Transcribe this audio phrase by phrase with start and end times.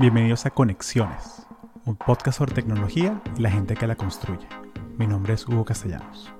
[0.00, 1.44] Bienvenidos a Conexiones,
[1.84, 4.46] un podcast sobre tecnología y la gente que la construye.
[4.96, 6.32] Mi nombre es Hugo Castellanos.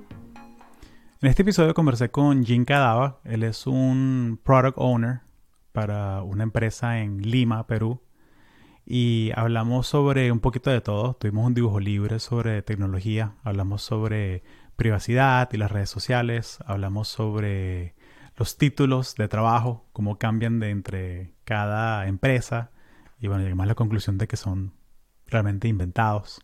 [1.20, 3.18] En este episodio conversé con Jim Cadava.
[3.25, 5.23] Él es un product owner
[5.73, 8.00] para una empresa en Lima, Perú.
[8.86, 11.14] Y hablamos sobre un poquito de todo.
[11.14, 13.32] Tuvimos un dibujo libre sobre tecnología.
[13.43, 14.45] Hablamos sobre
[14.77, 16.61] privacidad y las redes sociales.
[16.64, 17.96] Hablamos sobre
[18.36, 22.70] los títulos de trabajo, cómo cambian de entre cada empresa.
[23.21, 24.72] Y bueno, llegamos a la conclusión de que son
[25.26, 26.40] realmente inventados.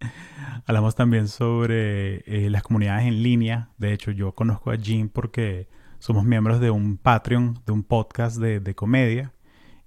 [0.66, 3.70] Hablamos también sobre eh, las comunidades en línea.
[3.76, 8.38] De hecho, yo conozco a Jim porque somos miembros de un Patreon, de un podcast
[8.38, 9.32] de, de comedia.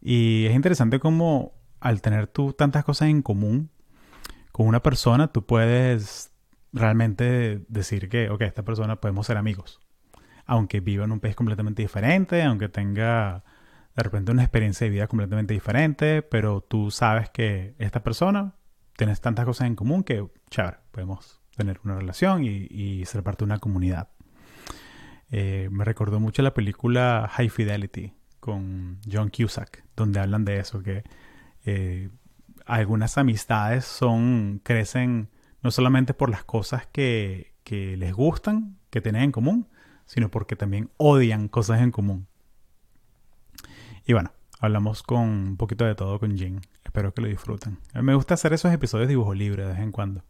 [0.02, 3.70] Y es interesante cómo al tener tú tantas cosas en común
[4.52, 6.32] con una persona, tú puedes
[6.74, 9.80] realmente decir que, ok, esta persona podemos ser amigos.
[10.46, 13.44] Aunque viva en un país completamente diferente, aunque tenga
[13.96, 18.56] de repente una experiencia de vida completamente diferente, pero tú sabes que esta persona
[18.98, 23.46] tienes tantas cosas en común que, chévere, podemos tener una relación y, ser parte de
[23.46, 24.10] una comunidad.
[25.30, 30.82] Eh, me recordó mucho la película High Fidelity con John Cusack, donde hablan de eso,
[30.82, 31.04] que
[31.66, 32.10] eh,
[32.66, 35.30] algunas amistades son, crecen
[35.62, 39.68] no solamente por las cosas que, que les gustan, que tienen en común,
[40.06, 42.28] sino porque también odian cosas en común.
[44.06, 46.60] Y bueno, hablamos con un poquito de todo con Jin.
[46.84, 47.80] Espero que lo disfruten.
[47.94, 50.24] Mí me gusta hacer esos episodios de dibujo libre de vez en cuando.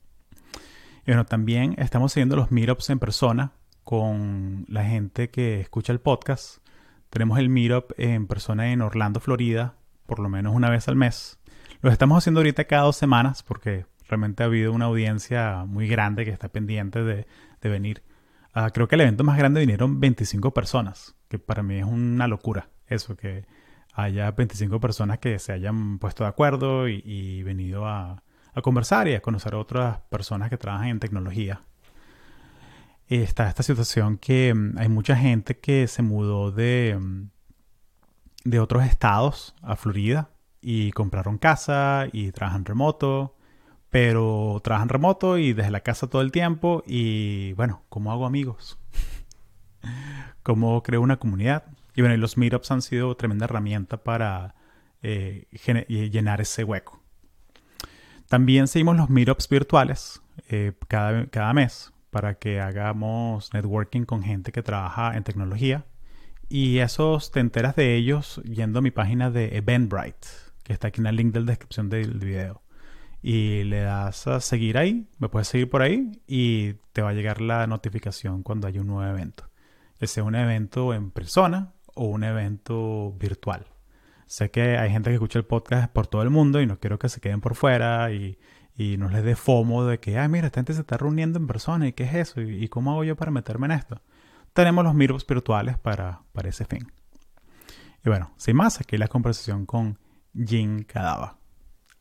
[1.06, 6.00] Y bueno, también estamos siguiendo los meetups en persona con la gente que escucha el
[6.00, 6.60] podcast.
[7.10, 11.40] Tenemos el meetup en persona en Orlando, Florida, por lo menos una vez al mes.
[11.82, 16.26] Lo estamos haciendo ahorita cada dos semanas porque realmente ha habido una audiencia muy grande
[16.26, 17.26] que está pendiente de,
[17.62, 18.04] venir.
[18.54, 22.28] Ah, creo que el evento más grande vinieron 25 personas, que para mí es una
[22.28, 23.46] locura eso, que
[23.94, 28.24] haya 25 personas que se hayan puesto de acuerdo y, venido a,
[28.62, 31.62] conversar y a conocer a otras personas que trabajan en tecnología.
[33.08, 37.30] Está esta situación que mm, hay mucha gente que se mudó de, mm,
[38.46, 40.30] de otros estados a Florida
[40.62, 43.36] y compraron casa y trabajan remoto
[43.94, 48.80] pero trabajan remoto y desde la casa todo el tiempo y bueno, ¿cómo hago amigos?
[50.42, 51.66] ¿Cómo creo una comunidad?
[51.96, 54.56] Y bueno, los meetups han sido tremenda herramienta para
[55.02, 55.48] eh,
[56.12, 57.02] llenar ese hueco.
[58.28, 64.52] También seguimos los meetups virtuales eh, cada, cada mes para que hagamos networking con gente
[64.52, 65.86] que trabaja en tecnología.
[66.50, 70.28] Y esos te enteras de ellos yendo a mi página de Eventbrite,
[70.64, 72.64] que está aquí en el link de la descripción del video
[73.24, 77.14] y le das a seguir ahí, me puedes seguir por ahí y te va a
[77.14, 79.46] llegar la notificación cuando haya un nuevo evento.
[79.98, 83.66] Que sea un evento en persona o un evento virtual.
[84.26, 86.98] Sé que hay gente que escucha el podcast por todo el mundo y no quiero
[86.98, 88.40] que se queden por fuera y,
[88.76, 91.48] y no les dé fomo de que, ah, mira, esta gente se está reuniendo en
[91.48, 94.02] persona y qué es eso y, cómo hago yo para meterme en esto.
[94.54, 96.92] Tenemos los meetups virtuales para, para ese fin.
[98.06, 99.98] Y bueno, sin más, aquí la conversación con
[100.34, 101.38] Jim Cadava.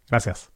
[0.09, 0.51] Gracias.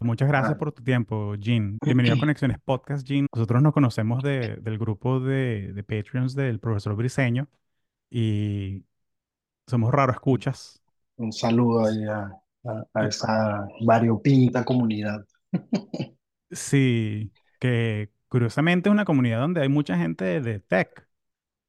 [0.00, 1.78] Muchas gracias por tu tiempo, Jean.
[1.84, 3.26] Bienvenido a Conexiones Podcast, Jean.
[3.34, 7.48] Nosotros nos conocemos del grupo de, de Patreons del profesor Briseño
[8.10, 8.84] y
[9.66, 10.82] somos raro escuchas.
[11.16, 12.32] Un saludo ahí a,
[12.94, 15.24] a, esa variopinta comunidad.
[16.50, 17.30] Sí,
[17.60, 21.06] que curiosamente es una comunidad donde hay mucha gente de tech.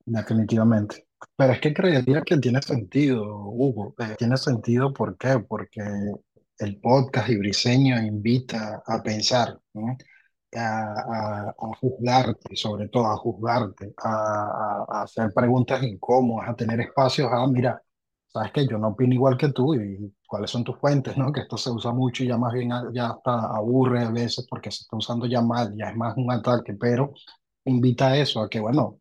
[0.06, 1.06] Definitivamente.
[1.36, 3.94] Pero es que creería que tiene sentido, Hugo.
[4.00, 5.38] Eh, tiene sentido, ¿por qué?
[5.40, 5.82] Porque
[6.60, 9.60] el podcast y Briseño invita a pensar,
[10.56, 17.82] a, juzgarte, sobre todo a juzgarte, a, hacer preguntas incómodas, a tener espacios, a, mira,
[18.28, 21.32] sabes que yo no opino igual que tú y cuáles son tus fuentes, ¿no?
[21.32, 24.72] Que esto se usa mucho y ya más bien ya hasta aburre a veces porque
[24.72, 27.14] se está usando ya mal, ya es más un ataque, pero
[27.66, 29.00] invita a eso, a que, bueno,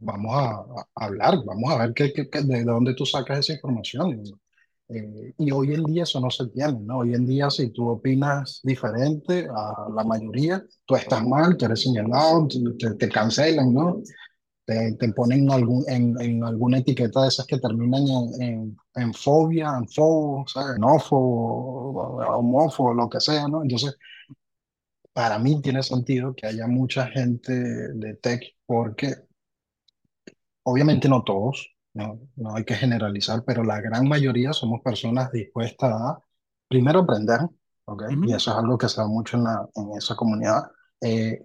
[0.00, 4.22] vamos a, hablar, vamos a ver qué, qué, de dónde tú sacas esa información.
[4.88, 6.98] Eh, y hoy en día eso no se tiene, ¿no?
[6.98, 11.82] Hoy en día si tú opinas diferente a la mayoría, tú estás mal, tú eres
[11.82, 12.46] señalado,
[12.78, 14.02] te, te cancelan, ¿no?
[14.64, 19.14] Te, te ponen algún, en, en, alguna etiqueta de esas que terminan en, en, en
[19.14, 20.78] fobia, en fobo, ¿sabes?
[20.78, 23.62] Nófobo, homófobo, lo que sea, ¿no?
[23.62, 23.96] Entonces,
[25.12, 29.14] para mí tiene sentido que haya mucha gente de tech porque
[30.64, 35.92] obviamente no todos, no, no hay que generalizar, pero la gran mayoría somos personas dispuestas
[35.92, 36.18] a,
[36.68, 37.40] primero, aprender,
[37.86, 38.02] ¿ok?
[38.22, 40.64] Y eso es algo que se da mucho en, la, en esa comunidad.
[41.00, 41.40] Eh,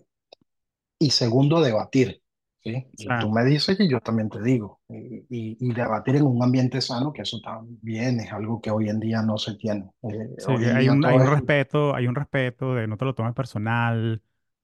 [0.99, 2.21] y segundo, debatir,
[2.63, 2.87] ¿sí?
[2.97, 4.81] O Y tú me dices y yo también te digo.
[4.89, 8.89] Y, y- y debatir en un ambiente sano, que eso también es algo que hoy
[8.89, 9.89] en día no se tiene.
[10.03, 13.15] Eh, sí, hay un, hay un es respeto, hay un respeto de no te lo
[13.15, 14.21] tomes personal.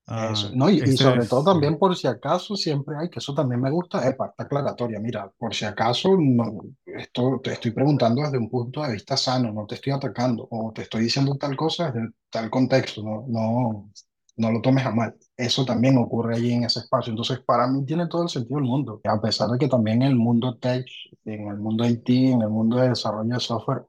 [0.08, 0.48] Eso.
[0.48, 3.72] ah, No, y, sobre todo también por si acaso siempre hay, que eso también me
[3.72, 5.00] gusta, es parte aclaratoria.
[5.00, 9.52] Mira, por si acaso no, esto te estoy preguntando desde un punto de vista sano,
[9.52, 13.92] no te estoy atacando o te estoy diciendo tal cosa desde tal contexto, no, no,
[14.38, 15.16] no lo tomes a mal.
[15.38, 17.12] Eso también ocurre allí en ese espacio.
[17.12, 19.02] Entonces, para mí tiene todo el sentido del mundo.
[19.06, 20.86] A pesar de que también en el mundo tech,
[21.26, 23.86] en el mundo IT, en el mundo de desarrollo de software,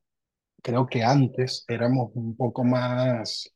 [0.63, 3.54] creo que antes éramos un poco más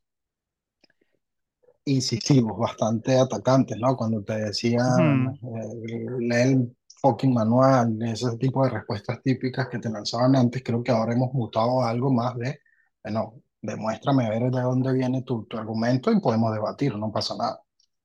[1.89, 3.97] incisivos, bastante atacantes, ¿no?
[3.97, 9.91] Cuando te decían, eh, lee el fucking manual, ese tipo de respuestas típicas que te
[9.91, 12.61] lanzaban antes, creo que ahora hemos mutado a algo más de,
[13.03, 17.37] bueno, demuéstrame a ver de dónde viene tu, tu argumento y podemos debatir, no pasa
[17.37, 17.61] nada.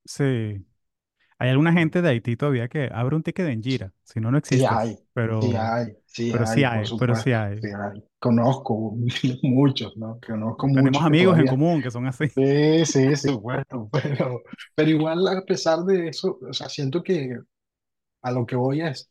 [0.06, 0.65] sí.
[1.39, 4.38] Hay alguna gente de Haití todavía que abre un ticket en Jira, si no, no
[4.41, 4.97] Sí existes, hay,
[5.39, 7.62] sí pero, hay, sí pero sí hay, por hay, pero sí supuesto, hay.
[7.62, 8.04] sí hay.
[8.19, 8.95] Conozco
[9.44, 10.19] muchos, ¿no?
[10.25, 12.25] Conozco Tenemos muchos que amigos en todavía común que son así.
[12.36, 14.44] Sí, sí, sí, bueno, pero,
[14.75, 17.38] pero igual a pesar de eso, o sea, siento que
[18.24, 19.10] a lo que voy es,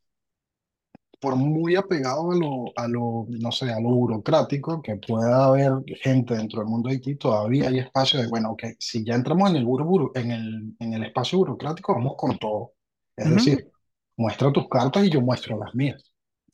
[1.20, 5.72] por muy apegado a lo, a lo, no sé, a lo burocrático, que pueda haber
[6.02, 9.50] gente dentro del mundo de Haití, todavía hay espacio de, bueno, ok, si ya entramos
[9.50, 12.72] en el, buro, en el, en el espacio burocrático, vamos con todo.
[13.16, 13.70] Es Ujú, decir,
[14.16, 16.02] muestra tus cartas y yo muestro las mías.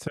[0.00, 0.11] Sí,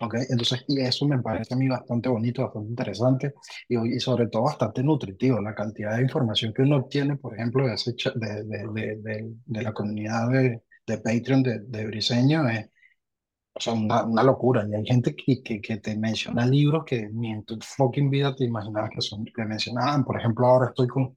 [0.00, 0.14] ¿ok?
[0.30, 3.34] Entonces, y eso me parece a mí bastante bonito, bastante interesante
[3.68, 5.40] y, y sobre todo bastante nutritivo.
[5.40, 9.72] La cantidad de información que uno obtiene, por ejemplo, de, ese de, de, de, la
[9.72, 10.62] comunidad de,
[10.98, 12.68] Patreon de Briseño, es
[13.54, 14.66] o sea, una, una locura.
[14.68, 18.34] Y hay gente que, que, que te menciona libros que ni en tu fucking vida
[18.34, 20.04] te imaginabas que son, que mencionaban.
[20.04, 21.16] Por ejemplo, ahora estoy con,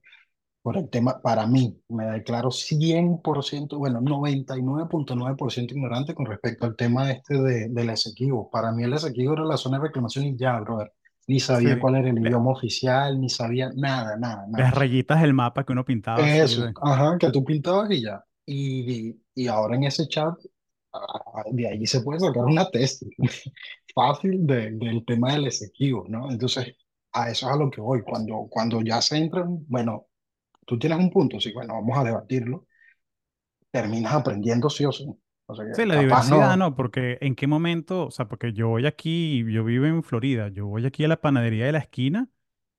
[0.62, 7.10] por el tema, para mí, me declaro 100%, bueno, 99.9% ignorante con respecto al tema
[7.10, 8.50] este de, del Esequibo.
[8.50, 10.92] Para mí el Esequibo era la zona de reclamación y ya, brother.
[11.26, 11.80] Ni sabía sí.
[11.80, 14.64] cuál era el idioma oficial, ni sabía nada, nada, nada.
[14.64, 18.24] las rayitas del mapa que uno pintaba Eso, ajá, que tú pintabas y ya.
[18.46, 20.34] Y, y ahora en ese chat,
[20.92, 23.08] ah, de ahí se puede sacar una tesis
[23.94, 26.30] fácil de- del tema del Esequibo, ¿no?
[26.30, 26.74] Entonces,
[27.12, 28.02] a eso es a lo que voy.
[28.02, 30.06] Cuando, cuando ya se entran, bueno,
[30.68, 32.66] tú tienes un punto, sí, bueno, vamos a debatirlo,
[33.70, 35.06] terminas aprendiendo sí o sí.
[35.46, 36.56] O sea, Sí, la diversidad, no.
[36.56, 36.74] ¿no?
[36.74, 40.66] Porque en qué momento, o sea, porque yo voy aquí, yo vivo en Florida, yo
[40.66, 42.28] voy aquí a la panadería de la esquina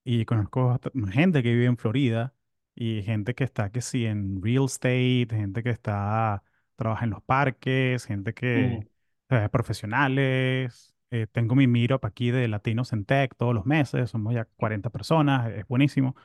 [0.04, 0.78] y conozco
[1.12, 2.34] gente que vive en Florida
[2.76, 6.44] y gente que está, que sí, en real estate, gente que está,
[6.76, 8.88] trabaja en los parques, gente que, Mm,
[9.30, 10.94] eh, profesionales.
[11.12, 14.90] eh, tengo mi meetup aquí de Latinos en Tech todos los meses, somos ya 40
[14.90, 16.16] personas, es buenísimo.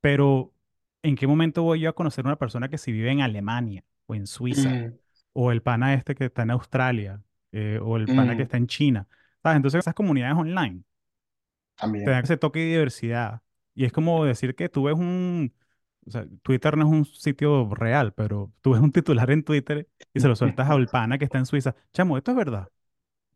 [0.00, 0.52] Pero,
[1.02, 4.14] ¿en qué momento voy yo a conocer una persona que si vive en Alemania o
[4.14, 4.80] en Suiza?
[4.80, 4.98] mm,
[5.32, 7.22] O el pana este que está en Australia,
[7.52, 9.08] eh, o el pana que mm, está en China.
[9.42, 9.56] ¿Sabes?
[9.56, 10.82] Entonces esas comunidades online
[12.02, 12.24] te dan también.
[12.24, 13.42] ese toque de diversidad.
[13.74, 15.54] Y es como decir que tú ves un...
[16.06, 19.88] O sea, Twitter no es un sitio real, pero tú ves un titular en Twitter
[20.12, 21.76] y se lo sueltas al pana que está en Suiza.
[21.92, 22.68] Chamo, esto es verdad.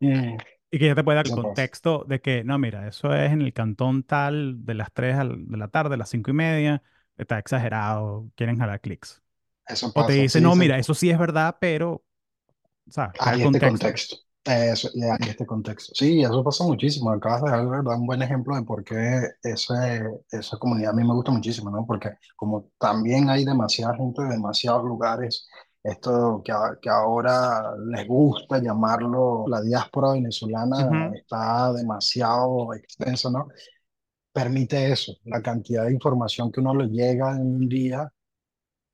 [0.01, 0.37] Mm,
[0.69, 3.53] Y que ya te puede dar contexto de que, no, mira, eso es en el
[3.53, 6.83] cantón tal de las 3 al- de la tarde, a las 5 y media,
[7.17, 9.21] está exagerado, quieren jalar clics.
[9.65, 10.15] Eso O te pasa.
[10.15, 10.57] dice, Sí, no, sí.
[10.57, 12.03] mira, eso sí es verdad, pero,
[12.89, 13.15] ¿sabes?
[13.19, 14.15] Hay este contexto.
[14.43, 15.93] Eso, y hay este contexto.
[15.93, 17.11] Sí, eso pasa muchísimo.
[17.11, 19.73] Acabas de dar, verdad, un buen ejemplo de por qué ese,
[20.31, 21.85] esa comunidad a mí me gusta muchísimo, ¿no?
[21.85, 25.47] Porque como también hay demasiada gente de demasiados lugares,
[25.83, 33.29] esto que, a- que ahora les gusta llamarlo la diáspora venezolana Ujú, está demasiado extenso,
[33.31, 33.47] ¿no?
[34.37, 38.13] Permite eso, la cantidad de información que uno le llega en un día,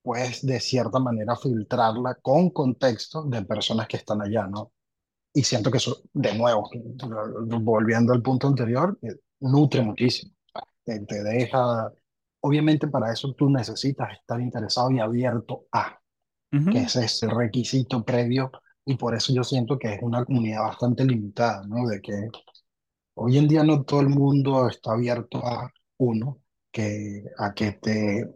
[0.01, 4.71] pues de cierta manera filtrarla con contexto de personas que están allá, ¿no?
[5.33, 6.69] Y siento que eso, de nuevo,
[7.62, 10.31] volviendo al punto anterior, eh, nutre muchísimo.
[10.85, 11.91] Te, te deja,
[12.39, 16.00] obviamente para eso tú necesitas estar interesado y abierto a,
[16.51, 16.77] que ujú.
[16.77, 18.50] ese es el requisito previo,
[18.85, 21.85] y por eso yo siento que es una comunidad bastante limitada, ¿no?
[21.85, 22.29] De que
[23.15, 26.41] hoy en día no todo el mundo está abierto a, uno,
[26.72, 28.29] que, a que te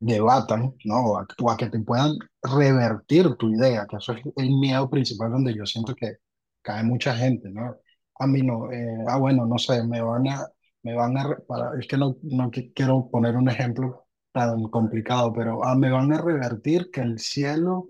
[0.00, 1.18] debatan, ¿no?
[1.18, 2.12] A, o a que te puedan
[2.42, 6.16] revertir tu idea, que eso es el miedo principal donde yo siento que
[6.62, 7.76] cae mucha gente, ¿no?
[8.18, 10.46] A mí no, eh, ah, bueno, no sé, me van a,
[10.82, 15.32] me van a, para, es que no, no qui- quiero poner un ejemplo tan complicado,
[15.32, 17.88] pero ah, me van a revertir que el cielo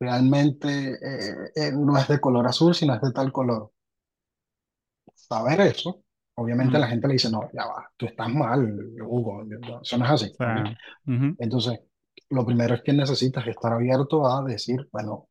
[0.00, 3.72] realmente eh, eh, no es de color azul, sino es de tal color.
[5.28, 6.02] Saber eso,
[6.36, 8.62] obviamente Mm, la gente le dice, no, ya va, tú estás mal,
[9.02, 9.42] Hugo,
[9.82, 10.76] eso no es así, sea,
[11.06, 11.80] ujú, Entonces,
[12.30, 15.28] lo primero es que necesitas estar abierto a decir, bueno,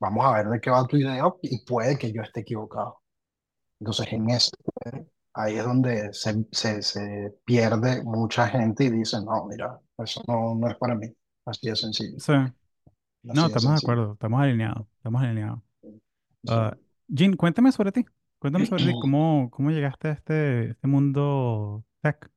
[0.00, 3.00] vamos a ver de qué va tu idea y puede que yo esté equivocado.
[3.80, 4.50] Entonces, en eso,
[5.34, 10.54] ahí es donde se, se, se pierde mucha gente y dice, no, mira, eso no,
[10.56, 11.08] no es para mí.
[11.46, 12.32] Así de sencillo, Sí.
[13.32, 15.60] No, así de estamos de acuerdo, estamos alineados, estamos alineados.
[16.44, 16.52] Sí.
[16.52, 16.76] Ah,
[17.08, 18.04] Jean, cuéntame sobre ti.
[18.44, 22.30] Cuéntame sobre ti, cómo, cómo llegaste a este, este mundo tech.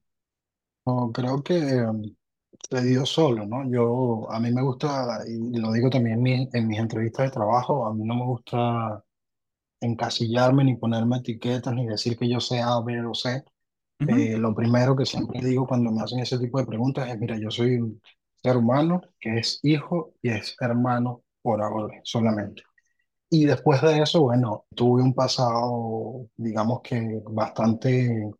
[0.85, 2.01] No, creo que um,
[2.69, 3.69] se dio solo, ¿no?
[3.71, 7.31] Yo, a mí me gusta, y lo digo también en, mi- en mis entrevistas de
[7.31, 9.03] trabajo, a mí no me gusta
[9.81, 13.43] encasillarme ni ponerme etiquetas ni decir que yo sé A, B o C.
[13.99, 17.19] Ujú, Eh, lo primero que siempre digo cuando me hacen ese tipo de preguntas es,
[17.19, 18.01] mira, yo soy un
[18.43, 22.63] ser humano que es hijo y es hermano por ahora solamente.
[23.29, 28.31] Y después de eso, bueno, tuve un pasado, digamos que bastante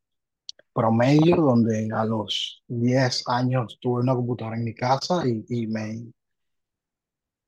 [0.73, 6.05] promedio, donde a los 10 años tuve una computadora en mi casa y, y me,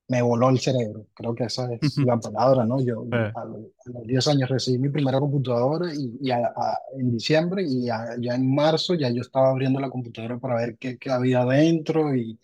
[0.08, 1.06] me voló el cerebro.
[1.14, 2.80] Creo que esa es la palabra, ¿no?
[2.84, 3.02] Yo
[3.34, 7.12] a, los a los 10 años recibí mi primera computadora y, y a- a- en
[7.12, 11.10] diciembre y ya en marzo ya yo estaba abriendo la computadora para ver qué, qué
[11.10, 12.38] había adentro y,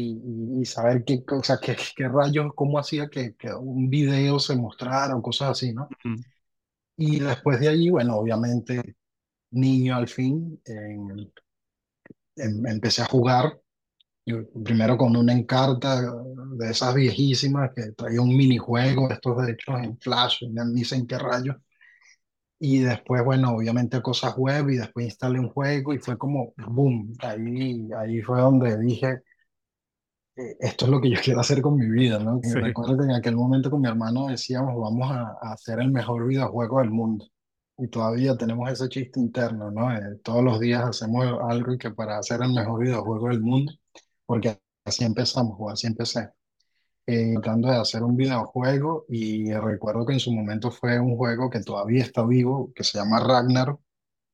[0.00, 4.38] y, y- saber qué, o sea, qué, qué rayos, cómo hacía que, que un video
[4.40, 5.94] se mostrara o cosas así, ¿no?
[6.04, 6.24] ujú,
[6.98, 8.96] Y después de allí, bueno, obviamente
[9.52, 11.32] niño al fin, en-
[12.36, 13.60] em- empecé a jugar,
[14.26, 16.00] yo primero con una Encarta
[16.58, 21.06] de esas viejísimas que traía un minijuego, estos de hechos en Flash, ni sé en
[21.08, 21.56] qué rayos,
[22.60, 27.12] y después, bueno, obviamente cosas web, y después instalé un juego y fue como, boom,
[27.20, 29.22] ahí, ahí fue donde dije,
[30.60, 32.40] esto es lo que yo quiero hacer con mi vida, ¿no?
[32.42, 35.90] Sí, recuerdo que en aquel momento con mi hermano decíamos, vamos a, a hacer el
[35.90, 37.26] mejor videojuego del mundo.
[37.76, 39.92] Y todavía tenemos ese chiste interno, ¿no?
[39.92, 43.72] Eh, todos los días hacemos algo y que para hacer el mejor videojuego del mundo,
[44.26, 46.30] porque así empezamos, o así empecé,
[47.06, 51.50] eh, tratando de hacer un videojuego y recuerdo que en su momento fue un juego
[51.50, 53.76] que todavía está vivo, que se llama Ragnar.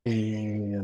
[0.05, 0.81] Eh,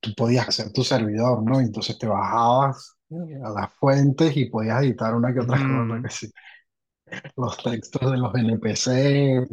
[0.00, 1.60] tú podías hacer tu servidor, ¿no?
[1.60, 6.02] Entonces te bajabas eh, a las fuentes y podías editar una que otra cosa, ujú,
[6.02, 6.30] que sí,
[7.36, 9.46] los textos de los NPC,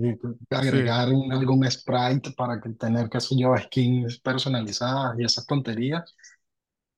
[0.56, 5.46] sí, agregar un- algún sprite para que tener, qué sé yo, skins personalizadas y esas
[5.46, 6.16] tonterías.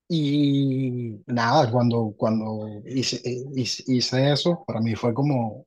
[0.08, 5.66] Y nada, cuando, cuando hice, eh, hice, hice eso, para mí fue como,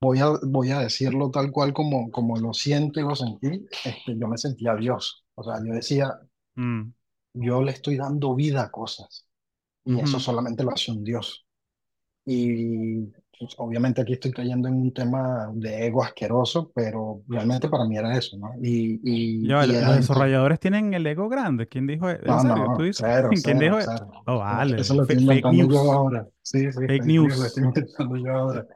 [0.00, 4.18] voy a, voy a decirlo tal cual como, como lo siento y lo sentí, este,
[4.18, 5.24] yo me sentía Dios.
[5.36, 6.18] O sea, yo decía,
[6.56, 6.92] mm,
[7.34, 9.25] yo le estoy dando vida a cosas
[9.92, 11.46] y eso solamente lo hace un Dios.
[12.26, 13.06] Y
[13.38, 17.96] pues, obviamente aquí estoy cayendo en un tema de ego asqueroso, pero realmente para mí
[17.98, 18.50] era eso, ¿no?
[18.62, 21.68] Y, y, va, y los desarrolladores tienen el ego grande.
[21.68, 22.08] ¿Quién dijo?
[22.10, 22.70] e- ¿En no, serio?
[22.70, 23.06] ¿Tú no, dices?
[23.06, 23.78] cero, ¿Quién cero, dijo?
[23.80, 24.12] e- cero.
[24.24, 24.38] Oh,
[24.74, 24.94] Eso vale.
[24.94, 25.92] lo estoy fake inventando yo news.
[25.92, 26.28] ahora.
[26.42, 27.74] Sí, sí, Fake fake news, lo estoy news.
[27.74, 28.66] inventando yo ahora.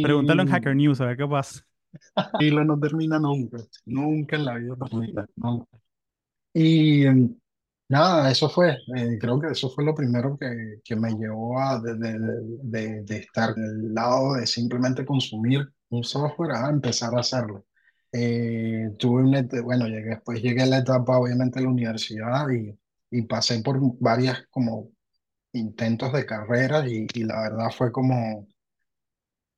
[0.00, 1.64] Pregúntalo en Y, Hacker News a ver qué pasa.
[2.38, 5.26] y lo no termina nunca, nunca en la vida termina.
[5.36, 5.78] nunca.
[6.54, 7.04] Y
[7.88, 11.80] nada, eso fue, eh, creo que eso fue lo primero que, que me llevó a
[11.80, 12.18] de, de,
[12.62, 17.64] de, de estar del lado de simplemente consumir un software a empezar a hacerlo.
[18.12, 22.78] Eh, tuve una, bueno, llegué, después llegué a la etapa obviamente de la universidad y,
[23.10, 24.90] y pasé por varias como
[25.52, 28.48] intentos de carreras y, y la verdad fue como,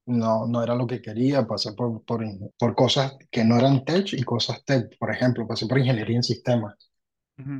[0.07, 2.25] no, no era lo que quería, pasé por, por,
[2.59, 6.23] por cosas que no eran tech y cosas tech, por ejemplo, pasé por ingeniería en
[6.23, 6.90] sistemas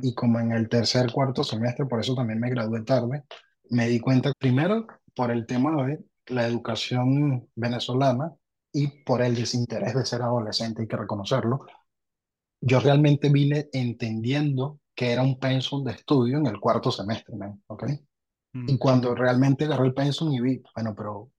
[0.01, 3.23] Y como en el tercer, cuarto semestre, por eso también me gradué tarde,
[3.69, 4.85] me di cuenta primero
[5.15, 8.33] por el tema de la educación venezolana
[8.73, 11.65] y por el desinterés de ser adolescente, hay que reconocerlo.
[12.61, 17.35] Yo realmente vine entendiendo que era un pensum de estudio en el cuarto semestre,
[17.67, 17.83] ¿ok?
[18.67, 21.31] Y cuando realmente agarré el pensum y vi, bueno, pero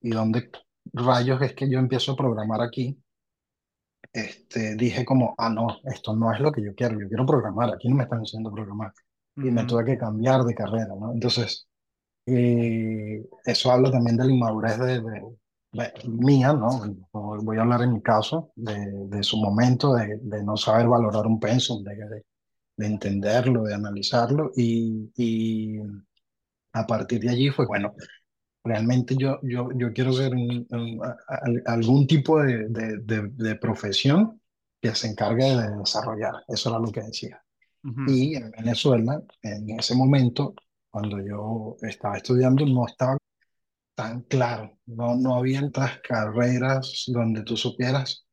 [0.00, 0.50] ¿y dónde
[0.92, 3.01] rayos es que yo empiezo a programar aquí?
[4.12, 7.70] Este, dije como, ah, no, esto no es lo que yo quiero, yo quiero programar,
[7.74, 8.92] aquí no me están enseñando a programar.
[9.40, 11.12] Y me tuve que cambiar de carrera, ¿no?
[11.12, 11.66] Entonces,
[12.26, 15.22] eh, eso habla también de la inmadurez de, de-
[15.72, 16.82] de- mía, ¿no?
[17.12, 18.74] Voy a hablar en mi caso, de,
[19.08, 21.82] de su momento, de, de no saber valorar un pensum,
[22.76, 24.50] de entenderlo, de analizarlo.
[24.56, 25.78] Y, y
[26.72, 27.94] a partir de allí fue, bueno,
[28.64, 31.18] realmente yo, yo, yo quiero ser un- un- a-
[31.72, 34.40] algún tipo de, de, de, de profesión
[34.80, 36.34] que se encargue de desarrollar.
[36.48, 37.42] Eso era lo que decía.
[37.84, 40.54] ujú, Y en Venezuela, en ese momento,
[40.90, 43.18] cuando yo estaba estudiando, no estaba
[43.94, 44.78] tan claro.
[44.86, 48.26] No, no había estas carreras donde tú supieras,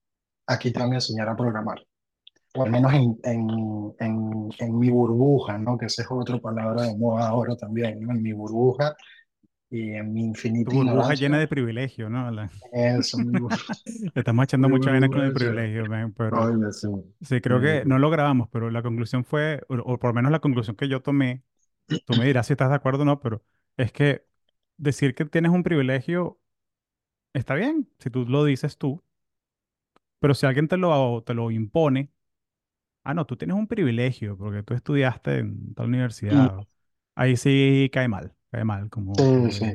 [0.48, 1.79] aquí te van a enseñar a programar.
[2.55, 3.48] O al menos en, en,
[4.00, 5.77] en, en mi burbuja, ¿no?
[5.77, 8.12] Que esa es otra palabra de moda ahora también, ¿no?
[8.13, 8.95] En mi burbuja
[9.69, 10.23] y en mi
[10.63, 12.29] Tu infinita burbuja llena de privilegio, ¿no?
[12.31, 13.17] La- eso,
[13.85, 16.88] Le estamos echando mucha vaina con el privilegio, man, pero oye, sí,
[17.21, 20.31] sí, creo que no lo grabamos, pero la conclusión fue, o, o por lo menos
[20.31, 21.43] la conclusión que yo tomé,
[22.05, 23.43] tú me dirás si estás de acuerdo o no, pero
[23.77, 24.25] es que
[24.77, 26.39] decir que tienes un privilegio
[27.33, 29.03] está bien, si tú lo dices tú,
[30.19, 32.11] pero si alguien te lo, te lo impone,
[33.03, 35.88] ah, no, tú tienes un privilegio porque tú estudiaste en tal
[36.31, 36.67] mm, universidad,
[37.15, 39.65] ahí sí cae mal, cae mal, como sí, sí.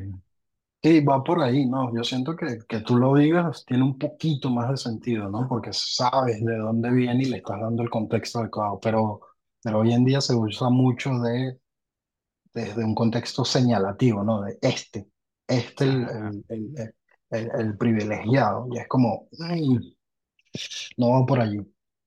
[0.83, 1.93] Sí, va por ahí, ¿no?
[1.95, 5.47] Yo siento que, que tú lo digas tiene un poquito más de sentido, ¿no?
[5.49, 9.21] Porque sabes de dónde viene y le estás dando el contexto adecuado, pero,
[9.63, 11.59] pero hoy en día se usa mucho de,
[12.53, 14.41] desde un contexto señalativo, ¿no?
[14.43, 15.07] De este,
[15.47, 16.95] este el, el, el,
[17.31, 19.77] el- el privilegiado, y es como, "Mm,
[20.97, 21.59] no va por allí.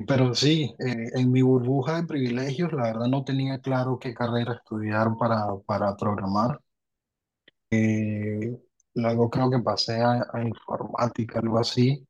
[0.06, 4.54] Pero sí, eh, en mi burbuja de privilegios, la verdad no tenía claro qué carrera
[4.54, 6.60] estudiar para, para programar.
[7.70, 8.58] Eh,
[8.94, 12.06] luego creo que pasé a, a informática, algo así,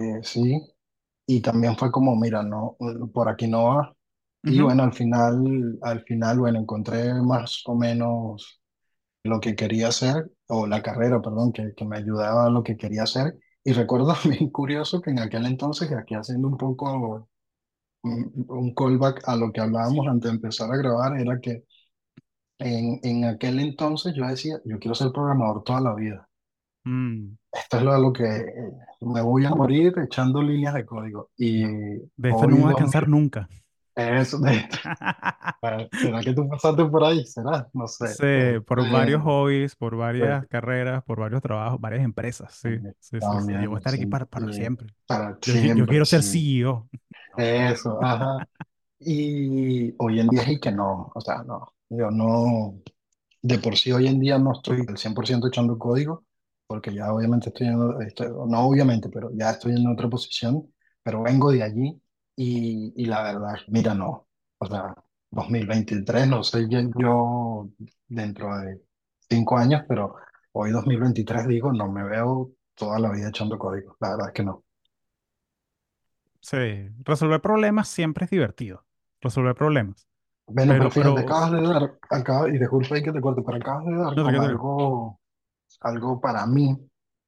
[0.00, 0.60] eh, sí.
[1.26, 2.76] Y también fue como, mira, no,
[3.14, 3.96] por aquí no va.
[4.46, 8.60] Y ujú, bueno, al final, al final, bueno, encontré más o menos
[9.24, 12.76] lo que quería hacer, o la carrera, perdón, que, que me ayudaba a lo que
[12.76, 13.38] quería hacer.
[13.66, 17.28] Y recuerdo bien curioso que en aquel entonces, y aquí haciendo un poco
[18.02, 21.64] un, un callback a lo que hablábamos antes de empezar a grabar, era que
[22.58, 26.28] en, en aquel entonces yo decía, yo quiero ser programador toda la vida.
[26.86, 27.36] mm.
[27.52, 31.30] Esto es lo, lo que eh, me voy a morir echando líneas de código.
[31.36, 31.64] Y
[32.18, 33.48] De esto no me voy a dos cansar nunca.
[33.96, 34.68] Eso de,
[35.92, 37.24] ¿será que tú pasaste por ahí?
[37.26, 37.68] ¿Será?
[37.72, 38.04] No sé.
[38.04, 38.24] Sí,
[38.66, 43.20] por varios Este, hobbies, por varias pues, carreras, por varios trabajos, varias empresas, sí, sí,
[43.20, 43.58] sí, sí.
[43.58, 44.86] Yo voy a estar aquí para, para siempre.
[45.06, 46.22] para Yo, qui- yo siempre, quiero ser.
[46.22, 46.88] CEO.
[47.36, 48.46] Eso, ajá.
[49.00, 52.80] Y hoy en día es que no, o sea, no, yo no,
[53.42, 56.24] de por sí hoy en día no estoy al 100% echando código,
[56.66, 60.72] porque ya obviamente estoy en, estoy- no obviamente, pero ya estoy en otra posición,
[61.02, 62.00] pero vengo de allí
[62.36, 64.28] y, y la verdad, mira, no,
[64.58, 64.94] o sea,
[65.30, 67.68] 2023, no sé yo yo
[68.08, 68.80] dentro de
[69.28, 70.16] cinco años, pero
[70.52, 74.44] hoy 2023 digo, no me veo toda la vida echando código, la verdad es que
[74.44, 74.62] no.
[76.40, 78.84] Sí, resolver problemas siempre es divertido.
[79.20, 80.06] Resolver problemas.
[80.46, 83.42] Bueno, pero Pero, fíjate, pero, acabas de dar, acabas, y disculpa ahí que te corte,
[83.44, 85.20] pero acabas de dar no con algo,
[85.80, 86.78] algo para mí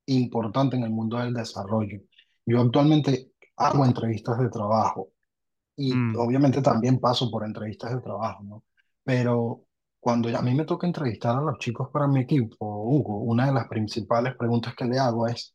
[0.07, 2.01] importante en el mundo del desarrollo.
[2.47, 5.11] Yo actualmente hago entrevistas de trabajo
[5.77, 8.65] y Mm, obviamente también paso por entrevistas de trabajo, ¿no?
[9.05, 9.65] Pero
[10.01, 13.53] cuando a mí me toca entrevistar a los chicos para mi equipo, Hugo, una de
[13.55, 15.55] las principales preguntas que le hago es,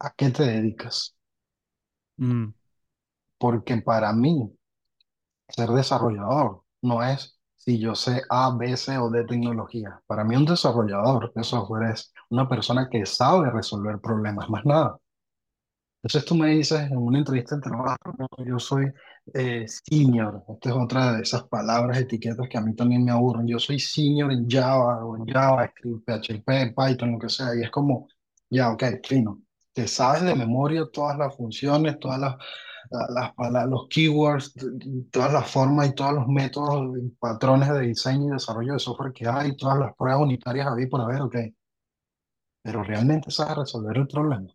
[0.00, 1.16] ¿a qué te dedicas?
[2.18, 2.52] mm,
[3.38, 4.52] Porque para mí
[5.48, 10.00] ser desarrollador no es si yo sé A, B, C o D tecnología.
[10.06, 14.98] Para mí un desarrollador de software es una persona que sabe resolver problemas, más nada.
[16.06, 18.86] Entonces tú me dices en una entrevista de trabajo, "No, yo soy
[19.34, 20.44] eh, senior.
[20.48, 23.46] Esta es otra de esas palabras, etiquetas que a mí también me aburren.
[23.48, 27.54] Yo soy senior en Java o en JavaScript, PHP, Python, lo que sea.
[27.56, 28.06] Y es como,
[28.48, 29.42] ya, ok, fino.
[29.72, 32.36] Te sabes de memoria todas las funciones, todas las,
[32.90, 34.54] la- las, los keywords,
[35.10, 39.26] todas las formas y todos los métodos, patrones de diseño y desarrollo de software que
[39.28, 41.36] hay, todas las pruebas unitarias a por haber, ok.
[42.62, 44.54] Pero realmente sabes resolver el problema.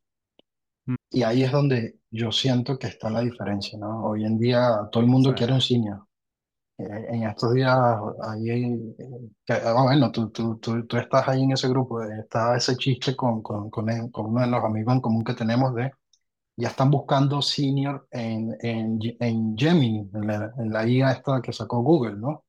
[1.11, 4.05] Y ahí es donde yo siento que está la diferencia, ¿no?
[4.05, 6.07] Hoy en día todo el Sí, mundo quiere un senior.
[6.77, 7.77] Eh, en estos días,
[8.23, 8.79] ahí, eh,
[9.45, 12.75] que- ah, bueno, tú, tú, tú, tú estás ahí en ese grupo, eh, está ese
[12.77, 15.91] chiste con, con, con, el- con uno de los amigos en común que tenemos de,
[16.57, 21.41] ya están buscando senior en, en, Ge- en Gemini, en la, en la IA esta
[21.41, 22.45] que sacó Google, ¿no?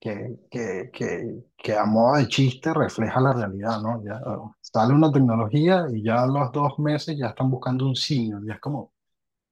[0.00, 4.02] Que, que, que, que a modo de chiste refleja la realidad, ¿no?
[4.04, 4.20] Ya,
[4.72, 8.54] sale una tecnología y ya a los dos meses ya están buscando un senior, ya
[8.54, 8.92] es como...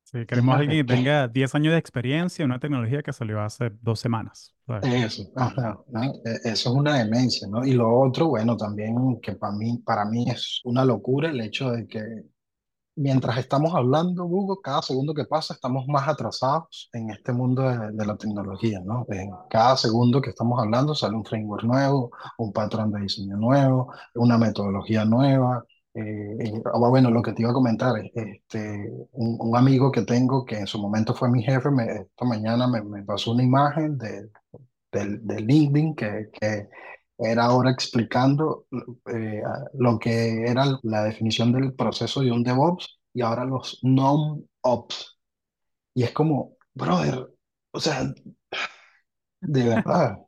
[0.05, 3.03] sí, queremos a ¿Senior de alguien que tenga 10 años de experiencia en una tecnología
[3.03, 4.55] que salió hace dos semanas.
[4.66, 4.85] ¿sabes?
[4.85, 6.03] Eso, ajá, ¿no?
[6.03, 7.64] E- Eso es una demencia, ¿no?
[7.64, 11.70] Y lo otro, bueno, también que para mí, para mí es una locura el hecho
[11.70, 12.00] de que
[12.97, 17.93] mientras estamos hablando, Hugo, cada segundo que pasa estamos más atrasados en este mundo de,
[17.93, 19.07] de la tecnología, ¿no?
[19.09, 23.93] En cada segundo que estamos hablando sale un framework nuevo, un patrón de diseño nuevo,
[24.15, 25.65] una metodología nueva.
[25.95, 29.93] Eh, eh, ah, bueno, lo que te iba a comentar, es, este, un, un amigo
[29.93, 33.33] que tengo que en su momento fue mi jefe, me, esta mañana me, me pasó
[33.33, 34.29] una imagen de
[34.93, 36.69] del, de LinkedIn que, que
[37.18, 38.66] era ahora explicando
[39.12, 39.42] eh,
[39.74, 45.18] lo que era la definición del proceso de un DevOps y ahora los non-ops.
[45.94, 47.29] Y es como, brother,
[47.72, 48.14] o sea,
[49.40, 50.18] de verdad.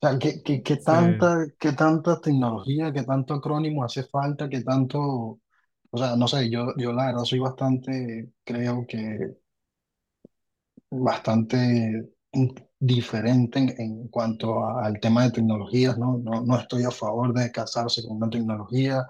[0.00, 0.94] O sea, ¿qué, qué, qué Sí.
[0.94, 5.00] tanta, qué tanta tecnología, qué tanto acrónimo hace falta, qué tanto,
[5.90, 9.38] o sea, no sé, yo, yo la verdad soy bastante, creo que
[10.90, 11.58] bastante
[12.80, 16.18] diferente en, en cuanto a- al tema de tecnologías, ¿no?
[16.18, 19.06] No, no estoy a favor de casarse con una tecnología.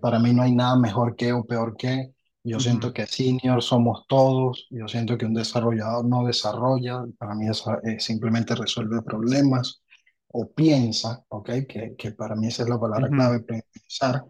[0.00, 2.14] Para mí no hay nada mejor que o peor que.
[2.44, 4.66] Yo siento Ujú, que senior somos todos.
[4.70, 7.04] Yo siento que un desarrollador no desarrolla.
[7.18, 9.82] Para mí eso es simplemente resuelve problemas
[10.28, 11.50] o piensa, ¿ok?
[11.68, 13.12] Que, que para mí esa es la palabra ujú.
[13.12, 14.24] clave, pensar.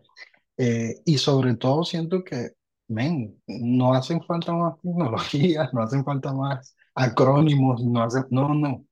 [0.57, 2.53] Eh, y sobre todo siento que,
[2.88, 8.85] men, no hacen falta más tecnologías, no hacen falta más acrónimos, no hacen, no, no.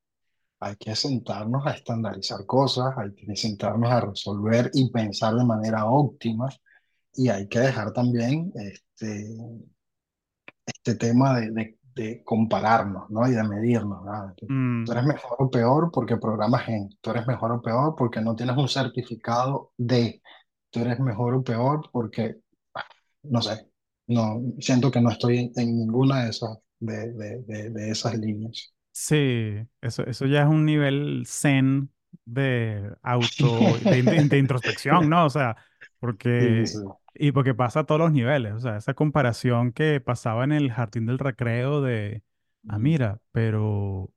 [0.61, 5.87] Hay que sentarnos a estandarizar cosas, hay que sentarnos a resolver y pensar de manera
[5.87, 6.49] óptima
[7.15, 9.27] y hay que dejar también este,
[10.67, 13.27] este tema de, de, de compararnos, ¿no?
[13.29, 14.35] Y de medirnos, ¿no?
[14.37, 18.21] Tú Mm, eres mejor o peor porque programas en, tú eres mejor o peor porque
[18.21, 20.23] no tienes un certificado de,
[20.71, 22.37] tú eres mejor o peor porque,
[22.75, 22.85] ah,
[23.25, 23.71] no sé,
[24.09, 28.19] no, siento que no estoy en, en ninguna de esas, de, de, de, de esas
[28.19, 28.73] líneas.
[28.93, 31.91] sí, eso, eso ya es un nivel zen
[32.25, 35.27] de auto, de, in- de introspección, ¿no?
[35.27, 35.57] O sea,
[36.39, 36.79] Sí, sí.
[36.79, 36.81] porque,
[37.15, 40.73] y porque pasa a todos los niveles, o sea, esa comparación que pasaba en el
[40.73, 42.23] jardín del recreo de,
[42.69, 44.13] ah, mira, pero,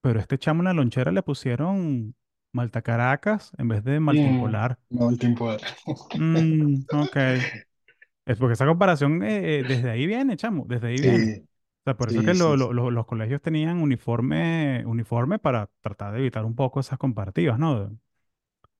[0.00, 2.16] pero este chamo en la lonchera le pusieron
[2.52, 4.78] Malta Caracas en vez de Mm, Impolar.
[4.90, 5.58] no, el tiempo de...
[6.14, 7.16] Mm, ok.
[8.26, 11.32] Es porque esa comparación eh, eh, desde ahí viene, chamo, desde ahí viene.
[11.80, 12.74] O sea, por eso es que sí, lo- sí, lo- sí.
[12.74, 17.98] lo- los colegios tenían uniforme, uniforme para tratar de evitar un poco esas comparativas, ¿no?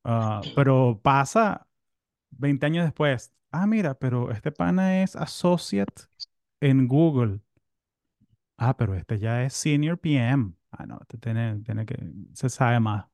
[0.05, 1.69] Ah, pero pasa
[2.31, 3.33] 20 años después.
[3.53, 6.05] Ah, mira, pero este pana es associate
[6.61, 7.41] en Google.
[8.57, 10.53] Ah, pero este ya es senior PM.
[10.71, 11.97] Ah, no, este tiene, tiene que,
[12.35, 13.07] se sabe más.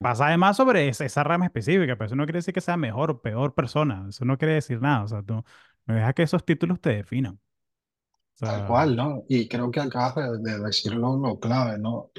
[0.00, 3.10] Pasa además sobre esa, esa rama específica, pero eso no quiere decir que sea mejor
[3.12, 4.06] o peor persona.
[4.10, 5.04] Eso no quiere decir nada.
[5.04, 5.44] O sea, tú
[5.86, 7.40] no deja que esos títulos te definan.
[8.42, 9.24] O Tal sea, cual, ¿no?
[9.28, 12.10] Y creo que acabas de, de decirlo lo clave, ¿no?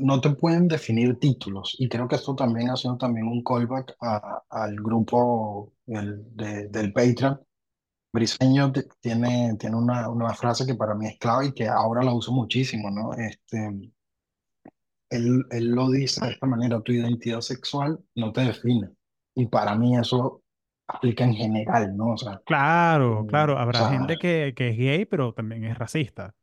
[0.00, 1.74] No te pueden definir títulos.
[1.78, 6.68] Y creo que esto también ha sido también un callback a- al grupo el de-
[6.68, 7.40] del Patreon.
[8.12, 12.14] Briseño tiene, tiene una, una frase que para mí es clave y que ahora la
[12.14, 13.14] uso muchísimo, ¿no?
[13.14, 13.92] Este,
[15.10, 18.90] él, él lo dice de esta manera, tu identidad sexual no te define.
[19.34, 20.42] Y para mí eso
[20.94, 22.14] aplica en general, ¿no?
[22.14, 25.78] O sea, claro, claro, o habrá sea, gente que, que es gay, pero también es
[25.78, 26.34] racista.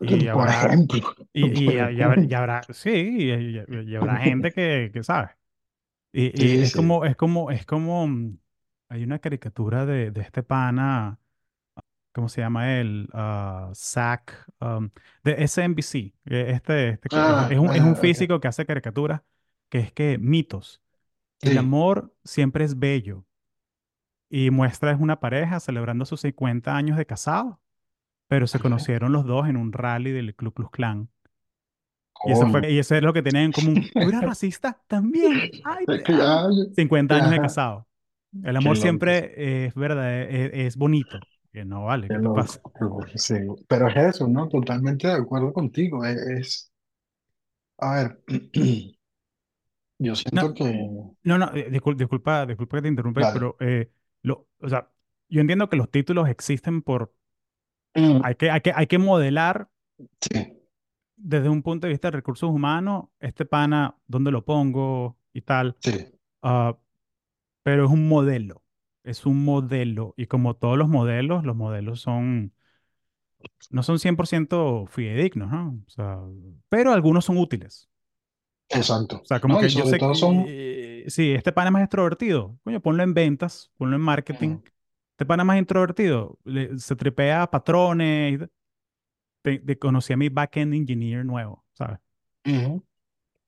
[0.00, 1.00] Y por habrá, ejemplo,
[1.32, 5.30] y, y, y habrá, y habrá- sí, y, habrá gente que, que sabe.
[6.12, 6.72] Y, y Sí, es sí.
[6.72, 8.38] como, es como, es como, mm,
[8.90, 11.20] hay una caricatura de, de este pana,
[12.12, 13.08] ¿cómo se llama él?
[13.12, 14.90] Ah, Zack, um,
[15.24, 16.14] de SNBC.
[16.26, 19.22] eh, Este, este Ah, es un, es un ah, físico que hace caricaturas,
[19.68, 20.82] que es que mitos.
[21.42, 23.26] El Sí, amor siempre es bello.
[24.32, 27.60] Y muestra es una pareja celebrando sus 50 años de casado,
[28.28, 28.60] pero se ok.
[28.60, 31.10] conocieron los dos en un rally del Ku Klux Klan.
[32.24, 33.90] Y eso fue, y eso es lo que tenían en común.
[33.98, 34.80] ¿Tú eres racista?
[34.86, 35.50] También.
[35.62, 36.16] Ay, Es te que amo.
[36.16, 37.88] ya, 50 años de casado.
[38.42, 41.26] El amor siempre es verdad, es, es bonito.
[41.52, 42.60] Que no vale, qué ¿qué te pasa?
[43.16, 43.34] sí.
[43.68, 44.48] Pero es eso, ¿no?
[44.48, 46.04] Totalmente de acuerdo contigo.
[46.04, 46.72] Es, es-
[47.78, 48.22] a ver,
[49.98, 50.64] yo No, siento que,
[51.24, 53.32] no, no, eh, discul- disculpa, disculpa que te interrumpa, dale.
[53.32, 53.90] pero eh,
[54.22, 54.90] lo, o sea,
[55.28, 57.14] yo entiendo que los títulos existen por,
[57.96, 59.68] Mm, hay que, hay que, hay que modelar
[60.20, 60.62] Sí,
[61.16, 65.76] desde un punto de vista de recursos humanos, este pana, ¿dónde lo pongo y tal?
[65.80, 65.92] sí,
[66.42, 66.78] Ah,
[67.64, 68.64] pero es un modelo,
[69.04, 70.14] es un modelo.
[70.18, 72.54] Y como todos los modelos, los modelos son,
[73.70, 75.82] no son 100% fidedignos, ¿no?
[75.86, 76.18] O sea,
[76.68, 77.88] pero algunos son útiles.
[78.74, 79.16] Exacto.
[79.22, 79.60] O sea, como ¿No?
[79.60, 83.02] Que yo sé todo son, que, eh, sí, este pana es más extrovertido, coño, ponlo
[83.02, 84.58] en ventas, ponlo en marketing.
[85.12, 88.34] Este pana es más introvertido, le- se tripea patrones.
[88.34, 88.50] y de,
[89.44, 91.98] de- de- conocí a mi backend engineer nuevo, ¿sabes?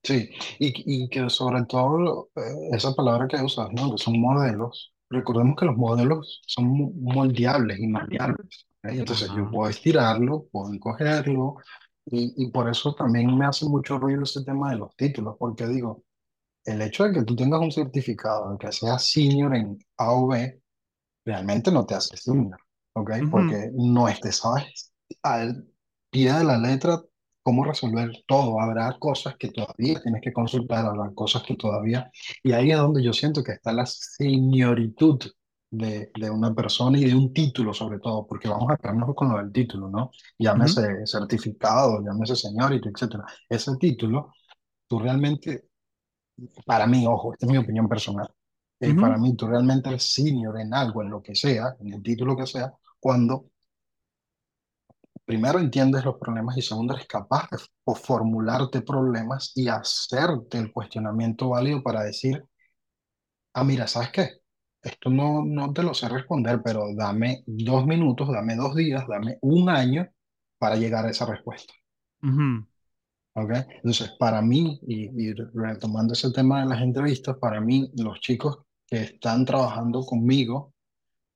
[0.02, 2.40] Sí, y, y que sobre todo eh,
[2.72, 3.90] esa palabra que usas, ¿no?
[3.92, 4.92] Que son modelos.
[5.08, 8.66] Recordemos que los modelos son mo- moldeables y maleables.
[8.84, 8.90] ¿ok?
[8.92, 11.56] Entonces yo puedo estirarlo, puedo encogerlo,
[12.06, 15.66] y, y por eso también me hace mucho ruido ese tema de los títulos, porque
[15.66, 16.04] digo,
[16.64, 20.28] el hecho de que tú tengas un certificado, de que seas senior en A o
[20.28, 20.60] B,
[21.24, 22.58] realmente no te hace senior,
[22.94, 23.12] ¿ok?
[23.20, 25.66] Ujú, Porque no te sabes al
[26.10, 27.02] pie de la letra
[27.42, 28.60] cómo resolver todo.
[28.60, 32.10] Habrá cosas que todavía tienes que consultar, habrá cosas que todavía...
[32.42, 35.20] Y ahí es donde yo siento que está la senioritud
[35.76, 39.30] de, de una persona y de un título sobre todo, porque vamos a quedarnos con
[39.32, 40.10] lo del título, ¿no?
[40.38, 43.24] Llámese certificado, llámese seniority, etcétera.
[43.48, 44.32] Ese título,
[44.88, 45.66] tú realmente
[46.66, 48.28] para mí, ojo, esta es mi opinión personal.
[48.80, 52.02] Eh, para mí, tú realmente eres senior en algo, en lo que sea, en el
[52.02, 53.46] título que sea, cuando
[55.26, 60.72] primero entiendes los problemas y segundo eres capaz de fo- formularte problemas y hacerte el
[60.72, 62.42] cuestionamiento válido para decir,
[63.54, 64.28] ah, mira, ¿sabes qué?
[64.84, 69.38] Esto no, no te lo sé responder, pero dame dos minutos, dame dos días, dame
[69.42, 70.08] un año
[70.58, 71.74] para llegar a esa respuesta.
[72.22, 72.66] ujú.
[73.34, 73.50] ¿ok?
[73.76, 78.58] Entonces, para mí, y, y retomando ese tema de las entrevistas, para mí, los chicos
[78.86, 80.74] que están trabajando conmigo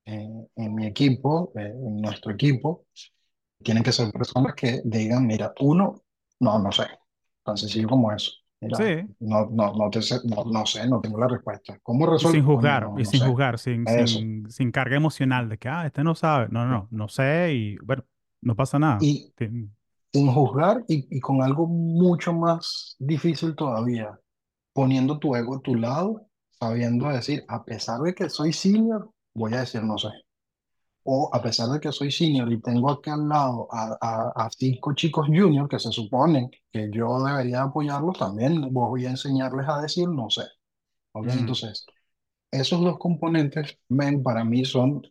[0.05, 2.87] en, en mi equipo, eh, en nuestro equipo,
[3.63, 6.03] tienen que ser personas que digan, mira, uno,
[6.41, 6.85] no, no sé,
[7.45, 8.33] tan sencillo como eso.
[8.61, 11.79] Mira, Sí, no, no, no, te sé, no, no sé, no tengo la respuesta.
[11.83, 13.25] ¿Cómo y sin juzgar, no, y sin sé.
[13.25, 16.49] juzgar, sin, sin, sin carga emocional de que, ah, este no sabe.
[16.51, 18.05] No, no, no, no sé y bueno,
[18.40, 19.09] no pasa nada.
[19.11, 19.71] Y Tien-
[20.12, 24.18] sin juzgar y, y con algo mucho más difícil todavía,
[24.75, 26.29] poniendo tu ego a tu lado,
[26.61, 30.09] sabiendo decir, a pesar de que soy senior, voy a decir no sé.
[31.16, 34.51] O a pesar de que soy senior y tengo aquí al lado a, a, a
[34.51, 39.81] cinco chicos junior que se suponen que yo debería apoyarlos, también voy a enseñarles a
[39.83, 40.42] decir no sé.
[41.12, 41.29] ¿ok?
[41.29, 41.87] Mm, Entonces,
[42.51, 45.03] esos dos componentes, men, para mí son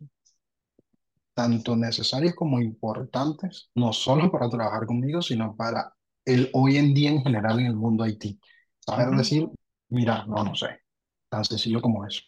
[1.34, 5.94] tanto necesarios como importantes, no solo para trabajar conmigo, sino para
[6.26, 8.40] el hoy en día en general en el mundo IT.
[8.80, 9.16] Saber ujú.
[9.16, 9.48] decir,
[9.90, 10.68] mira, no, no sé,
[11.30, 12.22] tan sencillo como eso.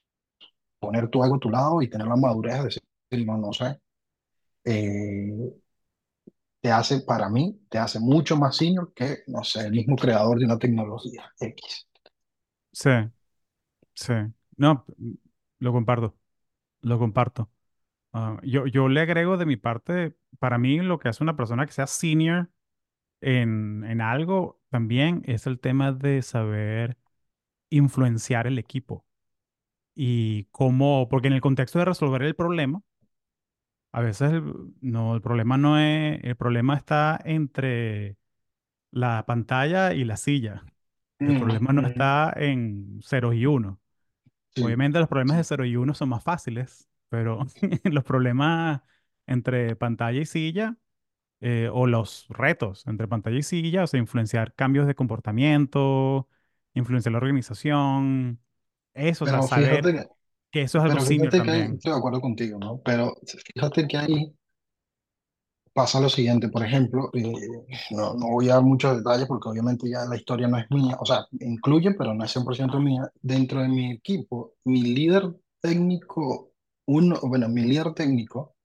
[0.79, 3.79] Poner tu ego a tu lado y tener la madurez de decir, no, no sé,
[4.65, 5.31] eh,
[6.61, 10.39] te hace, para mí, te hace mucho más senior que, no sé, el mismo creador
[10.39, 11.87] de una tecnología X.
[12.71, 12.89] Sí,
[13.95, 14.13] sí.
[14.57, 14.85] No,
[15.59, 16.17] lo comparto,
[16.81, 17.51] lo comparto.
[18.13, 21.65] Ah, yo, yo le agrego de mi parte, para mí lo que hace una persona
[21.65, 22.51] que sea senior
[23.21, 26.97] en, en algo también es el tema de saber
[27.69, 29.05] influenciar el equipo
[29.95, 32.81] y cómo, porque en el contexto de resolver el problema,
[33.91, 38.17] a veces el- no, el problema no es, el problema está entre
[38.91, 40.65] la pantalla y la silla.
[41.25, 43.79] El Mm, problema no está en ceros y unos.
[44.55, 47.45] sí, Obviamente los problemas de cero y uno son más fáciles, pero
[47.85, 48.81] los problemas
[49.27, 50.77] entre pantalla y silla
[51.41, 56.29] eh, o los retos entre pantalla y silla, o sea, influenciar cambios de comportamiento,
[56.73, 58.41] influenciar la organización,
[58.93, 60.09] eso, o sea, Pero saber fíjate
[60.51, 61.73] que, eso es algo ahí también.
[61.75, 62.81] estoy de acuerdo contigo, ¿no?
[62.83, 63.15] Pero
[63.53, 64.33] fíjate que ahí
[65.73, 67.31] pasa lo siguiente, por ejemplo, eh,
[67.91, 70.97] no, no voy a dar muchos detalles porque obviamente ya la historia no es mía,
[70.99, 73.09] o sea, incluye, pero no es 100% mía.
[73.21, 76.51] Dentro de mi equipo, mi líder técnico,
[76.85, 78.55] uno, bueno, mi líder técnico,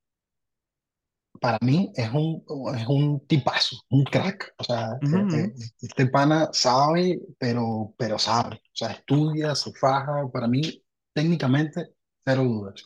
[1.40, 2.42] para mí es un,
[2.74, 4.54] es un tipazo, un crack.
[4.58, 8.56] O sea, eh, este pana sabe, pero, pero sabe.
[8.56, 10.26] O sea, estudia, se faja.
[10.32, 10.82] Para mí,
[11.14, 12.84] técnicamente, cero dudas.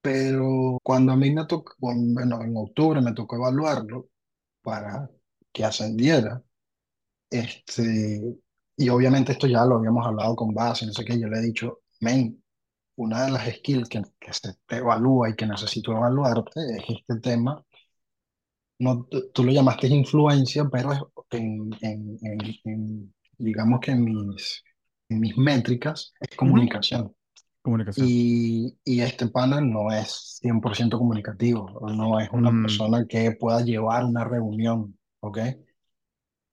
[0.00, 4.08] Pero cuando a mí me tocó, bueno, en octubre me tocó evaluarlo,
[4.62, 5.10] para
[5.52, 6.42] que ascendiera.
[7.30, 8.36] Este,
[8.76, 11.42] y obviamente esto ya lo habíamos hablado con base, no sé qué, yo le he
[11.42, 12.42] dicho, men,
[12.96, 17.20] una de las skills que, que se te evalúa y que necesito evaluarte es este
[17.20, 17.64] tema.
[18.78, 24.62] No, tú lo llamaste influencia, pero en, en- en- en- digamos que en mis,
[25.08, 27.14] en mis métricas es comunicación.
[27.62, 28.08] Comunicación.
[28.08, 33.62] Y, y este pana no es 100% comunicativo, no es una Mm, persona que pueda
[33.62, 35.38] llevar una reunión, ¿ok?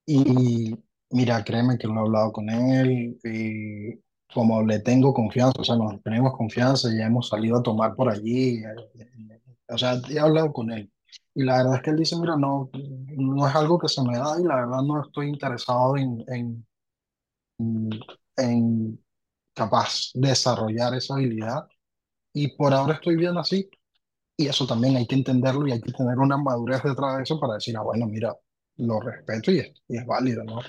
[0.05, 0.75] Y
[1.11, 3.99] mira, créeme que lo he hablado con él y
[4.33, 8.09] como le tengo confianza, o sea, nos tenemos confianza, ya hemos salido a tomar por
[8.09, 8.61] allí,
[9.69, 10.91] o sea, he hablado con él.
[11.35, 14.17] Y la verdad es que él dice, mira, no, no es algo que se me
[14.17, 16.65] da y la verdad no estoy interesado en, en,
[17.59, 17.89] en
[19.53, 21.67] capaz desarrollar esa habilidad.
[22.33, 23.69] Y por ahora estoy bien así.
[24.37, 27.39] Y eso también hay que entenderlo y hay que tener una madurez detrás de eso
[27.39, 28.35] para decir, ah, bueno, mira,
[28.77, 30.61] lo respeto y es, y es válido, ¿no?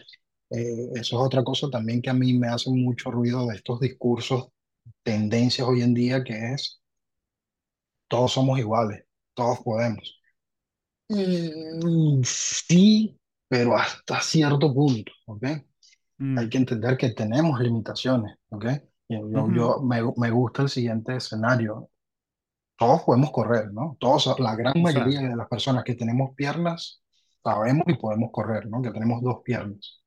[0.51, 3.81] Eh, eso es otra cosa también que a mí me hace mucho ruido de estos
[3.81, 4.49] discursos,
[5.05, 6.83] tendencias hoy en día, que es
[8.09, 10.21] todos somos iguales, todos podemos.
[11.09, 15.45] Mm, sí, pero hasta cierto punto, ¿ok?
[16.35, 18.67] Hay mm, que entender que tenemos limitaciones, ¿ok?
[19.09, 19.53] Yo, yo, ujú.
[19.53, 21.91] yo- me, me gusta el siguiente escenario.
[22.77, 23.97] Todos podemos correr, ¿no?
[24.01, 27.03] Todos, la gran mayoría de las personas que tenemos piernas,
[27.45, 28.83] sabemos y podemos correr, ¿no?
[28.83, 30.03] Que tenemos dos piernas.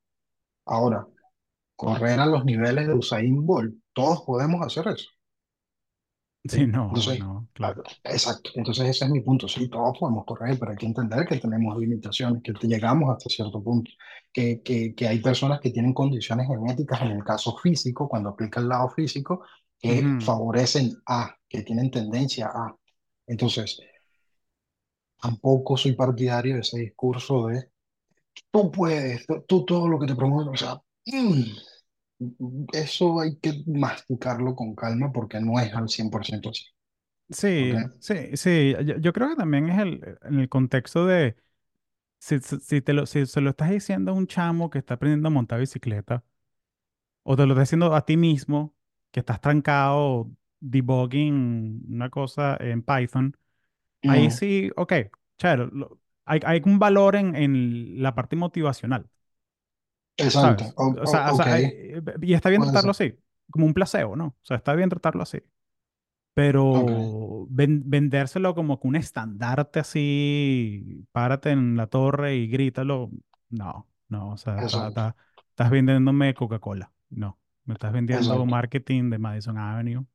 [0.65, 1.07] Ahora,
[1.75, 3.75] correr a los niveles de Usain Bolt.
[3.93, 5.09] Todos podemos hacer eso.
[6.47, 7.83] Sí, no, Entonces, no, ah, claro.
[8.03, 8.51] exacto.
[8.55, 9.47] Entonces ese es mi punto.
[9.47, 13.61] Sí, todos podemos correr, pero hay que entender que tenemos limitaciones, que llegamos hasta cierto
[13.63, 13.91] punto,
[14.33, 18.59] que, que, que hay personas que tienen condiciones genéticas, en el caso físico, cuando aplica
[18.61, 19.43] el lado físico,
[19.79, 20.17] que Ujú.
[20.19, 22.75] favorecen a, que tienen tendencia a.
[23.27, 23.79] Entonces,
[25.21, 27.69] tampoco soy partidario de ese discurso de
[28.51, 31.43] tú puedes, tú, todo lo que te promueven, o sea, mm,
[32.73, 36.63] eso hay que masticarlo con calma porque no es al 100% así.
[37.29, 38.73] Sí, sí, sí.
[38.85, 41.35] Yo, yo creo que también es el, en el contexto de,
[42.19, 45.29] si, si, te lo, si se lo estás diciendo a un chamo que está aprendiendo
[45.29, 46.25] a montar bicicleta,
[47.23, 48.75] o te lo estás diciendo a ti mismo,
[49.11, 53.37] que estás trancado debugging una cosa en Python,
[54.05, 54.93] ahí Mm, sí, ok,
[55.37, 55.69] chévere,
[56.25, 59.09] hay, hay un valor en, en la parte motivacional,
[60.17, 61.59] exacto, o- O o- sea, o ok, sea,
[62.21, 63.15] y está bien tratarlo así,
[63.51, 64.25] como un placebo, ¿no?
[64.27, 65.39] O sea, está bien tratarlo así.
[66.33, 73.09] Pero ven- vendérselo como que un estandarte así, párate en la torre y grítalo,
[73.49, 75.15] no, no, o sea, está- está-
[75.49, 78.45] estás vendiéndome Coca-Cola, no, me estás vendiendo exacto.
[78.45, 80.05] marketing de Madison Avenue.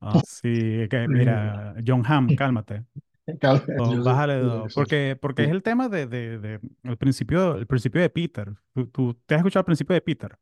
[0.00, 2.84] Así que, mira, John Hamm, cálmate,
[3.76, 8.10] No, bájale dos, porque, porque es el tema de, de, el, principio, el principio de
[8.10, 8.52] Peter.
[8.90, 10.38] ¿Tú, te has escuchado el principio de Peter?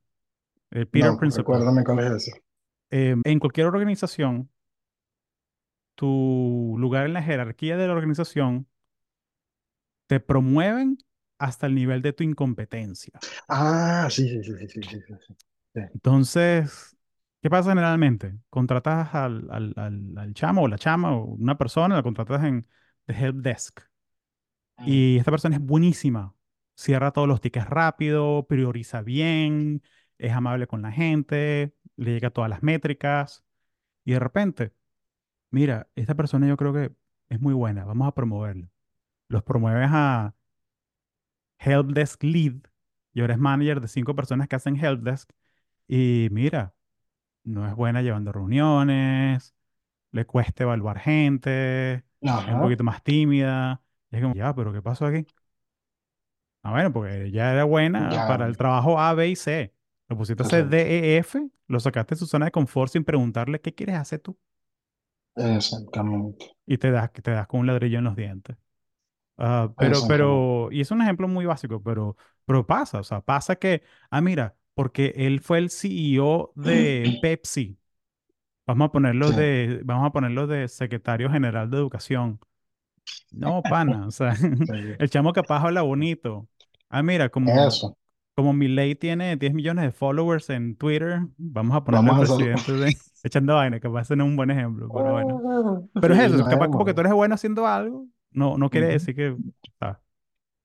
[0.71, 1.43] El Peter no, Principle.
[1.43, 2.33] Recuérdame cuál es
[2.91, 4.49] em, en cualquier organización,
[5.95, 8.67] tu lugar en la jerarquía de la organización
[10.07, 10.99] te promueven
[11.39, 13.19] hasta el nivel de tu incompetencia.
[13.49, 14.69] Ah, sí, sí, sí.
[14.69, 15.35] sí, sí.
[15.75, 16.97] Entonces,
[17.43, 18.39] ¿qué pasa generalmente?
[18.51, 22.67] Contratas al, al, al, al chamo o la chama o una persona, la contratas en
[23.07, 23.81] the help desk
[24.77, 26.35] Mm, y esta persona es buenísima.
[26.75, 29.83] Cierra todos los tickets rápido, prioriza bien,
[30.19, 33.45] es amable con la gente, le llega todas las métricas
[34.05, 34.73] y de repente,
[35.51, 36.93] mira, esta persona yo creo que
[37.31, 38.69] es muy buena, vamos a promoverla.
[39.29, 40.35] Los promueves a
[41.59, 42.55] Helpdesk Lead
[43.13, 45.31] y ahora es manager de cinco personas que hacen Helpdesk.
[45.89, 46.75] Y mira,
[47.51, 49.55] no es buena llevando reuniones,
[50.13, 52.05] le cuesta evaluar gente,
[52.45, 53.83] es un poquito más tímida.
[54.11, 55.27] Y es como, ya, pero ¿qué pasó aquí?
[56.63, 59.75] Ah, bueno, porque ella era buena ya, para el trabajo A, B y C.
[60.09, 63.05] Lo pusiste a hacer D, E, F, lo sacaste de su zona de confort sin
[63.05, 64.39] preguntarle qué quieres hacer tú.
[65.57, 68.57] exactamente, Y te das, te das con un ladrillo en los dientes.
[69.39, 73.57] Ah, pero, pero, y es un ejemplo muy básico, pero, pero pasa, o sea, pasa
[73.57, 77.79] que, ah, mira, porque él fue el CEO de Pepsi,
[78.67, 82.39] vamos a ponerlo de, vamos a ponerlo de secretario general de educación.
[83.33, 84.35] No, pana, o sea,
[84.99, 86.49] el chamo capaz habla bonito.
[86.89, 87.97] Ah, mira, como, eso.
[88.35, 92.73] como Milei tiene 10 millones de followers en Twitter, vamos a ponerle Vamos al presidente
[92.73, 95.89] de echando vaina, capaz ese no es un buen ejemplo, pero bueno.
[96.01, 98.89] Pero es eso, capaz es, como que tú eres bueno haciendo algo, no, no quiere
[98.89, 99.37] decir que,
[99.79, 99.99] ¿sabes?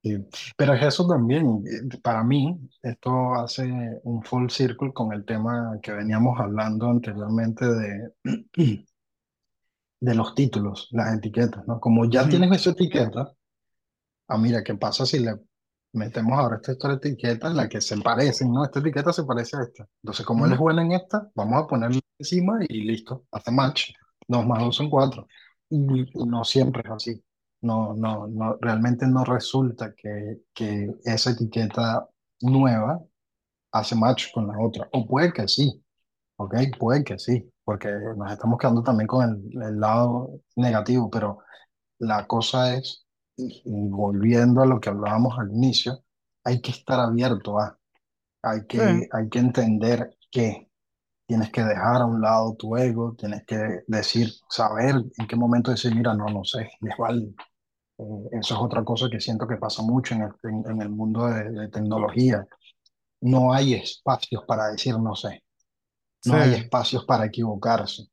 [0.06, 0.28] Sí.
[0.56, 3.63] Pero es eso también, eh, para mí, esto hace
[4.04, 8.13] un full circle con el tema que veníamos hablando anteriormente de,
[10.00, 11.80] de los títulos, las etiquetas, ¿no?
[11.80, 13.34] Como ya tienes esa etiqueta,
[14.28, 15.36] Ah, mira, ¿qué pasa si le
[15.94, 18.65] metemos ahora esta otra etiqueta en la que se parecen, ¿no?
[18.65, 19.88] Esta etiqueta se parece a esta.
[20.02, 23.91] Entonces, como él es bueno en esta, vamos a ponerle encima y listo, hace match.
[24.28, 25.28] Dos más dos son cuatro.
[25.70, 25.78] Y
[26.26, 27.24] no siempre es así.
[27.65, 32.08] No, no, no, realmente no resulta que, que esa etiqueta
[32.41, 33.01] nueva
[33.71, 34.89] hace match con la otra.
[34.93, 35.84] O puede que sí,
[36.38, 36.56] ¿ok?
[36.80, 39.23] Puede que sí, porque nos estamos quedando también con
[39.54, 41.39] el, el lado negativo, pero
[41.99, 43.06] la cosa es,
[43.38, 46.04] y volviendo a lo que hablábamos al inicio,
[46.43, 47.78] hay que estar abierto a,
[48.43, 50.69] hay Sí, que, hay que entender que
[51.28, 55.71] tienes que dejar a un lado tu ego, tienes que decir, saber en qué momento
[55.71, 57.34] decir, mira, no, no sé, es válido.
[57.97, 58.03] Eh,
[58.41, 61.27] eso es otra cosa que siento que pasa mucho en el, en, en el mundo
[61.27, 62.45] de, de tecnología.
[63.21, 65.43] No hay espacios para decir no sé,
[66.21, 66.36] sí.
[66.36, 68.08] no hay espacios para equivocarse.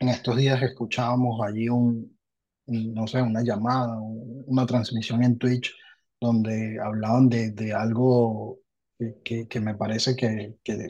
[0.00, 2.18] En estos días escuchábamos allí un,
[2.66, 5.72] un, no sé, una llamada, un- una transmisión en Twitch
[6.20, 8.60] donde hablaban de, de algo
[8.98, 10.88] que, que- que me parece que, que,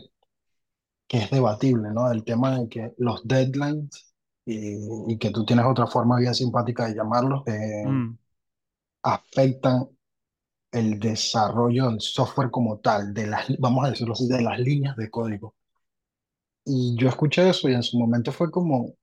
[1.08, 2.10] que es debatible, ¿no?
[2.10, 4.09] El tema de que los deadlines
[4.52, 8.18] y, y que tú tienes otra forma bien simpática de llamarlos, eh, mm,
[9.02, 9.88] afectan
[10.72, 14.96] el desarrollo del software como tal, de las, vamos a decirlo así, de las líneas
[14.96, 15.54] de código.
[16.64, 18.94] Y yo escuché eso y en su momento fue como,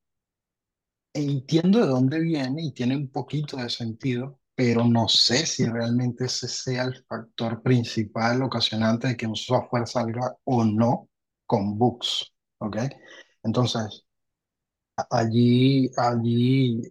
[1.14, 6.26] Entiendo de dónde viene y tiene un poquito de sentido, pero no sé si realmente
[6.26, 11.10] ese sea el factor principal ocasionante de que un software salga o no
[11.48, 12.78] con bugs, ¿ok?
[13.42, 14.06] Entonces,
[15.20, 16.82] Allí, allí,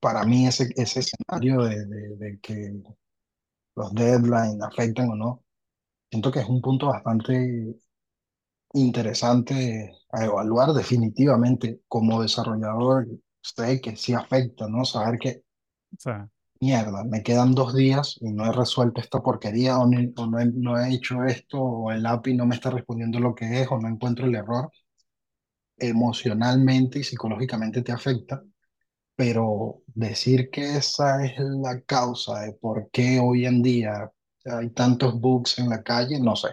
[0.00, 2.72] para mí ese, ese escenario de, de, de que
[3.76, 5.44] los deadlines afectan o no,
[6.10, 7.76] siento que es un punto bastante
[8.74, 13.06] interesante a evaluar definitivamente como desarrollador.
[13.42, 14.84] Sé que sí afecta, ¿no?
[14.84, 15.44] Saber que,
[15.98, 16.28] sea,
[16.60, 20.40] mierda, me quedan dos días y no he resuelto esta porquería o, ni- o no
[20.40, 23.68] he, no he hecho esto o el API no me está respondiendo lo que es
[23.70, 24.70] o no encuentro el error.
[25.78, 28.42] Emocionalmente y psicológicamente te afecta,
[29.16, 34.10] pero decir que esa es la causa de por qué hoy en día
[34.46, 36.48] hay tantos bugs en la calle, no sé.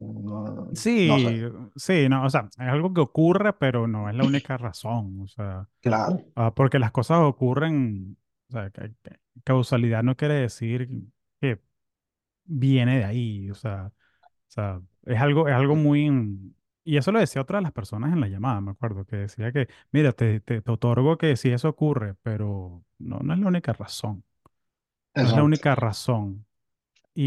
[0.00, 0.68] No,
[1.02, 1.30] no sé.
[1.30, 1.42] sí,
[1.76, 5.20] sí, no, o sea, es algo que ocurre, pero no es la única razón.
[5.22, 8.18] O sea, Claro, ah, porque las cosas ocurren,
[8.50, 10.88] o sea, ca- ca- causalidad no quiere decir
[11.40, 11.60] que
[12.44, 13.50] viene de ahí.
[13.50, 13.86] O sea,
[14.48, 16.10] O sea, es algo, es algo muy...
[16.84, 19.52] Y eso lo decía otra de las personas en la llamada, me acuerdo, que decía
[19.52, 23.46] que, mira, te, te, te otorgo que si eso ocurre, pero no, no es la
[23.48, 24.24] única razón.
[25.16, 26.46] No es la única razón.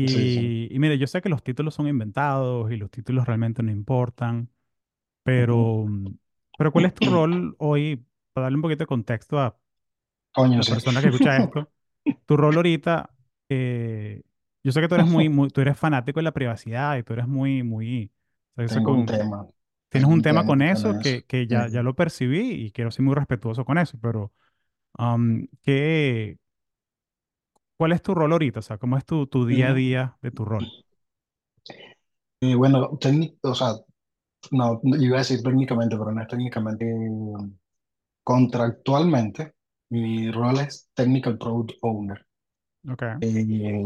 [0.05, 0.41] Sí, sí.
[0.47, 3.71] Y, y mire, yo sé que los títulos son inventados y los títulos realmente no
[3.71, 4.49] importan,
[5.23, 6.17] pero, mm,
[6.57, 9.57] pero ¿cuál es tu rol hoy, para darle un poquito de contexto a
[10.33, 10.75] Coño, la sí.
[10.75, 11.71] persona que escucha esto?
[12.25, 13.11] Tu rol ahorita,
[13.49, 14.23] eh,
[14.63, 17.13] yo sé que tú eres muy, muy, tú eres fanático de la privacidad y tú
[17.13, 18.11] eres muy, muy,
[18.91, 19.47] un tema,
[19.89, 21.47] tienes un un tema tema con con eso que, que Sí.
[21.47, 24.33] ya, ya lo percibí y quiero ser muy respetuoso con eso, pero
[24.99, 26.37] um, ¿qué,
[27.77, 28.59] cuál es tu rol ahorita?
[28.59, 30.71] O sea, ¿cómo es tu, tu día a Mm, día de tu rol?
[32.39, 32.97] Y bueno,
[33.41, 33.73] o sea,
[34.51, 36.85] no, iba a decir técnicamente, pero no es técnicamente.
[38.23, 39.53] Contractualmente,
[39.89, 42.25] mi rol es Technical Product Owner.
[42.87, 43.77] Ok, Y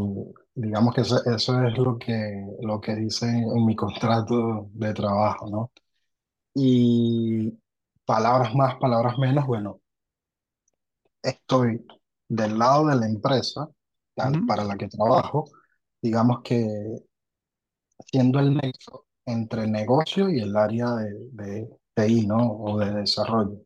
[0.62, 5.48] digamos que eso, eso es lo que, lo que dice en mi contrato de trabajo,
[5.50, 5.72] ¿no?
[6.54, 7.52] Y
[8.06, 9.80] palabras más, palabras menos, bueno,
[11.22, 11.84] estoy
[12.28, 13.68] del lado de la empresa
[14.14, 15.44] tal- ujú, para la que trabajo,
[16.02, 16.66] digamos que
[18.10, 22.36] siendo el nexo entre negocio y el área de, de TI, ¿no?
[22.52, 23.60] O de desarrollo.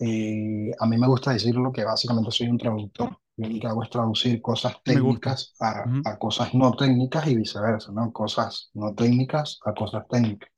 [0.00, 3.10] Eh, a mí me gusta decirlo que básicamente soy un traductor.
[3.42, 7.92] Lo que hago es traducir cosas técnicas a, Ujú, a cosas no técnicas y viceversa,
[7.92, 8.12] ¿no?
[8.12, 10.50] Cosas no técnicas a cosas técnicas.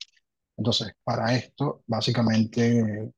[0.57, 3.11] Entonces, para esto, básicamente,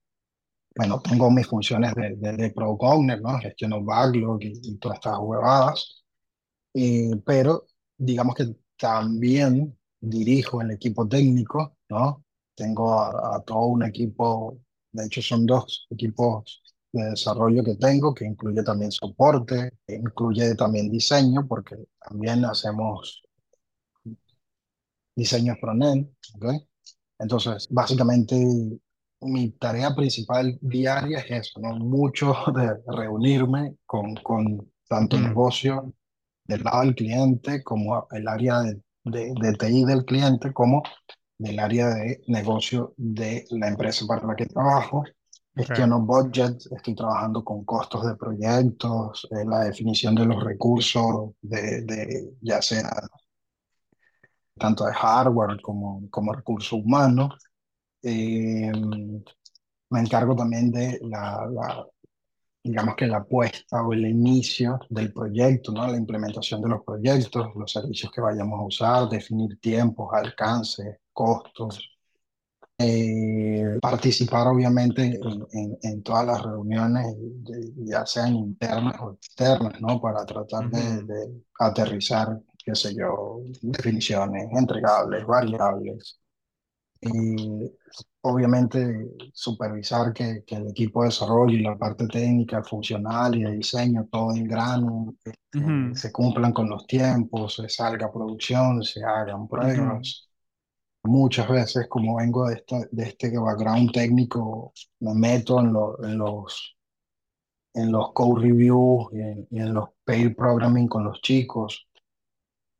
[0.76, 3.40] bueno, tengo mis funciones de, de, de Product Owner, ¿no?
[3.40, 6.04] Gestiono backlog y, y todas estas huevadas.
[6.74, 7.66] Eh, pero
[7.98, 12.24] digamos que también dirijo el equipo técnico, ¿no?
[12.56, 14.60] Tengo a, a todo un equipo,
[14.92, 16.64] de hecho son dos equipos
[17.04, 23.22] de desarrollo que tengo, que incluye también soporte, incluye también diseño, porque también hacemos
[25.16, 26.46] diseño frontend, ¿ok?
[27.20, 28.36] Entonces, básicamente
[29.22, 31.76] mi tarea principal diaria es eso, ¿no?
[31.76, 35.94] Mucho de reunirme con, con tanto ujú, negocio
[36.46, 40.84] del lado del cliente, como el área de, de, de TI del cliente, como
[41.38, 45.06] del área de negocio de la empresa para la que trabajo.
[45.58, 51.82] Gestiono budgets, estoy trabajando con costos de proyectos, eh, la definición de los recursos, de,
[51.82, 52.90] de, ya sea
[54.56, 57.34] tanto de hardware como, como recursos humanos.
[58.04, 58.72] Eh,
[59.90, 61.88] me encargo también de la, la,
[62.64, 65.88] digamos que la puesta o el inicio del proyecto, ¿no?
[65.88, 71.97] La implementación de los proyectos, los servicios que vayamos a usar, definir tiempos, alcances, costos,
[72.80, 75.16] eh, participar obviamente en,
[75.54, 77.06] en, en todas las reuniones,
[77.78, 80.00] ya sean internas o externas, ¿no?
[80.02, 86.20] Para tratar de, de aterrizar, qué sé yo, definiciones, entregables, variables.
[87.02, 87.72] Y
[88.22, 93.52] obviamente supervisar que, que el equipo de desarrollo y la parte técnica, funcional y de
[93.54, 98.84] diseño, todo en grano, este, ujú, se cumplan con los tiempos, se salga a producción,
[98.84, 100.27] se hagan pruebas.
[101.06, 106.18] Muchas veces, como vengo de, esta, de este background técnico, me meto en, lo- en
[106.20, 106.78] los,
[107.74, 111.88] en los code reviews y en, y en los pair programming con los chicos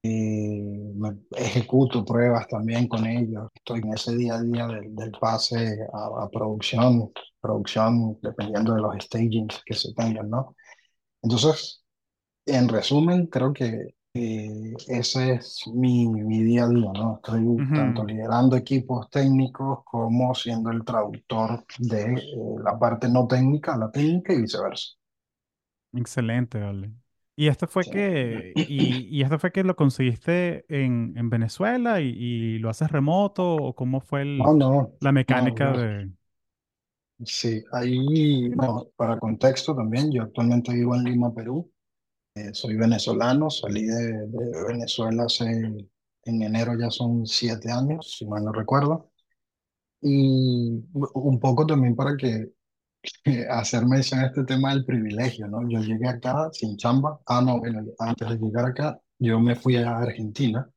[0.04, 0.62] y
[0.96, 3.50] me ejecuto pruebas también con ellos.
[3.56, 7.12] Estoy en ese día a día del, del pase a, a producción,
[7.42, 10.56] producción dependiendo de los stagings que se tengan, ¿no?
[11.24, 11.84] Entonces,
[12.48, 17.16] en resumen, creo que eh, ese es mi, mi día a día, ¿no?
[17.18, 18.06] Estoy tanto ujú.
[18.06, 22.22] liderando equipos técnicos como siendo el traductor de eh,
[22.64, 24.94] la parte no técnica a la técnica y viceversa.
[25.94, 26.92] Excelente, vale.
[27.36, 27.90] ¿Y esto fue Sí.
[27.90, 32.92] que, y, y esto fue que lo conseguiste en, en Venezuela y, y lo haces
[32.92, 35.76] remoto o cómo fue No, el- no, la no, mecánica no.
[35.76, 36.12] de...
[37.26, 38.50] Sí, ahí,
[38.96, 41.72] para contexto también, yo actualmente vivo en Lima, Perú.
[42.38, 48.26] Eh, soy venezolano, salí de, de Venezuela hace, en enero ya son siete años, si
[48.28, 49.12] mal no recuerdo.
[50.02, 52.52] Y un poco también para que
[53.26, 55.68] eh, hacer mención a este tema del privilegio, ¿no?
[55.70, 57.20] Yo llegué acá sin chamba.
[57.28, 60.70] Ah, no, bueno, antes de llegar acá, yo me fui a Argentina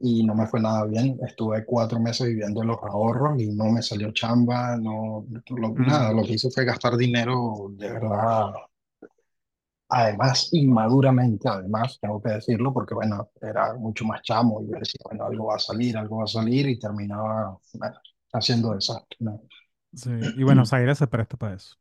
[0.00, 1.18] y no me fue nada bien.
[1.26, 6.12] Estuve cuatro meses viviendo en los ahorros y no me salió chamba, no, lo- nada,
[6.12, 8.52] lo que hice fue gastar dinero de verdad.
[9.90, 15.00] Además, inmaduramente, además, tengo que decirlo, porque bueno, era mucho más chamo y yo decía,
[15.04, 17.96] bueno, algo va a salir, algo va a salir y terminaba, bueno,
[18.32, 19.40] haciendo desastre, ¿no?
[19.94, 21.76] sí, y Buenos Aires se presta para eso.